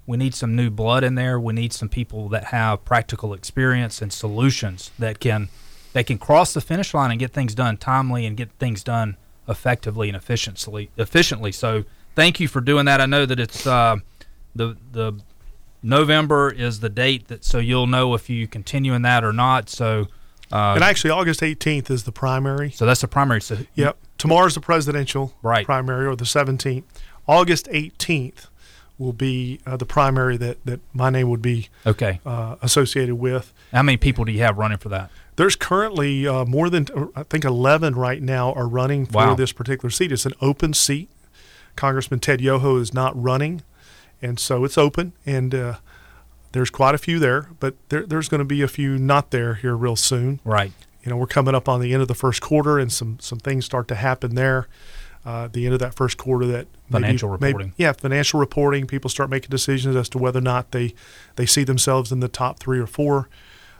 we 0.08 0.16
need 0.16 0.34
some 0.34 0.56
new 0.56 0.70
blood 0.70 1.04
in 1.04 1.16
there. 1.16 1.38
We 1.38 1.54
need 1.54 1.74
some 1.74 1.90
people 1.90 2.30
that 2.30 2.46
have 2.46 2.86
practical 2.86 3.34
experience 3.34 4.02
and 4.02 4.12
solutions 4.12 4.90
that 4.98 5.20
can 5.20 5.50
they 5.98 6.04
can 6.04 6.20
cross 6.20 6.54
the 6.54 6.62
finish 6.62 6.94
line 6.94 7.10
and 7.10 7.20
get 7.20 7.34
things 7.34 7.56
done 7.56 7.76
timely 7.76 8.28
and 8.28 8.38
get 8.38 8.52
things 8.60 8.84
done 8.84 9.18
effectively 9.50 10.08
and 10.08 10.16
efficiently. 10.16 10.92
Efficiently. 10.96 11.52
So 11.52 11.86
thank 12.14 12.40
you 12.40 12.48
for 12.48 12.62
doing 12.62 12.86
that. 12.86 13.02
I 13.02 13.08
know 13.08 13.26
that 13.26 13.40
it's 13.40 13.66
uh, 13.66 13.96
the 14.56 14.78
the 14.92 15.20
November 15.82 16.52
is 16.52 16.82
the 16.82 16.90
date 16.90 17.30
that 17.30 17.44
so 17.44 17.58
you'll 17.58 17.88
know 17.88 18.14
if 18.14 18.30
you 18.30 18.48
continue 18.48 18.94
in 18.94 19.02
that 19.02 19.24
or 19.24 19.34
not. 19.34 19.70
So. 19.70 20.06
Uh, 20.52 20.76
and 20.76 20.84
actually, 20.84 21.10
August 21.10 21.42
18th 21.42 21.90
is 21.90 22.04
the 22.04 22.12
primary. 22.12 22.70
So 22.70 22.86
that's 22.86 23.02
the 23.02 23.08
primary. 23.08 23.42
So 23.42 23.58
yep. 23.74 23.98
Tomorrow's 24.20 24.54
the 24.54 24.62
presidential 24.62 25.34
right. 25.42 25.66
primary, 25.66 26.06
or 26.06 26.16
the 26.16 26.26
17th. 26.26 26.84
August 27.28 27.68
18th 27.68 28.48
will 28.98 29.14
be 29.14 29.60
uh, 29.66 29.76
the 29.76 29.86
primary 29.86 30.38
that, 30.38 30.64
that 30.64 30.80
my 30.94 31.10
name 31.10 31.30
would 31.30 31.42
be 31.42 31.70
okay 31.86 32.22
uh, 32.26 32.56
associated 32.62 33.16
with. 33.16 33.52
How 33.74 33.84
many 33.84 33.98
people 33.98 34.26
do 34.26 34.32
you 34.32 34.40
have 34.40 34.58
running 34.58 34.78
for 34.78 34.90
that? 34.90 35.12
There's 35.38 35.56
currently 35.56 36.28
uh, 36.28 36.45
more 36.45 36.69
than 36.69 36.88
I 37.15 37.23
think 37.23 37.45
11 37.45 37.95
right 37.95 38.21
now 38.21 38.54
are 38.54 38.67
running 38.67 39.06
for 39.06 39.17
wow. 39.17 39.36
this 39.36 39.52
particular 39.52 39.91
seat. 39.91 40.12
It's 40.12 40.26
an 40.26 40.34
open 40.41 40.73
seat. 40.73 41.10
Congressman 41.76 42.19
Ted 42.19 42.41
Yoho 42.41 42.78
is 42.78 42.91
not 42.91 43.19
running, 43.21 43.62
and 44.19 44.39
so 44.39 44.63
it's 44.65 44.80
open. 44.80 45.13
And 45.28 45.54
uh, 45.54 45.78
there's 46.54 46.71
quite 46.71 46.95
a 46.95 46.97
few 46.97 47.19
there, 47.19 47.50
but 47.60 47.76
there, 47.89 48.04
there's 48.04 48.30
going 48.30 48.39
to 48.39 48.45
be 48.45 48.63
a 48.63 48.67
few 48.67 48.97
not 48.97 49.30
there 49.30 49.54
here 49.54 49.76
real 49.76 49.95
soon. 49.95 50.39
Right. 50.43 50.73
You 51.04 51.12
know, 51.12 51.17
we're 51.17 51.28
coming 51.28 51.54
up 51.54 51.69
on 51.69 51.82
the 51.82 51.93
end 51.93 52.02
of 52.02 52.08
the 52.08 52.15
first 52.15 52.41
quarter, 52.41 52.80
and 52.80 52.91
some 52.91 53.19
some 53.21 53.39
things 53.39 53.63
start 53.63 53.88
to 53.89 53.95
happen 53.95 54.34
there. 54.34 54.67
Uh, 55.23 55.47
the 55.52 55.65
end 55.65 55.73
of 55.73 55.80
that 55.80 55.93
first 55.93 56.17
quarter, 56.17 56.47
that 56.47 56.67
financial 56.89 57.30
maybe, 57.30 57.47
reporting, 57.47 57.67
maybe, 57.67 57.84
yeah, 57.84 57.91
financial 57.91 58.39
reporting. 58.39 58.88
People 58.88 59.10
start 59.10 59.30
making 59.30 59.50
decisions 59.50 59.95
as 59.95 60.10
to 60.10 60.17
whether 60.17 60.39
or 60.39 60.41
not 60.41 60.71
they 60.71 60.95
they 61.36 61.45
see 61.45 61.63
themselves 61.63 62.12
in 62.12 62.21
the 62.21 62.28
top 62.28 62.58
three 62.60 62.80
or 62.80 62.88
four. 62.88 63.30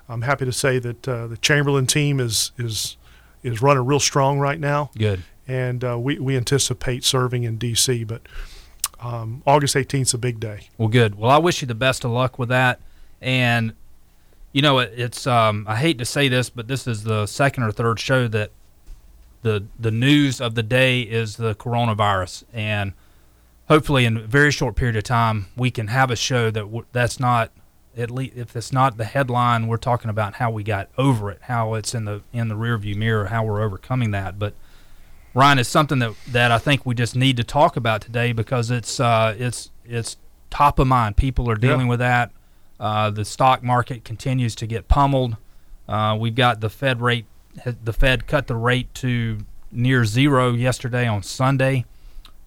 I'm 0.10 0.22
happy 0.22 0.46
to 0.46 0.52
say 0.52 0.80
that 0.80 1.08
uh, 1.08 1.28
the 1.28 1.38
Chamberlain 1.38 1.86
team 1.86 2.20
is 2.20 2.52
is 2.58 2.98
is 3.44 3.62
running 3.62 3.86
real 3.86 4.00
strong 4.00 4.40
right 4.40 4.60
now. 4.60 4.92
Good. 4.98 5.24
And 5.48 5.84
uh, 5.84 5.98
we 6.00 6.20
we 6.20 6.36
anticipate 6.36 7.04
serving 7.04 7.44
in 7.44 7.58
D.C. 7.58 8.04
But 8.04 8.22
um, 9.00 9.44
August 9.46 9.76
18th 9.76 10.02
is 10.02 10.14
a 10.14 10.18
big 10.18 10.40
day. 10.40 10.68
Well, 10.78 10.90
good. 10.90 11.16
Well, 11.16 11.32
I 11.32 11.38
wish 11.38 11.62
you 11.62 11.68
the 11.68 11.76
best 11.76 12.04
of 12.04 12.12
luck 12.12 12.40
with 12.40 12.50
that. 12.50 12.80
And 13.22 13.74
you 14.52 14.62
know, 14.62 14.80
it, 14.80 14.94
it's 14.96 15.28
um, 15.28 15.66
I 15.68 15.76
hate 15.76 15.98
to 16.00 16.06
say 16.06 16.28
this, 16.28 16.50
but 16.50 16.68
this 16.68 16.88
is 16.88 17.04
the 17.04 17.26
second 17.26 17.64
or 17.64 17.72
third 17.72 18.00
show 18.00 18.28
that 18.28 18.52
the 19.44 19.66
the 19.80 19.92
news 19.92 20.42
of 20.42 20.56
the 20.56 20.64
day 20.64 21.02
is 21.02 21.38
the 21.38 21.56
coronavirus, 21.56 22.44
and 22.54 22.94
hopefully, 23.68 24.06
in 24.06 24.18
a 24.18 24.22
very 24.22 24.52
short 24.52 24.76
period 24.76 24.96
of 24.96 25.04
time, 25.04 25.48
we 25.56 25.70
can 25.72 25.88
have 25.88 26.10
a 26.10 26.16
show 26.16 26.50
that 26.52 26.62
w- 26.62 26.86
that's 26.92 27.20
not 27.20 27.52
at 27.98 28.12
least 28.12 28.36
if 28.38 28.56
it's 28.56 28.72
not 28.72 28.98
the 28.98 29.06
headline, 29.06 29.68
we're 29.68 29.78
talking 29.78 30.10
about 30.10 30.36
how 30.36 30.52
we 30.52 30.64
got 30.64 30.90
over 30.98 31.32
it, 31.32 31.40
how 31.44 31.74
it's 31.74 31.94
in 31.96 32.06
the 32.06 32.22
in 32.32 32.48
the 32.48 32.56
rearview 32.56 32.96
mirror, 32.96 33.26
how 33.28 33.44
we're 33.44 33.62
overcoming 33.62 34.12
that. 34.12 34.38
But 34.38 34.54
Ryan, 35.34 35.60
it's 35.60 35.70
something 35.70 36.00
that 36.00 36.14
that 36.28 36.52
I 36.52 36.58
think 36.58 36.86
we 36.86 36.96
just 36.96 37.16
need 37.16 37.38
to 37.38 37.44
talk 37.44 37.76
about 37.78 38.02
today 38.02 38.32
because 38.34 38.72
it's 38.72 39.00
uh, 39.00 39.36
it's 39.38 39.72
it's 39.86 40.18
top 40.50 40.80
of 40.80 40.88
mind. 40.88 41.18
People 41.18 41.50
are 41.50 41.56
dealing 41.56 41.88
Yeah. 41.88 41.90
with 41.92 42.00
that. 42.00 42.32
Uh, 42.80 43.10
the 43.10 43.26
stock 43.26 43.64
market 43.64 44.04
continues 44.04 44.54
to 44.56 44.68
get 44.68 44.88
pummeled. 44.88 45.38
Uh, 45.88 46.16
we've 46.20 46.36
got 46.36 46.62
the 46.62 46.70
Fed 46.70 47.02
rate. 47.02 47.26
The 47.84 47.94
Fed 47.94 48.28
cut 48.28 48.46
the 48.48 48.56
rate 48.56 48.94
to 48.96 49.40
near 49.72 50.06
zero 50.06 50.54
yesterday 50.54 51.08
on 51.08 51.24
Sunday. 51.24 51.86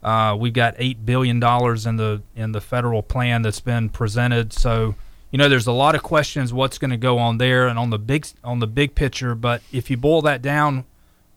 Uh, 0.02 0.36
we've 0.38 0.52
got 0.52 0.74
eight 0.78 1.04
billion 1.04 1.40
dollars 1.40 1.84
in 1.84 1.96
the 1.96 2.22
in 2.36 2.52
the 2.52 2.60
federal 2.60 3.02
plan 3.02 3.42
that's 3.42 3.60
been 3.60 3.88
presented. 3.88 4.52
So, 4.52 4.94
you 5.30 5.38
know, 5.38 5.48
there's 5.48 5.66
a 5.66 5.72
lot 5.72 5.94
of 5.94 6.02
questions 6.02 6.52
what's 6.52 6.78
going 6.78 6.90
to 6.90 6.96
go 6.96 7.18
on 7.18 7.38
there 7.38 7.68
and 7.68 7.78
on 7.78 7.90
the 7.90 7.98
big 7.98 8.26
on 8.42 8.58
the 8.58 8.66
big 8.66 8.94
picture. 8.94 9.34
But 9.34 9.62
if 9.72 9.90
you 9.90 9.96
boil 9.96 10.22
that 10.22 10.42
down, 10.42 10.84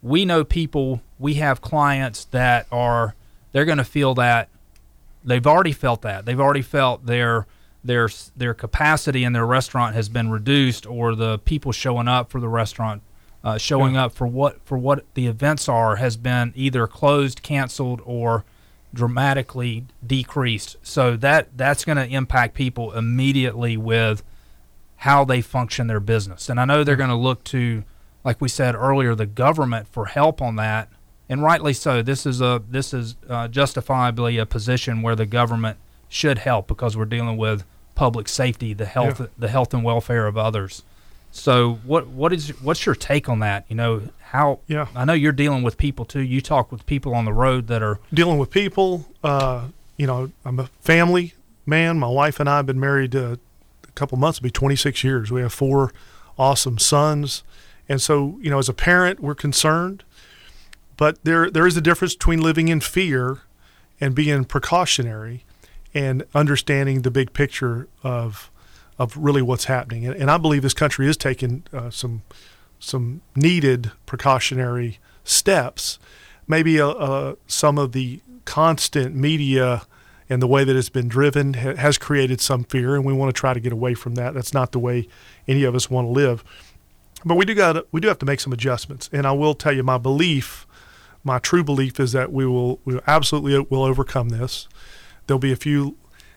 we 0.01 0.25
know 0.25 0.43
people. 0.43 1.01
We 1.19 1.36
have 1.36 1.62
clients 1.62 2.25
that 2.25 2.67
are 2.71 3.15
they're 3.51 3.65
going 3.65 3.77
to 3.77 3.84
feel 3.84 4.13
that 4.15 4.49
they've 5.23 5.45
already 5.45 5.71
felt 5.71 6.01
that 6.01 6.25
they've 6.25 6.39
already 6.39 6.62
felt 6.62 7.06
their 7.06 7.45
their 7.84 8.10
their 8.36 8.53
capacity 8.53 9.23
in 9.23 9.34
their 9.34 9.45
restaurant 9.45 9.95
has 9.95 10.10
been 10.10 10.29
reduced, 10.29 10.86
or 10.86 11.15
the 11.15 11.39
people 11.39 11.71
showing 11.71 12.08
up 12.08 12.32
for 12.32 12.39
the 12.39 12.49
restaurant, 12.49 13.01
uh, 13.43 13.58
showing 13.58 13.95
up 13.95 14.13
for 14.13 14.25
what 14.25 14.60
for 14.65 14.77
what 14.77 15.06
the 15.13 15.27
events 15.27 15.69
are, 15.69 15.97
has 15.97 16.17
been 16.17 16.51
either 16.56 16.88
closed, 16.88 17.43
canceled, 17.43 18.01
or 18.06 18.43
dramatically 18.93 19.86
decreased. 20.06 20.75
So 20.84 21.15
that 21.17 21.58
that's 21.58 21.84
going 21.86 21.97
to 21.97 22.06
impact 22.08 22.53
people 22.56 22.91
immediately 22.93 23.77
with 23.77 24.23
how 24.97 25.25
they 25.25 25.41
function 25.41 25.88
their 25.88 25.99
business. 25.99 26.49
And 26.49 26.60
I 26.60 26.65
know 26.65 26.84
they're 26.84 26.95
going 26.95 27.10
to 27.10 27.15
look 27.15 27.43
to, 27.45 27.84
like 28.23 28.39
we 28.39 28.47
said 28.47 28.75
earlier, 28.75 29.15
the 29.15 29.25
government 29.25 29.88
for 29.88 30.06
help 30.06 30.41
on 30.41 30.56
that, 30.58 30.89
and 31.27 31.41
rightly 31.43 31.73
so. 31.73 32.01
This 32.01 32.25
is 32.25 32.39
a 32.41 32.62
this 32.69 32.93
is 32.93 33.15
uh, 33.29 33.47
justifiably 33.47 34.38
a 34.38 34.45
position 34.45 35.01
where 35.01 35.15
the 35.15 35.25
government 35.25 35.77
should 36.08 36.38
help 36.39 36.67
because 36.67 36.95
we're 36.95 37.06
dealing 37.06 37.38
with 37.38 37.63
public 37.95 38.27
safety, 38.27 38.73
the 38.73 38.86
health 38.86 39.19
Yeah. 39.19 39.27
the 39.38 39.47
health 39.49 39.73
and 39.73 39.84
welfare 39.84 40.27
of 40.27 40.38
others. 40.38 40.84
So 41.32 41.79
what 41.84 42.08
what 42.08 42.32
is 42.32 42.49
what's 42.62 42.86
your 42.86 42.95
take 42.95 43.27
on 43.27 43.39
that? 43.39 43.65
You 43.67 43.75
know 43.75 44.01
how 44.34 44.60
Yeah. 44.67 44.88
I 44.96 45.06
know 45.06 45.13
you're 45.13 45.32
dealing 45.32 45.62
with 45.63 45.78
people 45.78 46.06
too. 46.06 46.22
You 46.22 46.41
talk 46.41 46.72
with 46.72 46.86
people 46.86 47.13
on 47.13 47.24
the 47.24 47.34
road 47.34 47.67
that 47.67 47.84
are 47.84 48.00
dealing 48.13 48.39
with 48.39 48.50
people. 48.50 49.06
Uh, 49.24 49.67
you 49.96 50.08
know, 50.08 50.32
I'm 50.43 50.60
a 50.60 50.67
family 50.82 51.36
man. 51.65 52.00
My 52.00 52.08
wife 52.08 52.39
and 52.39 52.50
I 52.50 52.58
have 52.58 52.65
been 52.65 52.80
married 52.80 53.15
uh, 53.15 53.36
a 53.88 53.91
couple 53.93 54.17
months. 54.17 54.39
It'll 54.39 54.46
be 54.46 54.52
26 54.52 55.04
years. 55.04 55.32
We 55.32 55.41
have 55.41 55.54
four 55.54 55.93
awesome 56.38 56.80
sons, 56.80 57.43
and 57.88 58.02
so 58.02 58.39
you 58.41 58.50
know, 58.50 58.58
as 58.58 58.67
a 58.67 58.74
parent, 58.74 59.19
we're 59.19 59.36
concerned. 59.36 60.04
But 60.98 61.24
there 61.24 61.52
there 61.52 61.67
is 61.67 61.78
a 61.78 61.82
difference 61.82 62.15
between 62.15 62.41
living 62.41 62.69
in 62.69 62.80
fear 62.80 63.41
and 64.02 64.15
being 64.15 64.46
precautionary, 64.46 65.46
and 65.93 66.24
understanding 66.34 67.04
the 67.04 67.12
big 67.12 67.34
picture 67.34 67.88
of 68.02 68.50
of 68.98 69.15
really 69.15 69.43
what's 69.43 69.65
happening. 69.65 70.08
And, 70.08 70.15
and 70.15 70.32
I 70.32 70.38
believe 70.39 70.63
this 70.63 70.74
country 70.74 71.08
is 71.08 71.17
taking 71.17 71.63
uh, 71.72 71.91
some 71.91 72.24
some 72.84 73.22
needed 73.36 73.91
precautionary 74.06 75.00
steps. 75.24 76.00
Maybe 76.48 76.80
uh, 76.82 76.89
uh, 76.89 77.36
some 77.48 77.78
of 77.78 77.93
the 77.93 78.19
constant 78.46 79.15
media 79.15 79.84
and 80.30 80.41
the 80.41 80.48
way 80.48 80.63
that 80.63 80.76
it's 80.76 80.89
been 80.89 81.08
driven 81.08 81.54
ha- 81.54 81.76
has 81.76 81.98
created 81.98 82.41
some 82.41 82.65
fear, 82.65 82.96
and 82.96 83.06
we 83.06 83.13
want 83.13 83.34
to 83.34 83.39
try 83.39 83.54
to 83.54 83.60
get 83.60 83.72
away 83.72 83.93
from 83.93 84.15
that. 84.15 84.34
That's 84.34 84.54
not 84.54 84.74
the 84.74 84.80
way 84.80 85.08
any 85.48 85.63
of 85.63 85.76
us 85.76 85.89
want 85.89 86.08
to 86.08 86.12
live. 86.12 86.43
But 87.24 87.36
we 87.36 87.46
do 87.46 87.56
got 87.56 87.86
we 87.93 88.02
do 88.02 88.10
have 88.10 88.19
to 88.19 88.26
make 88.26 88.41
some 88.41 88.52
adjustments. 88.52 89.10
And 89.13 89.26
I 89.26 89.32
will 89.32 89.54
tell 89.54 89.72
you, 89.74 89.84
my 89.84 89.98
belief, 89.98 90.67
my 91.24 91.39
true 91.39 91.63
belief, 91.63 92.00
is 92.02 92.12
that 92.12 92.34
we 92.34 92.46
will 92.46 92.82
we 92.84 93.00
absolutely 93.08 93.65
will 93.69 93.84
overcome 93.84 94.30
this. 94.30 94.67
There'll 95.26 95.39
be 95.39 95.54
a 95.54 95.58
few 95.58 95.96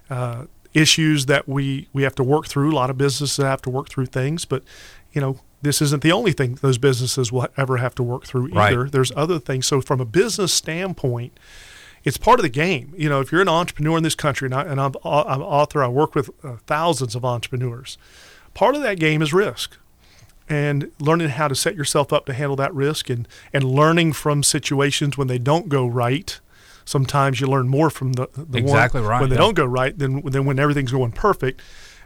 uh, 0.08 0.44
issues 0.74 1.26
that 1.26 1.48
we 1.48 1.88
we 1.92 2.04
have 2.04 2.14
to 2.16 2.22
work 2.22 2.46
through. 2.46 2.70
A 2.70 2.76
lot 2.76 2.88
of 2.88 2.96
businesses 2.96 3.44
have 3.44 3.62
to 3.62 3.70
work 3.70 3.88
through 3.88 4.06
things, 4.06 4.44
but 4.44 4.62
you 5.12 5.20
know 5.20 5.40
this 5.62 5.80
isn't 5.82 6.02
the 6.02 6.12
only 6.12 6.32
thing 6.32 6.56
those 6.56 6.78
businesses 6.78 7.32
will 7.32 7.48
ever 7.56 7.78
have 7.78 7.94
to 7.96 8.02
work 8.02 8.24
through 8.26 8.48
Right. 8.48 8.72
either. 8.72 8.88
There's 8.88 9.12
other 9.16 9.38
things. 9.38 9.66
So 9.66 9.80
from 9.80 10.00
a 10.00 10.04
business 10.04 10.52
standpoint, 10.52 11.32
it's 12.04 12.18
part 12.18 12.38
of 12.38 12.42
the 12.44 12.48
game. 12.50 12.92
You 12.96 13.08
know, 13.08 13.20
if 13.20 13.32
you're 13.32 13.40
an 13.40 13.48
entrepreneur 13.48 13.96
in 13.96 14.02
this 14.04 14.14
country, 14.14 14.46
and, 14.46 14.54
I, 14.54 14.62
and 14.62 14.80
I'm, 14.80 14.92
I'm 15.04 15.40
an 15.40 15.46
author, 15.46 15.82
I 15.82 15.88
work 15.88 16.14
with 16.14 16.30
uh, 16.44 16.56
thousands 16.66 17.14
of 17.14 17.24
entrepreneurs. 17.24 17.98
Part 18.54 18.74
of 18.76 18.82
that 18.82 18.98
game 19.00 19.22
is 19.22 19.32
risk 19.32 19.76
and 20.48 20.92
learning 21.00 21.30
how 21.30 21.48
to 21.48 21.54
set 21.56 21.74
yourself 21.74 22.12
up 22.12 22.24
to 22.26 22.32
handle 22.32 22.54
that 22.56 22.72
risk 22.72 23.10
and, 23.10 23.26
and 23.52 23.64
learning 23.64 24.12
from 24.12 24.42
situations 24.44 25.18
when 25.18 25.26
they 25.26 25.38
don't 25.38 25.68
go 25.68 25.86
right. 25.86 26.38
Sometimes 26.84 27.40
you 27.40 27.48
learn 27.48 27.66
more 27.66 27.90
from 27.90 28.12
the, 28.12 28.28
the 28.36 28.58
Exactly 28.58 29.00
one 29.00 29.10
right, 29.10 29.20
when 29.20 29.30
they 29.30 29.34
yeah. 29.34 29.40
don't 29.40 29.54
go 29.54 29.64
right 29.64 29.98
than, 29.98 30.20
than 30.30 30.44
when 30.44 30.60
everything's 30.60 30.92
going 30.92 31.10
perfect. 31.10 31.60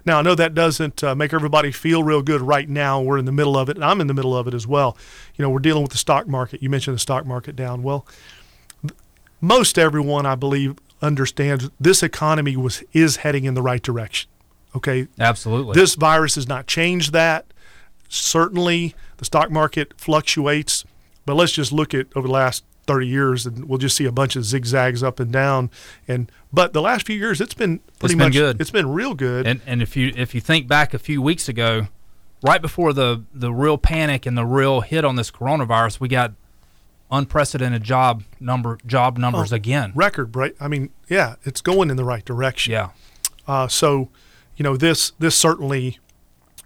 Now, 0.05 0.19
I 0.19 0.23
know 0.23 0.35
that 0.35 0.55
doesn't 0.55 1.05
uh, 1.05 1.15
make 1.15 1.33
everybody 1.33 1.73
feel 1.73 2.03
real 2.03 2.23
good 2.23 2.41
right 2.41 2.69
now. 2.69 3.01
We're 3.01 3.19
in 3.19 3.25
the 3.25 3.33
middle 3.33 3.57
of 3.57 3.69
it, 3.69 3.77
and 3.77 3.85
I'm 3.85 4.01
in 4.01 4.07
the 4.07 4.15
middle 4.15 4.37
of 4.37 4.47
it 4.47 4.55
as 4.55 4.67
well. 4.67 4.97
You 5.37 5.43
know, 5.43 5.51
we're 5.51 5.59
dealing 5.59 5.83
with 5.83 5.93
the 5.93 5.99
stock 5.99 6.27
market. 6.27 6.63
You 6.63 6.71
mentioned 6.71 6.95
the 6.95 7.01
stock 7.01 7.27
market 7.27 7.57
down. 7.57 7.83
Well, 7.83 8.07
th- 8.83 8.95
most 9.41 9.79
everyone, 9.79 10.27
I 10.27 10.35
believe, 10.35 10.77
understands 11.03 11.71
this 11.81 12.03
economy 12.03 12.57
was 12.57 12.83
is 12.93 13.17
heading 13.17 13.45
in 13.45 13.55
the 13.55 13.63
right 13.63 13.83
direction. 13.83 14.31
Okay, 14.77 15.09
absolutely 15.19 15.75
this 15.75 15.95
virus 15.97 16.37
has 16.37 16.47
not 16.47 16.67
changed 16.67 17.13
that. 17.13 17.47
Certainly, 18.09 18.95
the 19.17 19.25
stock 19.25 19.51
market 19.51 19.95
fluctuates, 19.97 20.85
but 21.27 21.35
let's 21.35 21.53
just 21.53 21.73
look 21.73 21.95
at 21.95 22.07
over 22.15 22.27
the 22.27 22.33
last 22.33 22.65
30 22.91 23.07
years, 23.07 23.47
and 23.47 23.67
we'll 23.69 23.79
just 23.79 23.97
see 23.97 24.05
a 24.05 24.11
bunch 24.13 24.35
of 24.35 24.45
zigzags 24.45 25.03
up 25.03 25.21
and 25.21 25.31
down. 25.33 25.71
And 26.09 26.31
but 26.53 26.73
the 26.73 26.83
last 26.83 27.07
few 27.07 27.17
years, 27.17 27.41
it's 27.41 27.55
been 27.55 27.79
pretty 28.01 28.15
been 28.17 28.27
much 28.27 28.33
good. 28.33 28.61
It's 28.61 28.71
been 28.73 28.91
real 28.91 29.15
good. 29.15 29.47
And 29.47 29.61
and 29.67 29.81
if 29.81 29.97
you 29.97 30.13
if 30.17 30.35
you 30.35 30.41
think 30.41 30.67
back 30.67 30.93
a 30.93 30.99
few 30.99 31.23
weeks 31.23 31.49
ago, 31.49 31.87
right 32.43 32.61
before 32.61 32.93
the 32.93 33.23
the 33.33 33.53
real 33.53 33.79
panic 33.79 34.27
and 34.27 34.37
the 34.37 34.45
real 34.45 34.81
hit 34.81 35.05
on 35.05 35.15
this 35.15 35.31
coronavirus, 35.31 36.01
we 36.01 36.09
got 36.09 36.33
unprecedented 37.13 37.83
job 37.85 38.25
number 38.39 38.79
job 38.87 39.19
numbers 39.19 39.53
Oh, 39.53 39.57
again. 39.57 39.93
record 39.95 40.33
break. 40.33 40.55
I 40.61 40.69
mean, 40.69 40.91
yeah, 41.09 41.37
it's 41.45 41.61
going 41.61 41.91
in 41.91 41.97
the 41.97 42.05
right 42.05 42.25
direction. 42.25 42.73
Yeah. 42.73 42.91
Uh, 43.47 43.69
so, 43.69 44.09
you 44.57 44.63
know, 44.65 44.77
this 44.77 45.13
this 45.19 45.37
certainly 45.37 45.99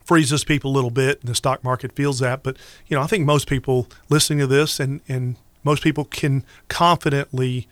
freezes 0.04 0.44
people 0.44 0.70
a 0.70 0.74
little 0.74 0.90
bit, 0.90 1.20
and 1.20 1.28
the 1.28 1.34
stock 1.34 1.62
market 1.64 1.92
feels 1.92 2.18
that. 2.20 2.42
But 2.42 2.56
you 2.86 2.96
know, 2.96 3.02
I 3.02 3.06
think 3.06 3.24
most 3.26 3.46
people 3.48 3.88
listening 4.08 4.38
to 4.40 4.46
this, 4.46 4.80
and 4.80 5.00
and 5.08 5.36
most 5.64 5.82
people 5.82 6.04
can 6.04 6.44
confidently 6.68 7.66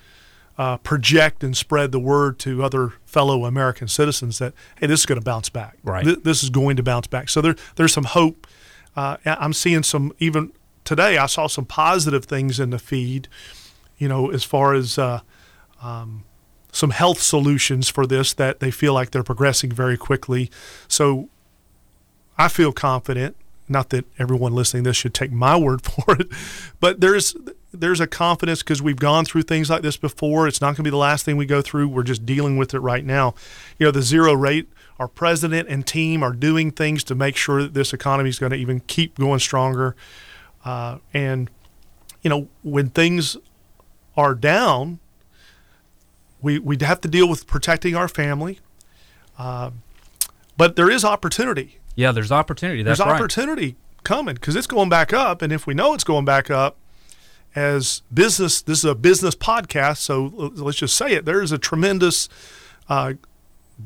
uh, 0.59 0.77
project 0.79 1.43
and 1.43 1.57
spread 1.57 1.93
the 1.93 1.99
word 1.99 2.39
to 2.41 2.63
other 2.63 2.95
fellow 3.07 3.45
American 3.45 3.89
citizens 3.89 4.39
that 4.39 4.53
hey, 4.79 4.87
this 4.87 5.01
is 5.01 5.07
going 5.07 5.19
to 5.19 5.25
bounce 5.25 5.49
back. 5.49 5.77
Right. 5.83 6.05
Th- 6.05 6.23
this 6.23 6.43
is 6.43 6.51
going 6.51 6.77
to 6.77 6.83
bounce 6.83 7.07
back. 7.07 7.29
So 7.29 7.41
there 7.41 7.57
there's 7.77 7.93
some 7.93 8.05
hope. 8.05 8.47
Uh, 8.95 9.17
I'm 9.25 9.53
seeing 9.55 9.83
some 9.83 10.13
even 10.19 10.53
today. 10.85 11.17
I 11.17 11.27
saw 11.27 11.47
some 11.47 11.65
positive 11.65 12.25
things 12.25 12.61
in 12.61 12.71
the 12.71 12.79
feed. 12.79 13.29
You 13.99 14.09
know, 14.09 14.31
as 14.31 14.45
far 14.45 14.75
as 14.75 14.99
uh, 14.99 15.21
um, 15.81 16.25
some 16.73 16.91
health 16.91 17.21
solutions 17.21 17.89
for 17.89 18.07
this 18.07 18.33
that 18.35 18.61
they 18.61 18.71
feel 18.71 18.95
like 18.95 19.11
they're 19.11 19.23
progressing 19.23 19.71
very 19.71 19.97
quickly. 19.97 20.51
So 20.89 21.29
I 22.37 22.49
feel 22.49 22.73
confident. 22.73 23.37
Not 23.69 23.91
that 23.91 24.05
everyone 24.19 24.55
listening 24.55 24.85
to 24.85 24.91
this 24.91 24.97
should 24.97 25.15
take 25.15 25.33
my 25.33 25.57
word 25.57 25.83
for 25.87 26.17
it, 26.21 26.29
but 26.81 27.01
there's 27.01 27.35
there's 27.73 28.01
a 28.01 28.07
confidence 28.07 28.63
because 28.63 28.83
we've 28.83 28.99
gone 28.99 29.25
through 29.25 29.43
things 29.43 29.71
like 29.71 29.83
this 29.83 29.97
before. 29.97 30.47
It's 30.47 30.61
not 30.61 30.69
going 30.69 30.77
to 30.77 30.83
be 30.85 30.91
the 30.91 30.97
last 30.97 31.25
thing 31.25 31.37
we 31.37 31.47
go 31.47 31.63
through. 31.63 31.89
We're 31.89 32.03
just 32.03 32.27
dealing 32.27 32.57
with 32.57 32.75
it 32.75 32.81
right 32.81 33.05
now. 33.05 33.35
You 33.79 33.87
know, 33.87 33.91
the 33.91 34.03
zero 34.03 34.35
rate. 34.35 34.69
Our 34.99 35.09
president 35.09 35.69
and 35.69 35.87
team 35.87 36.23
are 36.23 36.33
doing 36.33 36.71
things 36.71 37.03
to 37.05 37.15
make 37.15 37.37
sure 37.37 37.63
that 37.63 37.75
this 37.75 37.93
economy 37.93 38.29
is 38.29 38.39
going 38.39 38.53
to 38.53 38.59
even 38.59 38.81
keep 38.81 39.19
going 39.19 39.41
stronger. 39.41 39.97
Uh, 40.65 40.99
and 41.13 41.51
you 42.23 42.31
know, 42.31 42.49
when 42.63 42.91
things 42.91 43.37
are 44.17 44.35
down, 44.35 45.01
we 46.41 46.59
we 46.59 46.77
have 46.81 47.01
to 47.01 47.09
deal 47.09 47.29
with 47.29 47.47
protecting 47.47 47.97
our 47.97 48.07
family. 48.07 48.61
Uh, 49.39 49.71
but 50.57 50.77
there 50.77 50.91
is 50.91 51.05
opportunity. 51.05 51.79
Yeah, 51.95 52.13
there's 52.13 52.33
opportunity. 52.33 52.83
That's 52.83 52.99
There's 52.99 53.09
right. 53.09 53.17
opportunity 53.17 53.77
coming 54.05 54.35
because 54.35 54.57
it's 54.57 54.67
going 54.67 54.89
back 54.89 55.13
up, 55.13 55.43
and 55.43 55.53
if 55.53 55.67
we 55.67 55.75
know 55.75 55.95
it's 55.95 56.05
going 56.05 56.25
back 56.25 56.51
up, 56.51 56.77
as 57.55 58.03
business, 58.13 58.63
this 58.63 58.79
is 58.79 58.85
a 58.85 58.95
business 58.95 59.35
podcast, 59.35 59.99
so 59.99 60.25
let's 60.57 60.79
just 60.79 60.97
say 60.97 61.13
it. 61.15 61.25
There 61.25 61.43
is 61.43 61.53
a 61.53 61.59
tremendous, 61.59 62.29
uh, 62.89 63.15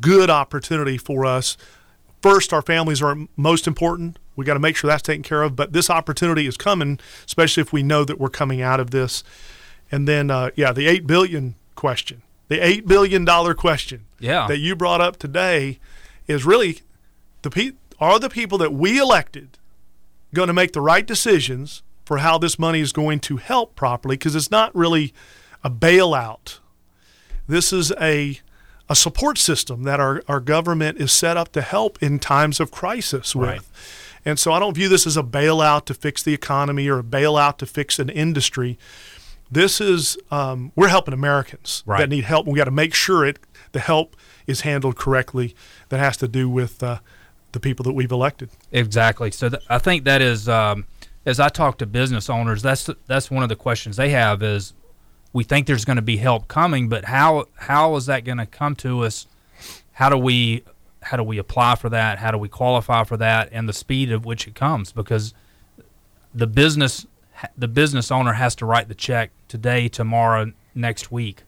good 0.01 0.31
opportunity 0.31 0.99
for 0.99 1.25
us. 1.25 1.57
First, 2.23 2.53
our 2.53 2.63
families 2.63 3.03
are 3.03 3.17
most 3.37 3.67
important. 3.67 4.19
We 4.37 4.45
got 4.45 4.55
to 4.55 4.61
make 4.61 4.77
sure 4.77 4.89
that's 4.89 5.03
taken 5.03 5.23
care 5.23 5.43
of. 5.43 5.57
But 5.57 5.73
this 5.73 5.89
opportunity 5.91 6.47
is 6.47 6.57
coming, 6.57 6.99
especially 7.27 7.61
if 7.63 7.73
we 7.73 7.83
know 7.83 8.05
that 8.05 8.19
we're 8.19 8.29
coming 8.29 8.61
out 8.63 8.81
of 8.81 8.91
this. 8.91 9.25
And 9.91 10.07
then, 10.07 10.31
uh, 10.31 10.51
yeah, 10.57 10.73
the 10.73 10.87
eight 10.87 11.07
billion 11.07 11.55
question, 11.75 12.23
the 12.49 12.59
eight 12.61 12.87
billion 12.87 13.25
dollar 13.25 13.55
question 13.55 14.07
Yeah. 14.19 14.47
that 14.49 14.59
you 14.59 14.75
brought 14.77 15.01
up 15.01 15.17
today, 15.19 15.79
is 16.27 16.45
really 16.45 16.81
the 17.43 17.51
pe- 17.51 17.73
are 18.01 18.19
the 18.19 18.29
people 18.29 18.59
that 18.59 18.73
we 18.73 18.99
elected 18.99 19.59
going 20.35 20.49
to 20.49 20.53
make 20.55 20.73
the 20.73 20.81
right 20.81 21.07
decisions 21.07 21.83
for 22.07 22.19
how 22.19 22.39
this 22.39 22.59
money 22.59 22.81
is 22.81 22.93
going 22.93 23.21
to 23.21 23.37
help 23.37 23.75
properly 23.75 24.15
because 24.17 24.35
it's 24.35 24.51
not 24.51 24.75
really 24.75 25.13
a 25.63 25.69
bailout. 25.69 26.61
This 27.47 27.73
is 27.73 27.93
a 28.01 28.41
a 28.89 28.95
support 28.95 29.37
system 29.37 29.83
that 29.83 29.99
our, 29.99 30.23
our 30.29 30.39
government 30.39 30.97
is 30.99 31.11
set 31.11 31.37
up 31.37 31.51
to 31.51 31.61
help 31.61 32.01
in 32.01 32.21
times 32.21 32.61
of 32.61 32.71
crisis 32.71 33.35
with. 33.35 33.49
Right. 33.49 33.61
And 34.25 34.39
so 34.39 34.53
I 34.53 34.61
don't 34.61 34.75
view 34.75 34.89
this 34.89 35.09
as 35.09 35.17
a 35.17 35.25
bailout 35.25 35.87
to 35.87 35.95
fix 35.95 36.23
the 36.23 36.33
economy 36.33 36.87
or 36.89 37.01
a 37.01 37.03
bailout 37.03 37.57
to 37.59 37.67
fix 37.67 37.99
an 37.99 38.09
industry. 38.09 38.79
This 39.51 39.81
is 39.81 40.17
um, 40.31 40.71
we're 40.77 40.87
helping 40.89 41.15
Americans 41.15 41.83
Right. 41.85 41.99
that 41.99 42.09
need 42.11 42.25
help. 42.25 42.47
We 42.47 42.57
got 42.57 42.65
to 42.67 42.71
make 42.71 42.95
sure 42.95 43.27
it 43.27 43.41
the 43.73 43.81
help 43.81 44.15
is 44.47 44.61
handled 44.61 44.95
correctly. 44.97 45.57
That 45.89 45.99
has 45.99 46.17
to 46.19 46.29
do 46.29 46.49
with 46.49 46.81
uh, 46.81 47.01
the 47.51 47.59
people 47.61 47.83
that 47.85 47.93
we've 47.93 48.13
elected. 48.13 48.51
Exactly. 48.71 49.33
So 49.33 49.49
th- 49.49 49.63
I 49.69 49.79
think 49.79 50.05
that 50.05 50.23
is, 50.23 50.49
um, 50.49 50.87
as 51.27 51.41
I 51.41 51.49
talk 51.49 51.79
to 51.79 51.87
business 51.87 52.31
owners, 52.31 52.63
that's 52.63 52.89
that's 53.07 53.31
one 53.31 53.43
of 53.43 53.49
the 53.49 53.57
questions 53.57 53.97
they 53.97 54.11
have 54.11 54.43
is, 54.43 54.73
we 55.33 55.45
think 55.45 55.67
there's 55.67 55.85
going 55.85 55.97
to 55.97 56.03
be 56.03 56.17
help 56.17 56.49
coming, 56.49 56.89
but 56.89 57.07
how 57.07 57.49
how 57.57 57.97
is 57.97 58.07
that 58.07 58.25
going 58.25 58.39
to 58.39 58.47
come 58.47 58.77
to 58.77 59.05
us? 59.05 59.27
How 59.93 60.09
do 60.09 60.17
we 60.17 60.63
how 61.03 61.17
do 61.17 61.23
we 61.25 61.39
apply 61.39 61.75
for 61.75 61.89
that? 61.91 62.19
How 62.19 62.31
do 62.31 62.39
we 62.39 62.49
qualify 62.49 63.05
for 63.05 63.17
that? 63.19 63.49
And 63.53 63.69
the 63.69 63.73
speed 63.73 64.11
of 64.13 64.25
which 64.25 64.47
it 64.47 64.55
comes 64.55 64.93
because 64.93 65.35
the 66.33 66.47
business 66.47 67.07
the 67.59 67.69
business 67.69 68.11
owner 68.11 68.35
has 68.35 68.55
to 68.57 68.65
write 68.65 68.89
the 68.89 68.95
check 68.95 69.31
today, 69.49 69.89
tomorrow, 69.89 70.53
next 70.75 71.13
week, 71.13 71.43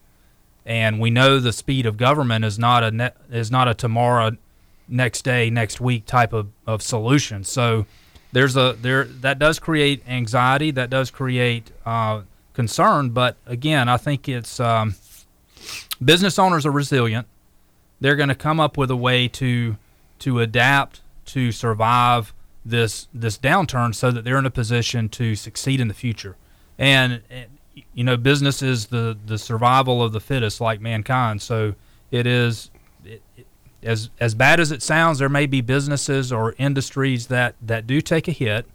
and 0.66 1.00
we 1.00 1.08
know 1.08 1.38
the 1.38 1.52
speed 1.52 1.86
of 1.86 1.96
government 1.96 2.44
is 2.44 2.58
not 2.58 2.82
a 2.82 2.90
ne- 2.90 3.10
is 3.30 3.50
not 3.50 3.68
a 3.68 3.74
tomorrow, 3.74 4.36
next 4.88 5.22
day, 5.22 5.50
next 5.50 5.80
week 5.80 6.04
type 6.04 6.32
of, 6.32 6.48
of 6.66 6.82
solution. 6.82 7.44
So 7.44 7.86
there's 8.32 8.56
a 8.56 8.76
there 8.80 9.04
that 9.04 9.38
does 9.38 9.58
create 9.58 10.02
anxiety, 10.08 10.70
that 10.72 10.90
does 10.90 11.10
create 11.10 11.70
uh, 11.86 12.22
concern. 12.52 13.10
But 13.10 13.36
again, 13.46 13.88
I 13.88 13.96
think 13.96 14.28
it's 14.28 14.60
um, 14.60 14.94
business 16.04 16.38
owners 16.38 16.66
are 16.66 16.70
resilient. 16.70 17.26
They're 18.00 18.16
going 18.16 18.28
to 18.28 18.34
come 18.34 18.60
up 18.60 18.76
with 18.76 18.90
a 18.90 18.96
way 18.96 19.28
to 19.28 19.76
to 20.20 20.40
adapt 20.40 21.00
to 21.26 21.52
survive 21.52 22.34
this 22.64 23.08
this 23.14 23.38
downturn 23.38 23.94
so 23.94 24.10
that 24.10 24.24
they're 24.24 24.38
in 24.38 24.46
a 24.46 24.50
position 24.50 25.08
to 25.08 25.34
succeed 25.34 25.80
in 25.80 25.88
the 25.88 25.94
future. 25.94 26.36
And, 26.78 27.22
you 27.94 28.04
know, 28.04 28.16
business 28.16 28.62
is 28.62 28.86
the 28.86 29.16
the 29.26 29.38
survival 29.38 30.02
of 30.02 30.12
the 30.12 30.20
fittest, 30.20 30.60
like 30.60 30.80
mankind. 30.80 31.42
So 31.42 31.74
it 32.10 32.26
is. 32.26 32.70
As 33.82 34.10
as 34.18 34.34
bad 34.34 34.58
as 34.60 34.72
it 34.72 34.82
sounds, 34.82 35.18
there 35.20 35.28
may 35.28 35.46
be 35.46 35.60
businesses 35.60 36.32
or 36.32 36.54
industries 36.58 37.28
that, 37.28 37.54
that 37.62 37.86
do 37.86 38.00
take 38.00 38.26
a 38.26 38.32
hit, 38.32 38.66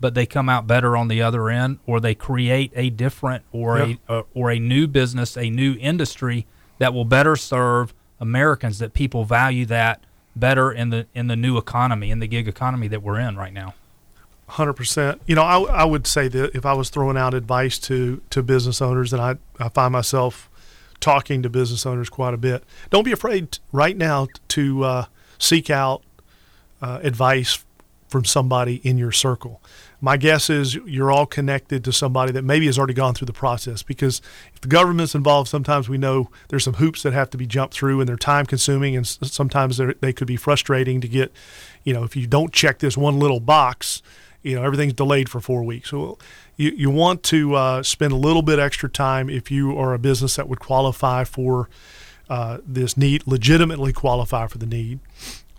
but 0.00 0.14
they 0.14 0.26
come 0.26 0.48
out 0.48 0.66
better 0.66 0.96
on 0.96 1.08
the 1.08 1.22
other 1.22 1.48
end, 1.48 1.78
or 1.86 1.98
they 2.00 2.14
create 2.14 2.70
a 2.74 2.90
different 2.90 3.44
or 3.52 3.78
Yeah. 3.78 3.94
a 4.08 4.12
uh, 4.12 4.22
or 4.34 4.50
a 4.50 4.58
new 4.58 4.86
business, 4.86 5.36
a 5.36 5.48
new 5.48 5.76
industry 5.80 6.46
that 6.78 6.92
will 6.92 7.04
better 7.06 7.36
serve 7.36 7.94
Americans. 8.20 8.78
That 8.80 8.92
people 8.92 9.24
value 9.24 9.64
that 9.66 10.04
better 10.36 10.70
in 10.70 10.90
the 10.90 11.06
in 11.14 11.28
the 11.28 11.36
new 11.36 11.56
economy, 11.56 12.10
in 12.10 12.18
the 12.18 12.26
gig 12.28 12.46
economy 12.46 12.86
that 12.88 13.02
we're 13.02 13.18
in 13.18 13.36
right 13.36 13.52
now. 13.54 13.74
Hundred 14.46 14.74
percent. 14.74 15.22
You 15.26 15.36
know, 15.36 15.42
I, 15.44 15.60
I 15.60 15.84
would 15.84 16.06
say 16.06 16.26
that 16.28 16.54
if 16.56 16.66
I 16.66 16.72
was 16.74 16.90
throwing 16.90 17.16
out 17.16 17.32
advice 17.32 17.78
to 17.80 18.20
to 18.30 18.42
business 18.42 18.82
owners, 18.82 19.12
and 19.14 19.22
I 19.22 19.36
I 19.58 19.68
find 19.70 19.92
myself 19.92 20.49
talking 21.00 21.42
to 21.42 21.48
business 21.48 21.86
owners 21.86 22.08
quite 22.08 22.34
a 22.34 22.38
bit. 22.38 22.64
Don't 22.90 23.04
be 23.04 23.12
afraid 23.12 23.58
right 23.72 23.96
now 23.96 24.28
to 24.48 24.84
uh, 24.84 25.04
seek 25.38 25.70
out 25.70 26.02
uh, 26.82 27.00
advice 27.02 27.64
from 28.08 28.24
somebody 28.24 28.76
in 28.76 28.98
your 28.98 29.12
circle. 29.12 29.62
My 30.00 30.16
guess 30.16 30.50
is 30.50 30.74
you're 30.74 31.12
all 31.12 31.26
connected 31.26 31.84
to 31.84 31.92
somebody 31.92 32.32
that 32.32 32.42
maybe 32.42 32.66
has 32.66 32.76
already 32.76 32.94
gone 32.94 33.14
through 33.14 33.26
the 33.26 33.32
process 33.32 33.82
because 33.82 34.20
if 34.52 34.60
the 34.60 34.68
government's 34.68 35.14
involved, 35.14 35.48
sometimes 35.48 35.88
we 35.88 35.96
know 35.96 36.28
there's 36.48 36.64
some 36.64 36.74
hoops 36.74 37.02
that 37.04 37.12
have 37.12 37.30
to 37.30 37.38
be 37.38 37.46
jumped 37.46 37.74
through 37.74 38.00
and 38.00 38.08
they're 38.08 38.16
time 38.16 38.46
consuming 38.46 38.96
and 38.96 39.06
sometimes 39.06 39.80
they 40.00 40.12
could 40.12 40.26
be 40.26 40.36
frustrating 40.36 41.00
to 41.00 41.08
get, 41.08 41.30
you 41.84 41.92
know, 41.92 42.02
if 42.02 42.16
you 42.16 42.26
don't 42.26 42.52
check 42.52 42.78
this 42.78 42.96
one 42.96 43.18
little 43.20 43.40
box, 43.40 44.02
you 44.42 44.56
know, 44.56 44.62
everything's 44.64 44.94
delayed 44.94 45.28
for 45.28 45.40
four 45.40 45.62
weeks. 45.62 45.90
So 45.90 46.18
you, 46.56 46.70
you 46.70 46.90
want 46.90 47.22
to 47.24 47.54
uh, 47.54 47.82
spend 47.82 48.12
a 48.12 48.16
little 48.16 48.42
bit 48.42 48.58
extra 48.58 48.88
time 48.88 49.28
if 49.28 49.50
you 49.50 49.76
are 49.78 49.92
a 49.94 49.98
business 49.98 50.36
that 50.36 50.48
would 50.48 50.60
qualify 50.60 51.24
for 51.24 51.68
uh, 52.28 52.58
this 52.66 52.96
need, 52.96 53.26
legitimately 53.26 53.92
qualify 53.92 54.46
for 54.46 54.58
the 54.58 54.66
need. 54.66 55.00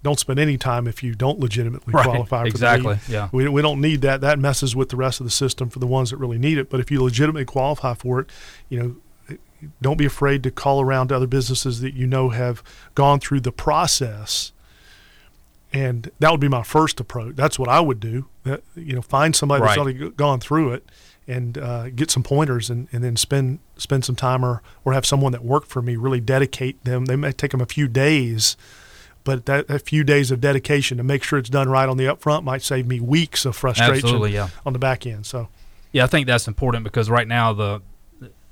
Don't 0.04 0.20
spend 0.20 0.40
any 0.40 0.58
time 0.58 0.88
if 0.88 1.04
you 1.04 1.14
don't 1.14 1.40
legitimately 1.40 1.94
Right, 1.94 2.06
qualify 2.06 2.42
for 2.42 2.48
exactly, 2.48 2.96
the 2.96 3.02
need. 3.08 3.14
yeah. 3.14 3.30
We, 3.32 3.48
we 3.50 3.62
don't 3.62 3.82
need 3.82 4.02
that. 4.02 4.22
That 4.22 4.40
messes 4.40 4.76
with 4.76 4.90
the 4.90 4.96
rest 4.96 5.20
of 5.20 5.26
the 5.26 5.32
system 5.32 5.70
for 5.70 5.78
the 5.80 5.86
ones 5.88 6.10
that 6.10 6.18
really 6.18 6.40
need 6.40 6.58
it. 6.58 6.70
But 6.70 6.80
if 6.80 6.90
you 6.90 7.04
legitimately 7.04 7.46
qualify 7.46 7.94
for 7.94 8.22
it, 8.22 8.30
you 8.70 8.80
know, 8.80 9.38
don't 9.80 9.98
be 9.98 10.06
afraid 10.06 10.42
to 10.44 10.50
call 10.50 10.82
around 10.82 11.10
to 11.10 11.16
other 11.16 11.28
businesses 11.28 11.82
that 11.82 11.94
you 11.94 12.08
know 12.08 12.30
have 12.30 12.64
gone 12.96 13.20
through 13.20 13.42
the 13.42 13.52
process. 13.52 14.52
And 15.74 16.12
that 16.20 16.32
would 16.32 16.42
be 16.42 16.50
my 16.50 16.64
first 16.64 17.00
approach. 17.00 17.36
That's 17.36 17.58
what 17.58 17.70
I 17.70 17.80
would 17.80 18.00
do. 18.00 18.28
That, 18.44 18.64
you 18.76 18.94
know, 18.94 19.02
find 19.02 19.36
somebody 19.36 19.64
that's 19.64 19.78
already 19.78 20.10
gone 20.12 20.40
through 20.40 20.74
it 20.74 20.86
and 21.28 21.58
uh, 21.58 21.90
get 21.90 22.12
some 22.12 22.24
pointers 22.24 22.70
and, 22.70 22.88
and 22.92 23.04
then 23.04 23.16
spend 23.16 23.60
spend 23.78 24.04
some 24.04 24.16
time 24.16 24.44
or, 24.44 24.62
or 24.84 24.94
have 24.94 25.06
someone 25.06 25.32
that 25.32 25.46
worked 25.46 25.70
for 25.70 25.82
me 25.82 25.96
really 25.96 26.20
dedicate 26.20 26.84
them. 26.84 27.06
They 27.06 27.16
may 27.16 27.32
take 27.32 27.52
them 27.52 27.62
a 27.62 27.66
few 27.66 27.88
days, 27.88 28.58
but 29.24 29.46
that 29.46 29.70
a 29.70 29.80
few 29.80 30.04
days 30.04 30.30
of 30.30 30.42
dedication 30.42 30.98
to 30.98 31.04
make 31.04 31.24
sure 31.24 31.40
it's 31.40 31.50
done 31.50 31.70
right 31.70 31.88
on 31.88 31.98
the 31.98 32.06
upfront 32.06 32.44
might 32.44 32.64
save 32.64 32.86
me 32.86 33.00
weeks 33.00 33.46
of 33.46 33.56
frustration 33.56 34.22
yeah. 34.30 34.50
on 34.66 34.74
the 34.74 34.80
back 34.80 35.06
end. 35.06 35.26
So 35.26 35.48
Yeah, 35.92 36.04
I 36.04 36.08
think 36.08 36.28
that's 36.28 36.48
important 36.48 36.84
because 36.84 37.10
right 37.10 37.28
now 37.28 37.54
the 37.54 37.82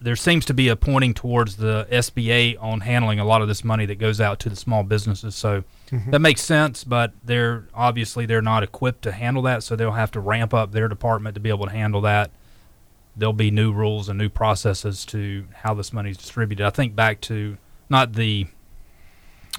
there 0.01 0.15
seems 0.15 0.45
to 0.45 0.53
be 0.53 0.69
a 0.69 0.75
pointing 0.75 1.13
towards 1.13 1.57
the 1.57 1.85
SBA 1.91 2.61
on 2.61 2.81
handling 2.81 3.19
a 3.19 3.25
lot 3.25 3.41
of 3.41 3.47
this 3.47 3.63
money 3.63 3.85
that 3.85 3.95
goes 3.95 4.21
out 4.21 4.39
to 4.39 4.49
the 4.49 4.55
small 4.55 4.83
businesses. 4.83 5.35
So 5.35 5.63
that 6.11 6.19
makes 6.19 6.41
sense, 6.41 6.83
but 6.83 7.11
they're 7.23 7.65
obviously 7.73 8.25
they're 8.25 8.41
not 8.41 8.63
equipped 8.63 9.01
to 9.03 9.11
handle 9.11 9.43
that, 9.43 9.63
so 9.63 9.75
they'll 9.75 9.91
have 9.91 10.11
to 10.11 10.19
ramp 10.19 10.53
up 10.53 10.71
their 10.71 10.87
department 10.87 11.33
to 11.33 11.41
be 11.41 11.49
able 11.49 11.65
to 11.65 11.71
handle 11.71 12.01
that. 12.01 12.31
There'll 13.17 13.33
be 13.33 13.51
new 13.51 13.73
rules 13.73 14.07
and 14.07 14.17
new 14.17 14.29
processes 14.29 15.03
to 15.07 15.45
how 15.53 15.73
this 15.73 15.91
money 15.91 16.11
is 16.11 16.17
distributed. 16.17 16.65
I 16.65 16.69
think 16.69 16.95
back 16.95 17.19
to 17.21 17.57
not 17.89 18.13
the 18.13 18.47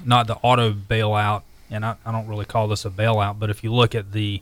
not 0.03 0.25
the 0.25 0.37
auto 0.37 0.73
bailout, 0.73 1.43
and 1.69 1.85
I, 1.85 1.97
I 2.05 2.11
don't 2.11 2.27
really 2.27 2.45
call 2.45 2.67
this 2.67 2.85
a 2.85 2.89
bailout, 2.89 3.37
but 3.37 3.49
if 3.49 3.63
you 3.63 3.71
look 3.71 3.93
at 3.93 4.13
the 4.13 4.41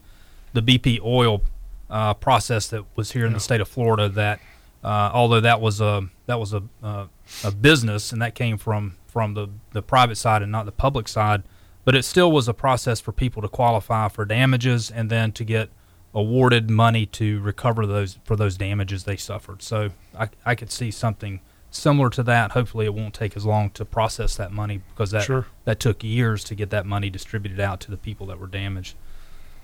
the 0.54 0.62
BP 0.62 1.02
oil 1.04 1.42
uh, 1.90 2.14
process 2.14 2.68
that 2.68 2.86
was 2.96 3.12
here 3.12 3.26
in 3.26 3.34
the 3.34 3.40
state 3.40 3.62
of 3.62 3.68
Florida, 3.68 4.08
that 4.10 4.40
uh, 4.84 5.12
although 5.14 5.42
that 5.42 5.60
was 5.62 5.82
a 5.82 6.08
that 6.26 6.40
was 6.40 6.54
a 6.54 6.64
uh, 6.84 7.06
a 7.44 7.52
business 7.52 8.12
and 8.12 8.22
that 8.22 8.36
came 8.36 8.58
from 8.58 8.96
from 9.08 9.34
the 9.34 9.50
the 9.72 9.82
private 9.82 10.16
side 10.16 10.42
and 10.42 10.52
not 10.52 10.66
the 10.66 10.72
public 10.72 11.08
side, 11.08 11.44
but 11.86 11.96
it 11.96 12.04
still 12.04 12.32
was 12.32 12.48
a 12.48 12.54
process 12.54 13.00
for 13.00 13.12
people 13.12 13.42
to 13.42 13.48
qualify 13.48 14.08
for 14.08 14.26
damages 14.26 14.90
and 14.92 15.10
then 15.10 15.32
to 15.34 15.44
get 15.44 15.70
awarded 16.14 16.70
money 16.70 17.06
to 17.06 17.40
recover 17.42 17.86
those 17.86 18.20
for 18.24 18.36
those 18.36 18.58
damages 18.58 19.04
they 19.04 19.18
suffered. 19.18 19.62
So 19.62 19.90
I, 20.18 20.30
I 20.46 20.56
could 20.56 20.72
see 20.72 20.92
something 20.92 21.40
similar 21.72 22.10
to 22.12 22.24
that. 22.24 22.52
Hopefully, 22.52 22.86
it 22.86 22.94
won't 22.94 23.14
take 23.14 23.36
as 23.38 23.46
long 23.46 23.70
to 23.72 23.86
process 23.86 24.36
that 24.38 24.52
money 24.52 24.82
because 24.90 25.12
that 25.12 25.24
Sure. 25.24 25.46
that 25.66 25.80
took 25.80 26.04
years 26.04 26.44
to 26.46 26.56
get 26.56 26.70
that 26.72 26.86
money 26.86 27.10
distributed 27.10 27.60
out 27.60 27.80
to 27.82 27.92
the 27.92 27.98
people 27.98 28.26
that 28.28 28.40
were 28.40 28.48
damaged. 28.48 28.96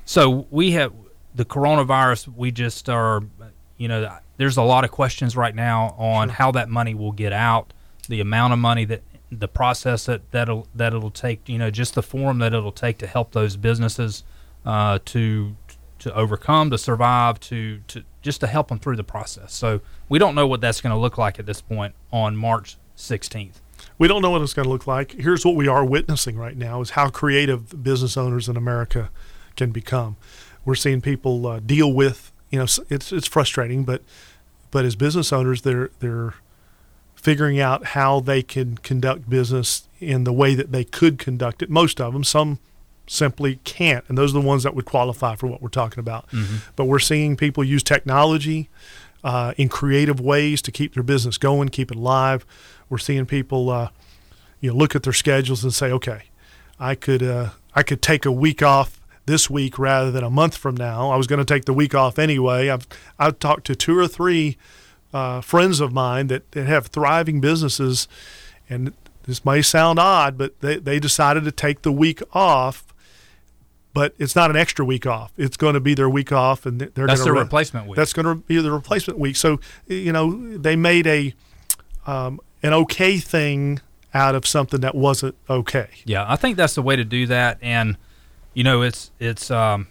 So 0.05 0.45
we 0.51 0.72
have 0.72 0.93
the 1.34 1.45
coronavirus. 1.45 2.36
We 2.36 2.51
just 2.51 2.89
are, 2.89 3.24
you 3.78 3.88
know, 3.88 4.16
there's 4.38 4.58
a 4.58 4.64
lot 4.64 4.84
of 4.84 4.92
questions 4.92 5.36
right 5.36 5.56
now 5.56 5.96
on 5.98 6.30
how 6.30 6.52
that 6.52 6.70
money 6.70 6.94
will 6.94 7.12
get 7.12 7.34
out, 7.34 7.74
the 8.08 8.20
amount 8.20 8.54
of 8.54 8.60
money 8.60 8.86
that 8.86 9.02
the 9.32 9.48
process 9.48 10.06
that 10.06 10.30
that'll 10.32 10.68
that 10.76 10.94
it'll 10.94 11.12
take, 11.12 11.48
you 11.50 11.58
know, 11.58 11.72
just 11.72 11.96
the 11.96 12.04
form 12.04 12.40
that 12.40 12.54
it'll 12.54 12.72
take 12.72 12.98
to 13.00 13.08
help 13.08 13.32
those 13.32 13.58
businesses 13.58 14.24
uh, 14.66 15.00
to 15.06 15.56
to 16.00 16.14
overcome, 16.14 16.70
to 16.70 16.78
survive, 16.78 17.40
to 17.40 17.80
to 17.88 18.04
just 18.22 18.42
to 18.42 18.48
help 18.48 18.68
them 18.68 18.80
through 18.80 18.96
the 18.96 19.04
process. 19.04 19.54
So 19.54 19.82
we 20.10 20.20
don't 20.20 20.36
know 20.36 20.48
what 20.48 20.62
that's 20.62 20.82
going 20.82 20.94
to 20.94 21.00
look 21.00 21.18
like 21.18 21.40
at 21.40 21.46
this 21.46 21.62
point 21.62 21.94
on 22.12 22.36
March 22.36 22.78
16th. 22.98 23.62
We 23.98 24.08
don't 24.08 24.22
know 24.22 24.32
what 24.32 24.42
it's 24.42 24.54
going 24.54 24.66
to 24.66 24.70
look 24.70 24.88
like. 24.88 25.12
Here's 25.12 25.46
what 25.46 25.56
we 25.56 25.68
are 25.68 25.86
witnessing 25.86 26.38
right 26.38 26.58
now: 26.58 26.82
is 26.82 26.92
how 26.92 27.10
creative 27.10 27.84
business 27.84 28.18
owners 28.18 28.50
in 28.50 28.58
America 28.58 29.10
can 29.56 29.72
become. 29.72 30.18
We're 30.64 30.76
seeing 30.76 31.02
people 31.02 31.46
uh, 31.46 31.60
deal 31.60 31.94
with, 31.94 32.32
you 32.56 32.60
know, 32.60 32.68
it's 32.89 33.12
it's 33.12 33.28
frustrating, 33.28 33.84
but 33.84 34.01
but 34.72 34.86
as 34.86 34.95
business 34.95 35.34
owners, 35.34 35.64
they're 35.64 35.89
they're 35.99 36.36
figuring 37.16 37.60
out 37.60 37.88
how 37.88 38.22
they 38.22 38.41
can 38.41 38.78
conduct 38.78 39.30
business 39.30 39.89
in 39.99 40.24
the 40.24 40.32
way 40.32 40.56
that 40.56 40.72
they 40.72 40.86
could 40.86 41.20
conduct 41.20 41.62
it. 41.62 41.70
Most 41.70 41.99
of 41.99 42.14
them, 42.14 42.24
some 42.24 42.60
simply 43.08 43.60
can't, 43.66 44.06
and 44.08 44.18
those 44.18 44.32
are 44.34 44.39
the 44.39 44.47
ones 44.47 44.64
that 44.64 44.74
would 44.74 44.86
qualify 44.86 45.36
for 45.36 45.47
what 45.47 45.62
we're 45.62 45.68
talking 45.68 45.99
about. 45.99 46.32
But 46.78 46.86
we're 46.86 46.99
seeing 46.99 47.36
people 47.36 47.62
use 47.62 47.84
technology 47.84 48.70
uh, 49.22 49.53
in 49.58 49.68
creative 49.68 50.22
ways 50.22 50.62
to 50.62 50.72
keep 50.72 50.93
their 50.93 51.03
business 51.03 51.38
going, 51.38 51.68
keep 51.70 51.91
it 51.91 51.97
alive. 51.97 52.45
We're 52.88 52.99
seeing 52.99 53.26
people, 53.26 53.70
uh, 53.70 53.89
you 54.62 54.70
know, 54.72 54.78
look 54.78 54.95
at 54.95 55.03
their 55.03 55.14
schedules 55.14 55.62
and 55.62 55.74
say, 55.74 55.91
okay, 55.91 56.22
I 56.80 56.95
could 56.95 57.22
uh, 57.22 57.49
I 57.76 57.84
could 57.84 58.01
take 58.01 58.26
a 58.26 58.32
week 58.32 58.64
off 58.64 59.01
this 59.26 59.49
week 59.49 59.80
rather 59.80 60.11
than 60.11 60.23
a 60.23 60.30
month 60.30 60.57
from 60.57 60.76
now. 60.76 61.09
I 61.09 61.15
was 61.15 61.28
going 61.28 61.39
to 61.39 61.45
take 61.45 61.65
the 61.65 61.73
week 61.73 61.95
off 61.95 62.19
anyway. 62.19 62.69
I've 62.69 62.88
I've 63.17 63.39
talked 63.39 63.65
to 63.67 63.76
two 63.76 63.97
or 63.97 64.07
three 64.07 64.57
uh, 65.13 65.41
friends 65.41 65.80
of 65.80 65.93
mine 65.93 66.28
that, 66.28 66.51
that 66.51 66.65
have 66.65 66.88
thriving 66.88 67.39
businesses, 67.39 68.07
and 68.69 68.93
this 69.23 69.45
may 69.45 69.61
sound 69.61 69.97
odd, 69.97 70.38
but 70.38 70.59
they, 70.61 70.78
they 70.78 70.99
decided 70.99 71.43
to 71.45 71.51
take 71.51 71.82
the 71.82 71.91
week 71.91 72.21
off. 72.34 72.84
But 73.93 74.13
it's 74.17 74.36
not 74.36 74.49
an 74.49 74.57
extra 74.57 74.84
week 74.84 75.07
off. 75.07 75.32
It's 75.38 75.55
going 75.55 75.73
to 75.73 75.80
be 75.80 75.93
their 75.93 76.09
week 76.09 76.34
off, 76.34 76.65
and 76.65 76.82
they're 76.82 77.07
That's 77.07 77.21
going 77.21 77.34
their 77.34 77.34
to 77.36 77.39
replacement 77.39 77.88
week. 77.88 77.95
That's 77.95 78.11
going 78.11 78.26
to 78.26 78.36
be 78.36 78.57
the 78.57 78.71
replacement 78.71 79.19
week. 79.19 79.38
So 79.38 79.61
you 79.88 80.11
know 80.11 80.57
they 80.57 80.76
made 80.76 81.07
a 81.07 81.34
um, 82.05 82.41
an 82.61 82.73
okay 82.73 83.19
thing 83.19 83.80
out 84.13 84.36
of 84.36 84.45
something 84.45 84.82
that 84.82 84.95
wasn't 84.95 85.36
okay. 85.49 85.88
Yeah, 86.03 86.26
I 86.28 86.36
think 86.36 86.57
that's 86.57 86.76
the 86.76 86.82
way 86.82 86.97
to 86.97 87.05
do 87.05 87.26
that. 87.28 87.57
And 87.61 87.97
you 88.56 88.64
know, 88.64 88.82
it's 88.82 89.12
it's 89.20 89.51
um, 89.51 89.88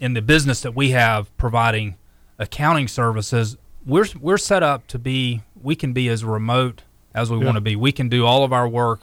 in 0.00 0.14
the 0.14 0.22
business 0.22 0.60
that 0.62 0.74
we 0.74 0.90
have 0.90 1.34
providing 1.36 1.96
accounting 2.40 2.88
services. 2.88 3.56
We're 3.86 4.06
we're 4.20 4.38
set 4.38 4.64
up 4.64 4.88
to 4.88 4.98
be. 4.98 5.42
We 5.62 5.76
can 5.76 5.92
be 5.92 6.08
as 6.08 6.24
remote 6.24 6.82
as 7.14 7.30
we 7.30 7.38
Yeah. 7.38 7.44
want 7.44 7.56
to 7.56 7.60
be. 7.60 7.76
We 7.76 7.92
can 7.92 8.08
do 8.08 8.26
all 8.26 8.42
of 8.42 8.52
our 8.52 8.68
work 8.68 9.02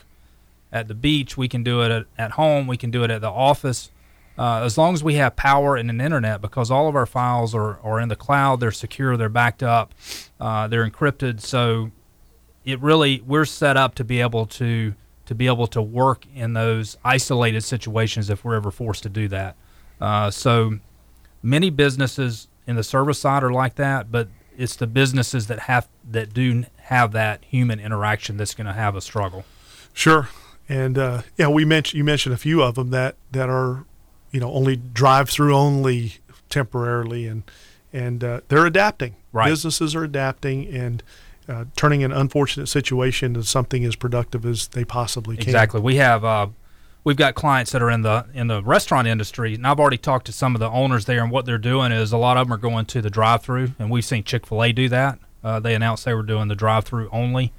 at 0.73 0.87
the 0.89 0.93
beach. 0.95 1.37
We 1.37 1.47
can 1.47 1.63
do 1.63 1.81
it 1.81 1.91
at, 1.91 2.05
at 2.17 2.31
home. 2.31 2.67
We 2.67 2.75
can 2.75 2.91
do 2.91 3.03
it 3.05 3.11
at 3.11 3.21
the 3.21 3.29
office. 3.29 3.91
Uh, 4.37 4.61
as 4.63 4.77
long 4.77 4.93
as 4.93 5.03
we 5.03 5.15
have 5.15 5.35
power 5.35 5.75
and 5.75 5.89
an 5.89 5.99
internet, 5.99 6.41
because 6.41 6.71
all 6.71 6.87
of 6.87 6.95
our 6.95 7.05
files 7.05 7.53
are, 7.53 7.77
are 7.81 7.99
in 7.99 8.07
the 8.07 8.15
cloud, 8.15 8.61
they're 8.61 8.71
secure, 8.71 9.17
they're 9.17 9.27
backed 9.27 9.61
up, 9.61 9.93
uh, 10.39 10.65
they're 10.67 10.89
encrypted. 10.89 11.41
So 11.41 11.91
it 12.63 12.79
really 12.81 13.21
we're 13.27 13.43
set 13.45 13.75
up 13.77 13.95
to 13.95 14.03
be 14.05 14.21
able 14.21 14.45
to 14.45 14.95
to 15.29 15.35
be 15.35 15.45
able 15.45 15.67
to 15.67 15.79
work 15.79 16.25
in 16.33 16.53
those 16.53 16.97
isolated 17.05 17.61
situations 17.61 18.31
if 18.31 18.43
we're 18.43 18.55
ever 18.55 18.71
forced 18.71 19.03
to 19.03 19.09
do 19.09 19.27
that. 19.27 19.55
Uh, 20.01 20.31
so 20.31 20.79
many 21.43 21.69
businesses 21.69 22.47
in 22.65 22.75
the 22.75 22.81
service 22.81 23.19
side 23.19 23.43
are 23.43 23.51
like 23.51 23.75
that, 23.75 24.11
but 24.11 24.27
it's 24.57 24.75
the 24.75 24.87
businesses 24.87 25.45
that 25.45 25.59
have 25.59 25.87
that 26.09 26.33
do 26.33 26.65
have 26.77 27.11
that 27.11 27.45
human 27.45 27.79
interaction 27.79 28.37
that's 28.37 28.55
going 28.55 28.65
to 28.65 28.73
have 28.73 28.95
a 28.95 29.01
struggle. 29.01 29.45
Sure, 29.93 30.29
and 30.67 30.97
uh, 30.97 31.21
yeah, 31.37 31.47
we 31.47 31.63
mentioned 31.63 31.99
you 31.99 32.03
mentioned 32.03 32.33
a 32.33 32.37
few 32.39 32.63
of 32.63 32.73
them 32.73 32.89
that 32.89 33.15
that 33.31 33.49
are, 33.49 33.85
you 34.31 34.39
know, 34.39 34.51
only 34.51 34.77
drive 34.77 35.29
through 35.29 35.55
only 35.55 36.15
temporarily, 36.49 37.27
and 37.27 37.43
and 37.93 38.23
uh, 38.23 38.41
they're 38.47 38.65
adapting. 38.65 39.15
Right. 39.31 39.49
Businesses 39.49 39.93
are 39.93 40.03
adapting 40.03 40.65
and 40.69 41.03
uh, 41.49 41.65
turning 41.75 42.03
an 42.03 42.11
unfortunate 42.11 42.67
situation 42.67 43.35
into 43.35 43.43
something 43.43 43.83
as 43.83 43.95
productive 43.95 44.45
as 44.45 44.67
they 44.69 44.85
possibly 44.85 45.35
can. 45.35 45.43
Exactly. 45.43 45.81
We 45.81 45.95
have 45.95 46.23
uh, 46.23 46.47
we've 47.03 47.17
got 47.17 47.33
clients 47.35 47.71
that 47.71 47.81
are 47.81 47.89
in 47.89 48.03
the 48.03 48.25
in 48.33 48.47
the 48.47 48.61
restaurant 48.61 49.07
industry, 49.07 49.55
and 49.55 49.65
I've 49.65 49.79
already 49.79 49.97
talked 49.97 50.25
to 50.27 50.31
some 50.31 50.55
of 50.55 50.59
the 50.59 50.69
owners 50.69 51.05
there, 51.05 51.21
and 51.23 51.31
what 51.31 51.45
they're 51.45 51.57
doing 51.57 51.91
is 51.91 52.11
a 52.11 52.17
lot 52.17 52.37
of 52.37 52.47
them 52.47 52.53
are 52.53 52.57
going 52.57 52.85
to 52.87 53.01
the 53.01 53.09
drive-through, 53.09 53.71
and 53.79 53.89
we've 53.89 54.05
seen 54.05 54.23
Chick 54.23 54.45
Fil 54.45 54.63
A 54.63 54.71
do 54.71 54.87
that. 54.89 55.19
Uh, 55.43 55.59
they 55.59 55.73
announced 55.73 56.05
they 56.05 56.13
were 56.13 56.23
doing 56.23 56.49
the 56.49 56.55
drive-through 56.55 57.09
only. 57.11 57.51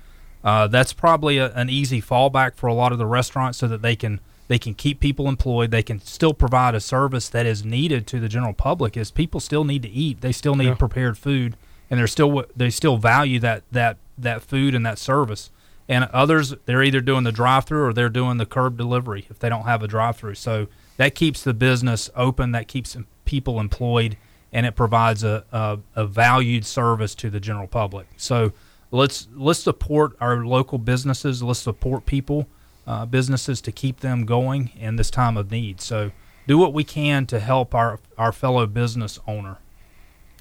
Uh, 0.45 0.67
that's 0.67 0.93
probably 0.93 1.39
a, 1.39 1.53
an 1.55 1.69
easy 1.69 2.01
fallback 2.01 2.55
for 2.55 2.67
a 2.67 2.75
lot 2.75 2.93
of 2.93 2.99
the 2.99 3.07
restaurants, 3.07 3.59
so 3.59 3.67
that 3.69 3.83
they 3.83 3.97
can 3.97 4.21
they 4.49 4.59
can 4.59 4.75
keep 4.75 5.01
people 5.01 5.29
employed. 5.29 5.71
They 5.71 5.83
can 5.83 6.01
still 6.01 6.35
provide 6.35 6.75
a 6.75 6.81
service 6.81 7.29
that 7.29 7.47
is 7.47 7.65
needed 7.65 8.07
to 8.09 8.19
the 8.21 8.29
general 8.29 8.53
public. 8.53 8.97
Is 8.97 9.11
people 9.11 9.39
still 9.41 9.65
need 9.65 9.83
to 9.83 9.89
eat? 9.91 10.21
They 10.23 10.33
still 10.33 10.55
need 10.57 10.67
Yeah. 10.69 10.75
prepared 10.75 11.17
food, 11.17 11.57
and 11.91 11.99
they're 11.99 12.07
still 12.07 12.45
they 12.57 12.71
still 12.71 12.97
value 12.97 13.39
that 13.41 13.65
that 13.73 13.99
that 14.17 14.43
food 14.43 14.75
and 14.75 14.87
that 14.87 14.99
service 14.99 15.51
and 15.91 16.05
others 16.13 16.55
they're 16.67 16.85
either 16.85 17.01
doing 17.01 17.25
the 17.25 17.33
drive-through 17.33 17.85
or 17.85 17.93
they're 17.93 18.09
doing 18.09 18.39
the 18.39 18.47
curb 18.47 18.79
delivery 18.79 19.27
if 19.29 19.41
they 19.41 19.49
don't 19.49 19.65
have 19.65 19.83
a 19.83 19.89
drive-through. 19.89 20.37
So 20.37 20.69
that 20.99 21.15
keeps 21.15 21.43
the 21.43 21.53
business 21.53 22.09
open, 22.15 22.53
that 22.53 22.69
keeps 22.69 22.97
people 23.25 23.59
employed, 23.59 24.17
and 24.53 24.67
it 24.67 24.77
provides 24.77 25.25
a, 25.25 25.45
a, 25.51 25.79
a 25.97 26.07
valued 26.07 26.65
service 26.65 27.15
to 27.17 27.29
the 27.29 27.41
general 27.41 27.67
public. 27.67 28.07
So 28.17 28.53
let's 28.93 29.27
let's 29.35 29.59
support 29.59 30.17
our 30.21 30.45
local 30.45 30.79
businesses. 30.79 31.43
Let's 31.43 31.59
support 31.59 32.07
people, 32.07 32.47
uh, 32.87 33.07
businesses 33.07 33.61
to 33.63 33.73
keep 33.73 33.99
them 33.99 34.27
going 34.27 34.71
in 34.79 34.95
this 34.95 35.11
time 35.11 35.37
of 35.37 35.51
need. 35.51 35.81
So 35.81 36.13
do 36.47 36.57
what 36.57 36.73
we 36.73 36.85
can 36.85 37.27
to 37.27 37.41
help 37.41 37.75
our 37.75 37.99
our 38.17 38.31
fellow 38.31 38.67
business 38.67 39.19
owner 39.27 39.59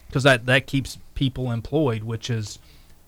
because 0.10 0.24
that 0.24 0.47
that 0.47 0.68
keeps 0.68 0.97
people 1.14 1.51
employed, 1.51 2.03
which 2.03 2.30
is 2.30 2.60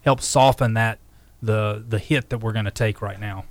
helps 0.03 0.25
soften 0.25 0.75
that 0.75 0.99
the 1.41 1.83
the 1.87 1.99
hit 1.99 2.29
that 2.29 2.37
we're 2.37 2.53
going 2.53 2.65
to 2.65 2.71
take 2.71 3.01
right 3.01 3.19
now. 3.19 3.45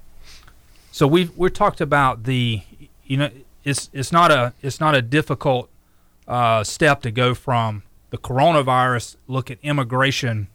So 0.92 1.06
we've 1.06 1.36
we're 1.36 1.48
talked 1.48 1.80
about 1.80 2.24
the 2.24 2.62
you 3.04 3.16
know 3.16 3.30
it's 3.64 3.90
it's 3.92 4.12
not 4.12 4.30
a 4.30 4.54
it's 4.62 4.80
not 4.80 4.94
a 4.94 5.02
difficult 5.02 5.68
uh, 6.28 6.62
step 6.64 7.02
to 7.02 7.10
go 7.10 7.34
from 7.34 7.82
the 8.10 8.18
coronavirus 8.18 9.16
look 9.26 9.50
at 9.50 9.58
immigration 9.62 10.48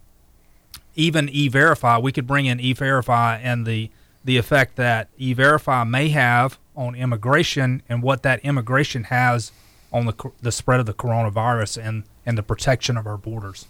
even 0.95 1.27
e-verify 1.29 1.97
we 1.97 2.11
could 2.11 2.25
bring 2.25 2.45
in 2.45 2.59
e-verify 2.59 3.37
and 3.37 3.65
the 3.65 3.89
the 4.23 4.37
effect 4.37 4.75
that 4.75 5.09
e-verify 5.17 5.83
may 5.83 6.09
have 6.09 6.57
on 6.75 6.95
immigration 6.95 7.81
and 7.87 8.01
what 8.01 8.23
that 8.23 8.39
immigration 8.43 9.05
has 9.05 9.51
on 9.91 10.05
the 10.05 10.13
the 10.41 10.51
spread 10.51 10.79
of 10.79 10.85
the 10.85 10.93
coronavirus 10.93 11.83
and 11.85 12.03
and 12.25 12.37
the 12.37 12.43
protection 12.43 12.97
of 12.97 13.05
our 13.05 13.17
borders 13.17 13.67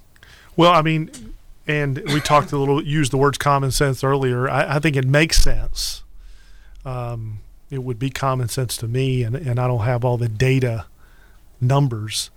Well, 0.56 0.72
I 0.72 0.82
mean, 0.82 1.12
and 1.68 2.02
we 2.08 2.20
talked 2.22 2.52
a 2.52 2.58
little, 2.58 2.84
used 2.84 3.12
the 3.12 3.18
words 3.18 3.38
common 3.38 3.72
sense 3.72 4.04
earlier. 4.04 4.50
I, 4.50 4.76
I 4.76 4.80
think 4.80 4.96
it 4.96 5.06
makes 5.06 5.42
sense. 5.42 6.04
Um, 6.86 7.40
it 7.70 7.84
would 7.84 7.98
be 7.98 8.10
common 8.10 8.48
sense 8.48 8.78
to 8.78 8.88
me, 8.88 9.24
and, 9.24 9.36
and 9.36 9.60
I 9.60 9.68
don't 9.68 9.84
have 9.84 10.06
all 10.06 10.18
the 10.18 10.30
data 10.30 10.86
numbers, 11.60 12.30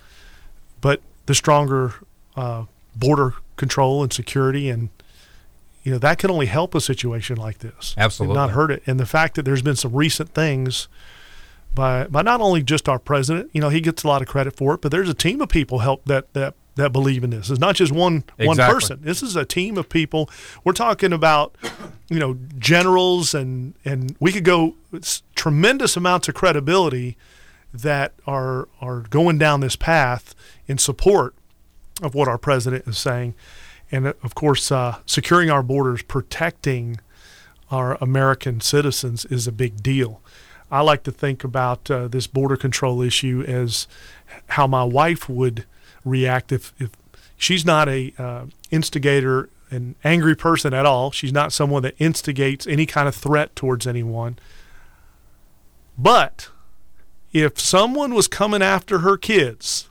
but 0.81 1.03
the 1.27 1.35
stronger 1.35 1.95
uh, 2.37 2.65
border 2.97 3.35
control 3.57 4.03
and 4.03 4.13
security, 4.13 4.71
and 4.71 4.89
you 5.85 5.93
know 5.93 5.99
that 5.99 6.19
can 6.19 6.31
only 6.31 6.47
help 6.47 6.75
a 6.75 6.81
situation 6.81 7.37
like 7.37 7.59
this, 7.59 7.95
Absolutely. 7.99 8.35
not 8.35 8.51
hurt 8.51 8.71
it. 8.71 8.83
And 8.87 8.99
the 8.99 9.07
fact 9.07 9.35
that 9.35 9.45
there's 9.45 9.63
been 9.63 9.77
some 9.77 9.95
recent 9.95 10.31
things 10.31 10.89
by 11.79 12.07
by 12.09 12.23
not 12.23 12.41
only 12.41 12.63
just 12.63 12.89
our 12.89 12.99
president, 12.99 13.51
you 13.55 13.61
know, 13.61 13.69
he 13.71 13.81
gets 13.81 14.03
a 14.03 14.09
lot 14.09 14.21
of 14.21 14.29
credit 14.29 14.57
for 14.57 14.75
it, 14.75 14.83
but 14.83 14.91
there's 14.91 15.09
a 15.09 15.15
team 15.15 15.41
of 15.41 15.49
people 15.49 15.79
help 15.79 16.05
that 16.05 16.33
that 16.35 16.55
that 16.75 16.93
believe 16.93 17.25
in 17.25 17.31
this. 17.31 17.49
It's 17.51 17.61
not 17.61 17.77
just 17.77 17.93
one 17.93 18.25
one 18.39 18.57
person. 18.57 19.01
This 19.03 19.23
is 19.23 19.37
a 19.37 19.45
team 19.45 19.79
of 19.79 19.89
people. 19.89 20.29
We're 20.65 20.73
talking 20.73 21.13
about, 21.13 21.57
you 22.09 22.19
know, 22.19 22.37
generals 22.59 23.33
and 23.33 23.75
and 23.85 24.17
we 24.21 24.33
could 24.33 24.45
go 24.45 24.75
tremendous 25.35 25.97
amounts 25.97 26.29
of 26.29 26.35
credibility 26.35 27.17
that 27.73 28.13
are 28.27 28.69
are 28.81 29.01
going 29.01 29.39
down 29.39 29.61
this 29.61 29.77
path 29.77 30.35
in 30.67 30.79
support 30.79 31.35
of 32.03 32.15
what 32.15 32.29
our 32.29 32.39
president 32.39 32.87
is 32.87 32.99
saying, 32.99 33.35
and 33.91 34.09
uh, 34.09 34.13
of 34.23 34.35
course, 34.35 34.71
uh, 34.71 34.99
securing 35.07 35.51
our 35.51 35.63
borders, 35.63 36.03
protecting 36.03 37.01
our 37.71 37.97
American 38.01 38.61
citizens 38.61 39.25
is 39.27 39.47
a 39.47 39.53
big 39.53 39.83
deal. 39.83 40.21
I 40.71 40.81
like 40.83 41.03
to 41.05 41.13
think 41.13 41.45
about 41.45 41.91
uh, 41.91 42.09
this 42.09 42.27
border 42.27 42.57
control 42.57 43.01
issue 43.03 43.45
as 43.47 43.87
how 44.51 44.67
my 44.67 44.85
wife 44.85 45.29
would 45.29 45.65
react 46.05 46.53
if, 46.53 46.73
if 46.79 46.91
she's 47.37 47.65
not 47.65 47.89
a 47.89 48.13
uh, 48.19 48.45
instigator, 48.71 49.49
an 49.71 49.95
angry 50.05 50.37
person 50.37 50.75
at 50.75 50.85
all. 50.85 51.11
She's 51.11 51.33
not 51.33 51.53
someone 51.53 51.83
that 51.83 51.95
instigates 51.99 52.67
any 52.67 52.87
kind 52.87 53.09
of 53.09 53.15
threat 53.15 53.57
towards 53.57 53.87
anyone. 53.87 54.39
But 55.97 56.51
if 57.33 57.59
someone 57.59 58.15
was 58.15 58.29
coming 58.29 58.63
after 58.63 59.01
her 59.01 59.17
kids, 59.17 59.89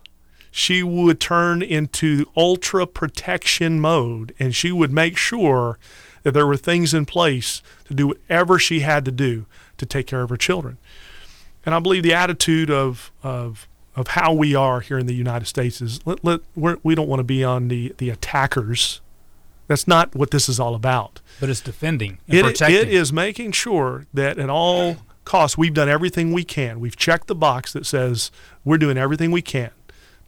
she 0.52 0.82
would 0.82 1.20
turn 1.20 1.62
into 1.62 2.26
ultra 2.36 2.88
protection 2.88 3.80
mode 3.80 4.34
and 4.40 4.56
she 4.56 4.72
would 4.72 4.92
make 4.92 5.18
sure 5.18 5.78
that 6.24 6.32
there 6.32 6.48
were 6.48 6.58
things 6.58 6.94
in 6.94 7.06
place 7.06 7.62
to 7.86 7.94
do 7.94 8.08
whatever 8.08 8.58
she 8.58 8.80
had 8.80 9.06
to 9.06 9.12
do 9.12 9.46
to 9.78 9.86
take 9.86 10.08
care 10.08 10.22
of 10.22 10.30
her 10.30 10.38
children. 10.38 10.78
And 11.66 11.76
I 11.76 11.80
believe 11.80 12.04
the 12.04 12.14
attitude 12.14 12.70
of 12.70 13.12
of 13.24 13.68
of 13.96 14.10
how 14.10 14.32
we 14.32 14.54
are 14.54 14.80
here 14.80 15.00
in 15.00 15.08
the 15.08 15.16
United 15.16 15.48
States 15.48 15.82
is 15.82 16.06
let, 16.06 16.24
let 16.24 16.42
we're, 16.56 16.78
we 16.84 16.94
don't 16.96 17.08
want 17.10 17.20
to 17.20 17.24
be 17.26 17.44
on 17.44 17.68
the 17.68 17.94
the 17.98 18.10
attackers. 18.10 19.02
That's 19.68 19.88
not 19.88 20.16
what 20.16 20.32
this 20.32 20.48
is 20.48 20.60
all 20.62 20.76
about. 20.76 21.20
But 21.42 21.50
it's 21.50 21.60
defending 21.60 22.20
and 22.28 22.38
It, 22.38 22.44
protecting. 22.44 22.78
it 22.78 22.88
is 22.90 23.12
making 23.12 23.52
sure 23.52 24.06
that 24.14 24.40
at 24.40 24.50
all 24.50 24.98
costs 25.26 25.58
we've 25.58 25.74
done 25.74 25.90
everything 25.90 26.32
we 26.32 26.46
can. 26.46 26.80
We've 26.80 26.96
checked 26.96 27.28
the 27.28 27.36
box 27.36 27.74
that 27.74 27.86
says 27.86 28.32
we're 28.64 28.78
doing 28.78 28.98
everything 28.98 29.30
we 29.30 29.42
can 29.42 29.72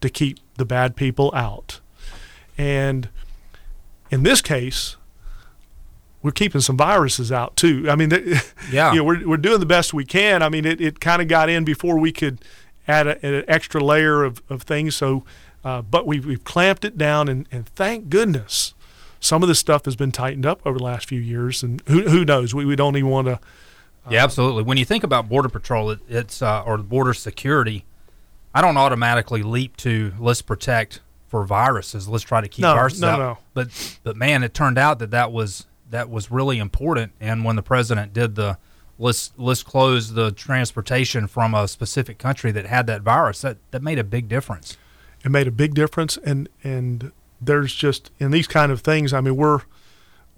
to 0.01 0.09
keep 0.09 0.39
the 0.57 0.65
bad 0.65 0.97
people 0.97 1.31
out. 1.33 1.79
And 2.57 3.07
in 4.11 4.23
this 4.23 4.41
case, 4.41 4.97
we're 6.21 6.31
keeping 6.31 6.61
some 6.61 6.75
viruses 6.77 7.31
out 7.31 7.55
too. 7.55 7.87
I 7.89 7.95
mean, 7.95 8.11
Yeah. 8.71 8.91
you 8.91 8.97
know, 8.99 9.03
we're, 9.03 9.27
we're 9.27 9.37
doing 9.37 9.59
the 9.59 9.65
best 9.65 9.93
we 9.93 10.05
can. 10.05 10.41
I 10.43 10.49
mean, 10.49 10.65
it, 10.65 10.81
it 10.81 10.99
kind 10.99 11.21
of 11.21 11.27
got 11.27 11.49
in 11.49 11.63
before 11.63 11.97
we 11.97 12.11
could 12.11 12.39
add 12.87 13.07
a, 13.07 13.25
an 13.25 13.45
extra 13.47 13.83
layer 13.83 14.23
of, 14.23 14.41
of 14.49 14.63
things. 14.63 14.95
So, 14.95 15.23
uh, 15.63 15.81
but 15.81 16.05
we've, 16.07 16.25
we've 16.25 16.43
clamped 16.43 16.83
it 16.85 16.97
down, 16.97 17.27
and, 17.29 17.47
and 17.51 17.65
thank 17.67 18.09
goodness 18.09 18.73
some 19.19 19.43
of 19.43 19.49
this 19.49 19.59
stuff 19.59 19.85
has 19.85 19.95
been 19.95 20.11
tightened 20.11 20.45
up 20.45 20.61
over 20.65 20.77
the 20.77 20.83
last 20.83 21.07
few 21.07 21.19
years. 21.21 21.61
And 21.63 21.81
who, 21.87 22.01
who 22.09 22.23
knows? 22.25 22.53
We, 22.55 22.65
we 22.65 22.75
don't 22.75 22.95
even 22.97 23.09
want 23.09 23.27
to. 23.27 23.39
Yeah, 24.09 24.23
absolutely. 24.23 24.63
When 24.63 24.77
you 24.77 24.85
think 24.85 25.03
about 25.03 25.29
border 25.29 25.49
patrol, 25.49 25.91
it, 25.91 25.99
it's 26.09 26.41
uh, 26.41 26.63
or 26.65 26.77
border 26.79 27.13
security, 27.13 27.85
I 28.55 28.61
don't 28.61 28.77
automatically 28.77 29.43
leap 29.43 29.77
to 29.77 30.13
let's 30.19 30.41
protect 30.41 31.01
for 31.27 31.45
viruses. 31.45 32.07
Let's 32.07 32.23
try 32.23 32.41
to 32.41 32.47
keep 32.47 32.63
No, 32.63 32.73
viruses 32.73 33.01
no, 33.01 33.07
out. 33.09 33.19
no. 33.19 33.37
But 33.53 33.99
but 34.03 34.15
man, 34.15 34.41
it 34.43 34.53
turned 34.55 34.79
out 34.79 34.97
that 34.99 35.11
that 35.11 35.31
was 35.31 35.67
that 35.89 36.09
was 36.09 36.31
really 36.31 36.59
important. 36.59 37.11
And 37.19 37.43
when 37.43 37.55
the 37.55 37.63
president 37.63 38.13
did 38.13 38.35
the 38.35 38.57
let's 38.97 39.31
let's 39.37 39.63
close 39.63 40.13
the 40.13 40.31
transportation 40.31 41.27
from 41.27 41.53
a 41.53 41.67
specific 41.67 42.17
country 42.17 42.51
that 42.51 42.65
had 42.65 42.87
that 42.87 43.01
virus, 43.01 43.41
that 43.41 43.57
that 43.71 43.81
made 43.81 43.99
a 43.99 44.03
big 44.03 44.27
difference. 44.27 44.77
it 45.23 45.29
made 45.29 45.47
a 45.47 45.51
big 45.51 45.73
difference. 45.73 46.17
And 46.17 46.49
and 46.63 47.11
there's 47.41 47.73
just 47.73 48.11
in 48.19 48.31
these 48.31 48.47
kind 48.47 48.69
of 48.69 48.81
things 48.81 49.13
i 49.13 49.21
mean 49.21 49.33
we're 49.33 49.61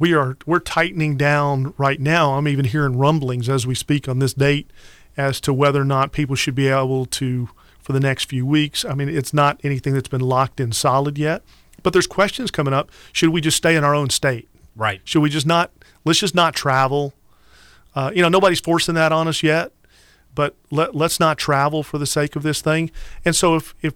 we 0.01 0.13
are 0.13 0.35
we're 0.47 0.59
tightening 0.59 1.15
down 1.15 1.75
right 1.77 1.99
now. 1.99 2.33
I'm 2.33 2.47
even 2.47 2.65
hearing 2.65 2.97
rumblings 2.97 3.47
as 3.47 3.67
we 3.67 3.75
speak 3.75 4.09
on 4.09 4.17
this 4.17 4.33
date 4.33 4.71
as 5.15 5.39
to 5.41 5.53
whether 5.53 5.81
or 5.81 5.85
not 5.85 6.11
people 6.11 6.35
should 6.35 6.55
be 6.55 6.69
able 6.69 7.05
to 7.05 7.49
for 7.79 7.93
the 7.93 7.99
next 7.99 8.25
few 8.25 8.43
weeks. 8.43 8.83
I 8.83 8.95
mean 8.95 9.09
it's 9.09 9.31
not 9.31 9.61
anything 9.63 9.93
that's 9.93 10.07
been 10.07 10.21
locked 10.21 10.59
in 10.59 10.71
solid 10.71 11.19
yet 11.19 11.43
but 11.83 11.93
there's 11.93 12.07
questions 12.07 12.51
coming 12.51 12.73
up. 12.73 12.91
Should 13.11 13.29
we 13.29 13.41
just 13.41 13.57
stay 13.57 13.75
in 13.75 13.83
our 13.83 13.95
own 13.95 14.09
state 14.09 14.49
Right. 14.75 15.01
should 15.03 15.21
we 15.21 15.29
just 15.29 15.45
not 15.45 15.71
let's 16.05 16.19
just 16.19 16.35
not 16.35 16.55
travel. 16.55 17.13
Uh, 17.93 18.11
you 18.15 18.21
know 18.21 18.29
nobody's 18.29 18.59
forcing 18.61 18.95
that 18.95 19.11
on 19.11 19.27
us 19.27 19.43
yet 19.43 19.71
but 20.33 20.55
let, 20.69 20.95
let's 20.95 21.19
not 21.19 21.37
travel 21.37 21.83
for 21.83 21.97
the 21.97 22.05
sake 22.05 22.37
of 22.37 22.43
this 22.43 22.61
thing. 22.61 22.89
And 23.25 23.35
so 23.35 23.55
if, 23.57 23.75
if 23.81 23.93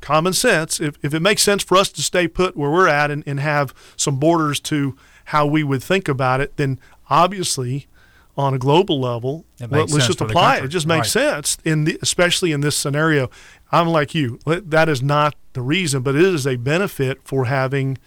common 0.00 0.32
sense 0.32 0.80
if, 0.80 0.96
if 1.04 1.14
it 1.14 1.20
makes 1.20 1.42
sense 1.42 1.62
for 1.62 1.76
us 1.76 1.88
to 1.90 2.02
stay 2.02 2.26
put 2.26 2.56
where 2.56 2.70
we're 2.70 2.88
at 2.88 3.10
and, 3.10 3.22
and 3.26 3.38
have 3.40 3.72
some 3.96 4.18
borders 4.18 4.58
to 4.58 4.96
how 5.26 5.46
we 5.46 5.62
would 5.62 5.80
think 5.82 6.08
about 6.08 6.40
it 6.40 6.56
then 6.56 6.78
obviously 7.08 7.86
on 8.36 8.52
a 8.52 8.58
global 8.58 8.98
level 9.00 9.44
let, 9.60 9.92
us 9.92 10.06
just 10.06 10.20
apply 10.20 10.56
it. 10.56 10.64
it 10.64 10.68
just 10.68 10.86
makes 10.88 11.14
Right. 11.14 11.22
sense 11.22 11.58
in 11.64 11.84
the, 11.84 11.98
especially 12.02 12.50
in 12.50 12.62
this 12.62 12.76
scenario. 12.76 13.30
I'm 13.70 13.88
like 13.88 14.14
you. 14.14 14.40
That 14.46 14.88
is 14.88 15.02
not 15.02 15.34
the 15.52 15.62
reason 15.62 16.02
but 16.02 16.16
it 16.16 16.24
is 16.24 16.46
a 16.46 16.56
benefit 16.56 17.20
for 17.24 17.44
having 17.44 17.98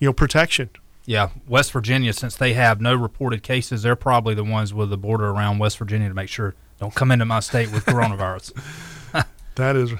you 0.00 0.08
know 0.08 0.12
protection 0.12 0.70
Yeah, 1.06 1.30
West 1.46 1.70
Virginia, 1.70 2.12
since 2.12 2.34
they 2.34 2.54
have 2.54 2.80
no 2.80 2.94
reported 2.94 3.44
cases, 3.44 3.82
they're 3.82 3.94
probably 3.94 4.34
the 4.34 4.44
ones 4.44 4.74
with 4.74 4.90
the 4.90 4.98
border 4.98 5.28
around 5.28 5.58
West 5.58 5.78
Virginia 5.78 6.08
to 6.08 6.14
make 6.14 6.28
sure 6.28 6.56
don't 6.80 6.94
come 6.94 7.12
into 7.12 7.24
my 7.24 7.40
state 7.40 7.70
with 7.72 7.86
coronavirus. 7.86 8.52
that 9.54 9.76
is 9.76 9.92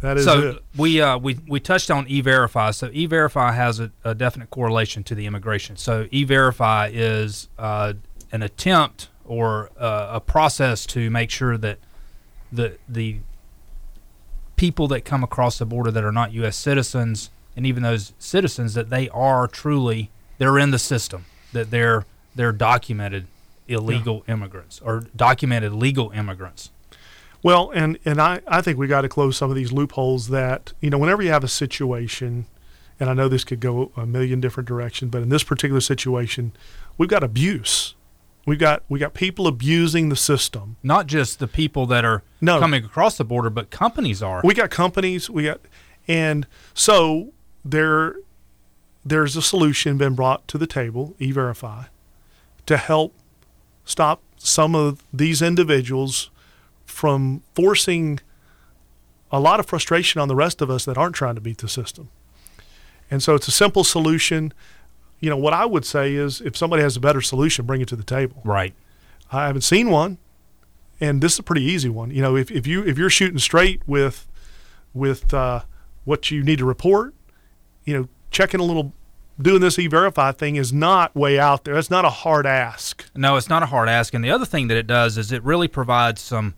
that 0.00 0.16
is 0.16 0.24
so 0.24 0.50
it 0.50 0.64
we 0.76 1.00
uh, 1.00 1.16
we 1.16 1.38
we 1.46 1.60
touched 1.60 1.92
on 1.92 2.06
e-verify. 2.08 2.72
So 2.72 2.90
e-verify 2.92 3.52
has 3.52 3.78
a, 3.78 3.92
a 4.04 4.14
definite 4.14 4.50
correlation 4.50 5.04
to 5.04 5.14
the 5.14 5.26
immigration. 5.26 5.76
So 5.76 6.08
e-verify 6.10 6.90
is 6.92 7.48
uh, 7.56 7.94
an 8.32 8.42
attempt 8.42 9.08
or 9.24 9.70
uh, 9.78 10.08
a 10.12 10.20
process 10.20 10.86
to 10.86 11.08
make 11.08 11.30
sure 11.30 11.56
that 11.56 11.78
the 12.50 12.78
the 12.88 13.18
people 14.56 14.88
that 14.88 15.04
come 15.04 15.22
across 15.22 15.58
the 15.58 15.66
border 15.66 15.92
that 15.92 16.02
are 16.02 16.12
not 16.12 16.32
U.S. 16.32 16.56
citizens, 16.56 17.30
and 17.56 17.64
even 17.64 17.84
those 17.84 18.12
citizens, 18.18 18.74
that 18.74 18.90
they 18.90 19.08
are 19.10 19.46
truly 19.46 20.10
they're 20.38 20.58
in 20.58 20.70
the 20.70 20.78
system, 20.78 21.24
that 21.52 21.70
they're 21.70 22.04
they're 22.34 22.52
documented 22.52 23.26
illegal 23.66 24.24
immigrants 24.28 24.80
or 24.82 25.04
documented 25.14 25.72
legal 25.72 26.10
immigrants. 26.10 26.70
Well, 27.42 27.70
and 27.74 27.98
and 28.04 28.20
I, 28.20 28.40
I 28.48 28.60
think 28.62 28.78
we 28.78 28.86
got 28.86 29.02
to 29.02 29.08
close 29.08 29.36
some 29.36 29.50
of 29.50 29.56
these 29.56 29.72
loopholes 29.72 30.28
that 30.28 30.72
you 30.80 30.90
know 30.90 30.98
whenever 30.98 31.22
you 31.22 31.30
have 31.30 31.44
a 31.44 31.48
situation, 31.48 32.46
and 32.98 33.08
I 33.10 33.14
know 33.14 33.28
this 33.28 33.44
could 33.44 33.60
go 33.60 33.92
a 33.96 34.06
million 34.06 34.40
different 34.40 34.68
directions, 34.68 35.10
but 35.10 35.22
in 35.22 35.28
this 35.28 35.44
particular 35.44 35.80
situation, 35.80 36.52
we've 36.96 37.08
got 37.08 37.22
abuse. 37.22 37.94
We've 38.46 38.58
got 38.58 38.82
we 38.88 38.98
got 38.98 39.12
people 39.14 39.46
abusing 39.46 40.08
the 40.08 40.16
system. 40.16 40.76
Not 40.82 41.06
just 41.06 41.38
the 41.38 41.46
people 41.46 41.84
that 41.86 42.04
are 42.04 42.22
No. 42.40 42.58
coming 42.58 42.84
across 42.84 43.16
the 43.18 43.24
border, 43.24 43.50
but 43.50 43.70
companies 43.70 44.22
are. 44.22 44.40
We 44.42 44.54
got 44.54 44.70
companies. 44.70 45.28
We 45.28 45.44
got, 45.44 45.60
and 46.08 46.46
so 46.72 47.32
there, 47.64 48.16
there's 49.04 49.36
a 49.36 49.42
solution 49.42 49.96
been 49.96 50.14
brought 50.14 50.46
to 50.48 50.58
the 50.58 50.66
table, 50.66 51.14
E-Verify, 51.18 51.84
to 52.66 52.76
help 52.76 53.14
stop 53.84 54.22
some 54.36 54.74
of 54.74 55.02
these 55.12 55.40
individuals 55.42 56.30
from 56.84 57.42
forcing 57.54 58.20
a 59.30 59.40
lot 59.40 59.60
of 59.60 59.66
frustration 59.66 60.20
on 60.20 60.28
the 60.28 60.36
rest 60.36 60.60
of 60.60 60.70
us 60.70 60.84
that 60.84 60.96
aren't 60.96 61.14
trying 61.14 61.34
to 61.34 61.40
beat 61.40 61.58
the 61.58 61.68
system. 61.68 62.10
And 63.10 63.22
so 63.22 63.34
it's 63.34 63.48
a 63.48 63.52
simple 63.52 63.84
solution. 63.84 64.52
You 65.20 65.30
know, 65.30 65.36
what 65.36 65.52
I 65.52 65.64
would 65.66 65.84
say 65.84 66.14
is 66.14 66.40
if 66.40 66.56
somebody 66.56 66.82
has 66.82 66.96
a 66.96 67.00
better 67.00 67.20
solution, 67.20 67.66
bring 67.66 67.80
it 67.80 67.88
to 67.88 67.96
the 67.96 68.04
table. 68.04 68.40
right. 68.44 68.74
I 69.30 69.46
haven't 69.46 69.62
seen 69.62 69.90
one, 69.90 70.16
and 71.00 71.20
this 71.20 71.34
is 71.34 71.38
a 71.38 71.42
pretty 71.42 71.62
easy 71.62 71.90
one. 71.90 72.10
You 72.10 72.22
know, 72.22 72.34
if, 72.34 72.50
if 72.50 72.66
you 72.66 72.82
if 72.84 72.96
you're 72.96 73.10
shooting 73.10 73.38
straight 73.38 73.82
with 73.86 74.26
with 74.94 75.34
uh, 75.34 75.62
what 76.04 76.30
you 76.30 76.42
need 76.42 76.58
to 76.60 76.64
report, 76.64 77.14
you 77.84 77.94
know, 77.94 78.08
checking 78.30 78.60
a 78.60 78.64
little, 78.64 78.92
doing 79.40 79.60
this 79.60 79.78
e-verify 79.78 80.32
thing 80.32 80.56
is 80.56 80.72
not 80.72 81.14
way 81.14 81.38
out 81.38 81.64
there. 81.64 81.74
That's 81.74 81.90
not 81.90 82.04
a 82.04 82.10
hard 82.10 82.46
ask. 82.46 83.04
No, 83.14 83.36
it's 83.36 83.48
not 83.48 83.62
a 83.62 83.66
hard 83.66 83.88
ask. 83.88 84.14
And 84.14 84.24
the 84.24 84.30
other 84.30 84.44
thing 84.44 84.68
that 84.68 84.76
it 84.76 84.86
does 84.86 85.18
is 85.18 85.32
it 85.32 85.42
really 85.44 85.68
provides 85.68 86.20
some 86.20 86.54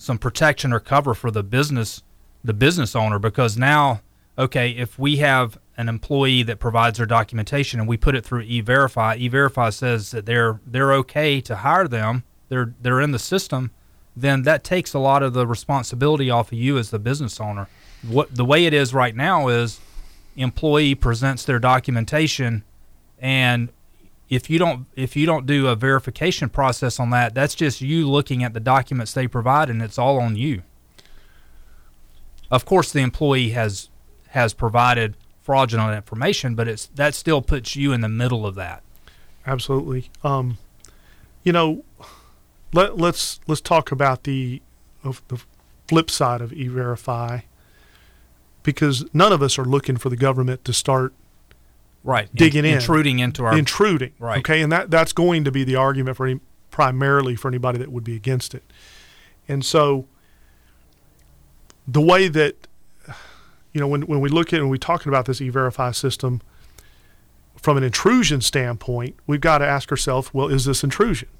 some 0.00 0.16
protection 0.16 0.72
or 0.72 0.78
cover 0.78 1.12
for 1.12 1.30
the 1.30 1.42
business 1.42 2.02
the 2.44 2.54
business 2.54 2.94
owner 2.94 3.18
because 3.18 3.56
now, 3.56 4.00
okay, 4.38 4.70
if 4.70 4.96
we 4.98 5.16
have 5.16 5.58
an 5.76 5.88
employee 5.88 6.42
that 6.44 6.58
provides 6.58 6.98
their 6.98 7.06
documentation 7.06 7.80
and 7.80 7.88
we 7.88 7.96
put 7.96 8.14
it 8.14 8.24
through 8.24 8.42
e-verify, 8.42 9.16
e-verify 9.16 9.70
says 9.70 10.12
that 10.12 10.26
they're 10.26 10.60
they're 10.66 10.92
okay 10.92 11.40
to 11.40 11.56
hire 11.56 11.88
them, 11.88 12.24
they're 12.48 12.74
they're 12.80 13.00
in 13.00 13.10
the 13.12 13.18
system, 13.18 13.70
then 14.16 14.42
that 14.42 14.64
takes 14.64 14.94
a 14.94 14.98
lot 14.98 15.22
of 15.22 15.32
the 15.32 15.46
responsibility 15.46 16.30
off 16.30 16.52
of 16.52 16.58
you 16.58 16.78
as 16.78 16.90
the 16.90 16.98
business 16.98 17.40
owner. 17.40 17.68
What 18.06 18.34
the 18.34 18.44
way 18.44 18.66
it 18.66 18.74
is 18.74 18.94
right 18.94 19.14
now 19.14 19.48
is 19.48 19.80
employee 20.38 20.94
presents 20.94 21.44
their 21.44 21.58
documentation 21.58 22.64
and 23.18 23.70
if 24.28 24.48
you 24.48 24.58
don't 24.58 24.86
if 24.94 25.16
you 25.16 25.26
don't 25.26 25.46
do 25.46 25.66
a 25.66 25.74
verification 25.74 26.48
process 26.48 26.98
on 26.98 27.10
that 27.10 27.34
that's 27.34 27.54
just 27.54 27.80
you 27.80 28.08
looking 28.08 28.42
at 28.42 28.54
the 28.54 28.60
documents 28.60 29.12
they 29.12 29.26
provide 29.26 29.68
and 29.68 29.82
it's 29.82 29.98
all 29.98 30.18
on 30.18 30.36
you 30.36 30.62
of 32.50 32.64
course 32.64 32.92
the 32.92 33.00
employee 33.00 33.50
has 33.50 33.90
has 34.28 34.54
provided 34.54 35.16
fraudulent 35.48 35.96
information, 35.96 36.54
but 36.54 36.68
it's 36.68 36.88
that 36.88 37.14
still 37.14 37.40
puts 37.40 37.74
you 37.74 37.90
in 37.90 38.02
the 38.02 38.08
middle 38.08 38.44
of 38.44 38.54
that. 38.54 38.82
Absolutely. 39.46 40.10
Um, 40.22 40.58
you 41.42 41.52
know, 41.52 41.84
let, 42.74 42.98
let's 42.98 43.40
let's 43.46 43.62
talk 43.62 43.90
about 43.90 44.24
the 44.24 44.60
the 45.02 45.40
flip 45.88 46.10
side 46.10 46.42
of 46.42 46.52
e-verify 46.52 47.40
because 48.68 49.06
none 49.14 49.32
of 49.32 49.40
us 49.40 49.58
are 49.58 49.64
looking 49.64 49.96
for 49.96 50.10
the 50.10 50.16
government 50.16 50.62
to 50.62 50.74
start 50.74 51.14
right 52.04 52.28
digging 52.34 52.66
in, 52.66 52.74
intruding 52.74 53.18
into 53.18 53.42
our 53.42 53.56
intruding. 53.56 54.12
Right. 54.18 54.40
Okay, 54.40 54.60
and 54.60 54.70
that 54.70 54.90
that's 54.90 55.14
going 55.14 55.44
to 55.44 55.50
be 55.50 55.64
the 55.64 55.74
argument 55.74 56.18
for 56.18 56.26
any, 56.26 56.40
primarily 56.70 57.34
for 57.34 57.48
anybody 57.48 57.78
that 57.78 57.90
would 57.90 58.04
be 58.04 58.14
against 58.14 58.54
it. 58.54 58.62
And 59.48 59.64
so, 59.64 60.06
the 61.86 62.02
way 62.02 62.28
that 62.28 62.68
you 63.72 63.80
know 63.80 63.88
when 63.88 64.02
when 64.02 64.20
we 64.20 64.28
look 64.28 64.52
at 64.52 64.60
and 64.60 64.68
we 64.68 64.78
talking 64.78 65.08
about 65.08 65.24
this 65.24 65.40
e-verify 65.40 65.92
system 65.92 66.42
from 67.56 67.78
an 67.78 67.82
intrusion 67.82 68.42
standpoint, 68.42 69.16
we've 69.26 69.40
got 69.40 69.58
to 69.58 69.66
ask 69.66 69.90
ourselves, 69.90 70.34
well, 70.34 70.48
is 70.48 70.66
this 70.66 70.84
intrusion? 70.84 71.30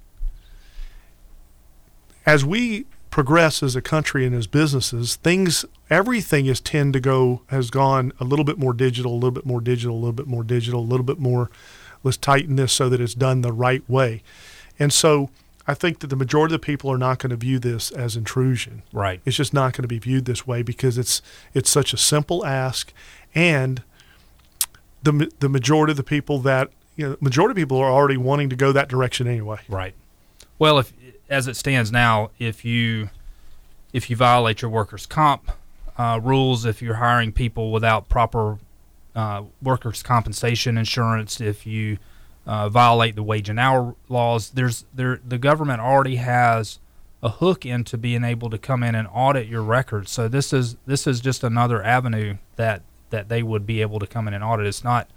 As 2.25 2.43
we 2.43 2.87
progress 3.19 3.65
as 3.65 3.75
a 3.75 3.83
country 3.83 4.25
and 4.25 4.33
as 4.33 4.47
businesses, 4.47 5.17
things 5.17 5.65
everything 5.91 6.47
is 6.47 6.61
tend 6.61 6.93
to 6.93 7.01
go 7.01 7.43
has 7.49 7.69
gone 7.69 8.13
a 8.21 8.25
little 8.25 8.45
bit 8.45 8.61
more 8.61 8.73
digital, 8.73 9.13
a 9.13 9.15
little 9.15 9.33
bit 9.33 9.45
more 9.45 9.61
digital, 9.61 9.97
a 9.97 9.99
little 9.99 10.13
bit 10.13 10.29
more 10.29 10.45
digital, 10.45 10.79
a 10.79 10.87
little 10.87 11.03
bit 11.03 11.19
more 11.19 11.51
let's 12.05 12.17
tighten 12.17 12.55
this 12.55 12.73
so 12.73 12.89
that 12.89 13.01
it's 13.01 13.15
done 13.15 13.41
the 13.41 13.53
right 13.53 13.83
way. 13.91 14.23
And 14.79 14.93
so 14.93 15.31
I 15.67 15.75
think 15.75 15.99
that 15.99 16.07
the 16.11 16.15
majority 16.15 16.55
of 16.55 16.61
the 16.61 16.65
people 16.65 16.93
are 16.93 16.97
not 16.97 17.19
going 17.19 17.31
to 17.31 17.37
view 17.37 17.59
this 17.59 17.91
as 17.91 18.15
intrusion. 18.15 18.85
Right. 18.93 19.21
It's 19.25 19.37
just 19.37 19.53
not 19.53 19.73
going 19.73 19.83
to 19.83 19.89
be 19.89 19.99
viewed 19.99 20.25
this 20.25 20.47
way 20.47 20.63
because 20.63 20.97
it's 20.97 21.21
it's 21.55 21.69
such 21.69 21.93
a 21.93 21.97
simple 21.97 22.47
ask 22.47 22.93
and 23.35 23.83
the 25.03 25.29
the 25.41 25.49
majority 25.49 25.91
of 25.91 25.97
the 25.97 26.05
people 26.05 26.39
that 26.43 26.71
you 26.95 27.09
know, 27.09 27.17
majority 27.21 27.51
of 27.51 27.57
people 27.57 27.79
are 27.79 27.91
already 27.91 28.17
wanting 28.17 28.49
to 28.51 28.55
go 28.55 28.71
that 28.71 28.89
direction 28.89 29.27
anyway. 29.27 29.59
Right. 29.69 29.95
Well, 30.61 30.79
if 30.79 30.93
as 31.29 31.47
it 31.47 31.57
stands 31.57 31.93
now, 31.93 32.31
if 32.39 32.65
you 32.65 33.11
if 33.93 34.11
you 34.11 34.17
violate 34.17 34.63
your 34.63 34.71
workers' 34.71 35.07
comp 35.07 35.51
uh, 35.97 36.21
rules, 36.23 36.65
if 36.65 36.83
you're 36.83 36.95
hiring 36.97 37.33
people 37.33 37.73
without 37.73 38.09
proper 38.09 38.59
uh, 39.15 39.43
workers' 39.63 40.03
compensation 40.03 40.77
insurance, 40.79 41.41
if 41.41 41.67
you 41.67 41.99
uh, 42.47 42.69
violate 42.69 43.17
the 43.17 43.23
wage 43.23 43.49
and 43.49 43.59
hour 43.59 43.95
laws, 44.09 44.51
there's 44.51 44.85
there 44.95 45.21
the 45.27 45.39
government 45.39 45.81
already 45.81 46.17
has 46.17 46.79
a 47.23 47.29
hook 47.29 47.67
into 47.67 47.99
being 47.99 48.23
able 48.25 48.49
to 48.51 48.59
come 48.59 48.83
in 48.83 48.95
and 48.95 49.09
audit 49.13 49.49
your 49.49 49.63
records. 49.63 50.11
So 50.11 50.29
this 50.29 50.53
is 50.53 50.77
this 50.87 51.07
is 51.07 51.21
just 51.21 51.43
another 51.43 51.83
avenue 51.83 52.37
that 52.57 52.83
that 53.11 53.29
they 53.29 53.43
would 53.43 53.67
be 53.67 53.81
able 53.81 53.99
to 53.99 54.07
come 54.07 54.29
in 54.29 54.35
and 54.35 54.45
audit. 54.45 54.67
It's 54.67 54.85
not. 54.85 55.09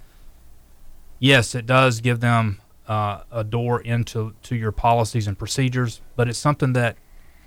Yes, 1.20 1.54
it 1.54 1.68
does 1.68 2.02
give 2.02 2.20
them 2.20 2.61
uh, 2.92 3.24
a 3.32 3.44
door 3.44 3.80
into 3.82 4.34
to 4.44 4.56
your 4.56 4.74
policies 4.74 5.26
and 5.28 5.38
procedures, 5.40 6.02
but 6.18 6.28
it's 6.28 6.38
something 6.38 6.74
that 6.74 6.98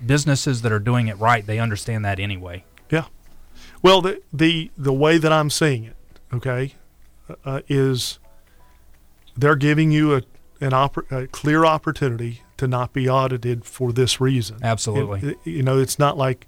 businesses 0.04 0.62
that 0.62 0.72
are 0.72 0.78
doing 0.80 1.06
it 1.08 1.18
right 1.18 1.46
they 1.46 1.58
understand 1.58 2.04
that 2.04 2.18
anyway. 2.18 2.64
Yeah. 2.90 3.04
Well, 3.82 4.00
the 4.00 4.22
the 4.32 4.70
the 4.78 4.92
way 4.92 5.18
that 5.18 5.32
I'm 5.32 5.50
seeing 5.50 5.84
it, 5.84 5.96
okay, 6.32 6.74
uh, 7.44 7.60
is 7.68 8.18
they're 9.36 9.56
giving 9.56 9.90
you 9.92 10.14
a 10.14 10.22
an 10.60 10.70
oppor- 10.70 11.10
a 11.12 11.26
clear 11.26 11.66
opportunity 11.66 12.40
to 12.56 12.66
not 12.66 12.92
be 12.94 13.08
audited 13.08 13.64
for 13.66 13.92
this 13.92 14.20
reason. 14.20 14.56
Absolutely. 14.62 15.30
It- 15.32 15.38
you 15.44 15.62
know, 15.62 15.78
it's 15.78 15.98
not 15.98 16.16
like, 16.16 16.46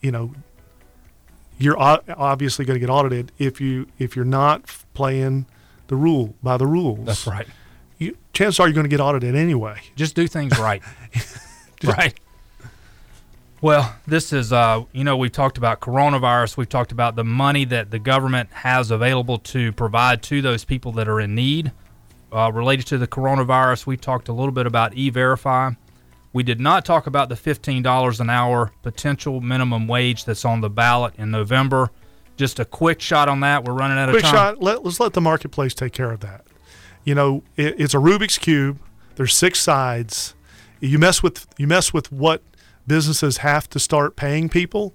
you 0.00 0.10
know, 0.10 0.32
you're 1.58 1.78
obviously 1.78 2.64
going 2.64 2.74
to 2.74 2.80
get 2.80 2.90
audited 2.90 3.30
if 3.38 3.60
you 3.60 3.86
if 3.98 4.16
you're 4.16 4.24
not 4.24 4.64
playing 4.92 5.46
the 5.86 5.94
rule 5.96 6.34
by 6.42 6.56
the 6.56 6.66
rules. 6.66 7.06
That's 7.06 7.26
right. 7.28 7.46
You, 8.04 8.18
chances 8.32 8.60
are 8.60 8.66
you're 8.66 8.74
going 8.74 8.84
to 8.84 8.90
get 8.90 9.00
audited 9.00 9.34
anyway. 9.34 9.80
Just 9.96 10.14
do 10.14 10.26
things 10.28 10.58
right. 10.58 10.82
right. 11.84 12.14
Well, 13.60 13.96
this 14.06 14.32
is, 14.32 14.52
uh, 14.52 14.82
you 14.92 15.04
know, 15.04 15.16
we've 15.16 15.32
talked 15.32 15.56
about 15.56 15.80
coronavirus. 15.80 16.58
We've 16.58 16.68
talked 16.68 16.92
about 16.92 17.16
the 17.16 17.24
money 17.24 17.64
that 17.64 17.90
the 17.90 17.98
government 17.98 18.50
has 18.52 18.90
available 18.90 19.38
to 19.38 19.72
provide 19.72 20.22
to 20.24 20.42
those 20.42 20.64
people 20.64 20.92
that 20.92 21.08
are 21.08 21.18
in 21.18 21.34
need. 21.34 21.72
Uh, 22.30 22.50
related 22.52 22.86
to 22.88 22.98
the 22.98 23.06
coronavirus, 23.06 23.86
we 23.86 23.96
talked 23.96 24.28
a 24.28 24.32
little 24.32 24.52
bit 24.52 24.66
about 24.66 24.94
e 24.94 25.08
verify. 25.08 25.70
We 26.34 26.42
did 26.42 26.60
not 26.60 26.84
talk 26.84 27.06
about 27.06 27.28
the 27.28 27.36
$15 27.36 28.20
an 28.20 28.28
hour 28.28 28.72
potential 28.82 29.40
minimum 29.40 29.86
wage 29.86 30.24
that's 30.24 30.44
on 30.44 30.60
the 30.60 30.68
ballot 30.68 31.14
in 31.16 31.30
November. 31.30 31.90
Just 32.36 32.58
a 32.58 32.64
quick 32.64 33.00
shot 33.00 33.28
on 33.28 33.40
that. 33.40 33.64
We're 33.64 33.72
running 33.72 33.96
out 33.96 34.10
Quick 34.10 34.24
of 34.24 34.30
time. 34.30 34.56
Quick 34.56 34.56
shot. 34.56 34.62
Let, 34.62 34.84
let's 34.84 35.00
let 35.00 35.12
the 35.12 35.20
marketplace 35.20 35.72
take 35.72 35.92
care 35.92 36.10
of 36.10 36.20
that. 36.20 36.44
You 37.04 37.14
know, 37.14 37.42
it, 37.56 37.78
it's 37.78 37.94
a 37.94 37.98
Rubik's 37.98 38.38
cube. 38.38 38.78
There's 39.16 39.34
six 39.34 39.60
sides. 39.60 40.34
You 40.80 40.98
mess 40.98 41.22
with 41.22 41.46
you 41.56 41.66
mess 41.66 41.92
with 41.92 42.10
what 42.12 42.42
businesses 42.86 43.38
have 43.38 43.68
to 43.70 43.78
start 43.78 44.16
paying 44.16 44.48
people. 44.48 44.94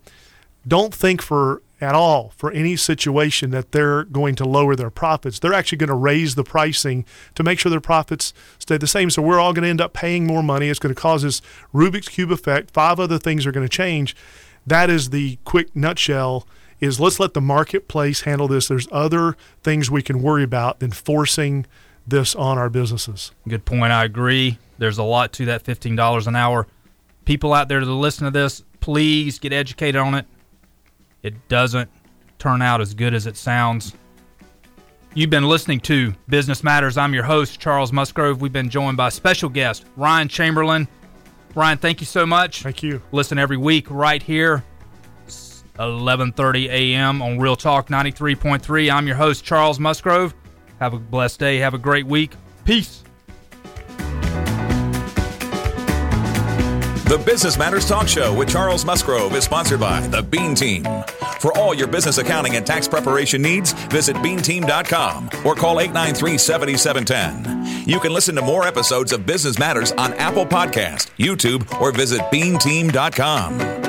Don't 0.68 0.94
think 0.94 1.22
for 1.22 1.62
at 1.82 1.96
all 1.96 2.34
for 2.36 2.52
any 2.52 2.76
situation 2.76 3.52
that 3.52 3.72
they're 3.72 4.04
going 4.04 4.36
to 4.36 4.46
lower 4.46 4.76
their 4.76 4.90
profits. 4.90 5.40
They're 5.40 5.54
actually 5.54 5.78
going 5.78 5.90
to 5.90 5.96
raise 5.96 6.36
the 6.36 6.44
pricing 6.44 7.06
to 7.36 7.44
make 7.44 7.60
sure 7.60 7.70
their 7.70 7.80
profits 7.80 8.34
stay 8.58 8.78
the 8.78 8.88
same. 8.88 9.10
So 9.10 9.22
we're 9.22 9.40
all 9.40 9.54
going 9.54 9.64
to 9.64 9.70
end 9.70 9.82
up 9.82 9.94
paying 9.94 10.28
more 10.28 10.44
money. 10.44 10.68
It's 10.68 10.80
going 10.80 10.94
to 10.94 11.02
cause 11.02 11.24
this 11.24 11.42
Rubik's 11.74 12.10
cube 12.10 12.32
effect. 12.32 12.72
Five 12.72 13.00
other 13.00 13.18
things 13.18 13.46
are 13.46 13.52
going 13.52 13.68
to 13.68 13.76
change. 13.76 14.16
That 14.68 14.90
is 14.90 15.10
the 15.10 15.38
quick 15.46 15.76
nutshell 15.76 16.46
is 16.80 17.00
let's 17.00 17.20
let 17.20 17.34
the 17.34 17.42
marketplace 17.42 18.22
handle 18.22 18.48
this. 18.48 18.68
There's 18.68 18.88
other 18.92 19.36
things 19.64 19.90
we 19.90 20.02
can 20.02 20.22
worry 20.22 20.44
about 20.44 20.80
than 20.80 20.92
forcing 20.92 21.66
this 22.10 22.36
on 22.36 22.58
our 22.58 22.70
businesses. 22.70 23.32
Good 23.48 23.66
point. 23.66 23.92
I 23.92 24.06
agree. 24.06 24.58
There's 24.78 24.98
a 24.98 25.04
lot 25.04 25.34
to 25.34 25.46
that 25.46 25.64
$15 25.64 26.28
an 26.28 26.36
hour. 26.36 26.68
People 27.26 27.54
out 27.54 27.68
there 27.68 27.84
that 27.84 27.92
listen 27.92 28.26
to 28.26 28.32
this, 28.32 28.64
please 28.80 29.40
get 29.40 29.54
educated 29.54 30.02
on 30.02 30.16
it. 30.16 30.26
It 31.22 31.48
doesn't 31.48 31.90
turn 32.38 32.62
out 32.62 32.82
as 32.82 32.94
good 32.94 33.14
as 33.14 33.28
it 33.28 33.38
sounds. 33.38 33.94
You've 35.14 35.30
been 35.30 35.48
listening 35.48 35.80
to 35.82 36.14
Business 36.28 36.64
Matters. 36.64 36.98
I'm 36.98 37.14
your 37.14 37.24
host, 37.24 37.60
Charles 37.60 37.92
Musgrove. 37.92 38.42
We've 38.42 38.54
been 38.54 38.70
joined 38.70 38.96
by 38.96 39.10
special 39.10 39.50
guest, 39.50 39.86
Ryan 39.98 40.28
Chamberlain. 40.28 40.88
Ryan, 41.56 41.78
thank 41.80 42.00
you 42.00 42.06
so 42.06 42.26
much. 42.26 42.62
Thank 42.62 42.84
you. 42.84 43.02
Listen 43.12 43.40
every 43.40 43.58
week 43.58 43.88
right 43.90 44.22
here, 44.22 44.64
11:30 45.78 46.70
a.m. 46.70 47.22
on 47.22 47.40
Real 47.40 47.56
Talk 47.56 47.90
93.3. 47.90 48.92
I'm 48.92 49.08
your 49.08 49.16
host, 49.16 49.44
Charles 49.44 49.80
Musgrove. 49.80 50.34
Have 50.80 50.94
a 50.94 51.00
blessed 51.00 51.40
day. 51.40 51.58
Have 51.58 51.74
a 51.74 51.78
great 51.78 52.06
week. 52.06 52.32
Peace. 52.66 53.04
The 57.10 57.18
Business 57.26 57.58
Matters 57.58 57.88
Talk 57.88 58.08
Show 58.08 58.36
with 58.38 58.50
Charles 58.50 58.86
Musgrove 58.86 59.34
is 59.34 59.44
sponsored 59.44 59.80
by 59.80 60.00
The 60.08 60.22
Bean 60.22 60.54
Team. 60.54 60.84
For 61.40 61.58
all 61.58 61.74
your 61.74 61.88
business 61.88 62.20
accounting 62.20 62.56
and 62.56 62.68
tax 62.68 62.88
preparation 62.88 63.42
needs, 63.42 63.74
visit 63.88 64.16
beanteam.com 64.18 65.30
or 65.44 65.56
call 65.56 65.80
893 65.80 66.38
7710. 66.38 67.90
You 67.90 68.00
can 68.00 68.14
listen 68.14 68.36
to 68.36 68.44
more 68.44 68.68
episodes 68.68 69.12
of 69.12 69.26
Business 69.26 69.58
Matters 69.58 69.92
on 69.94 70.14
Apple 70.14 70.46
Podcast, 70.46 71.10
YouTube, 71.18 71.82
or 71.82 71.92
visit 71.92 72.22
beanteam.com. 72.32 73.89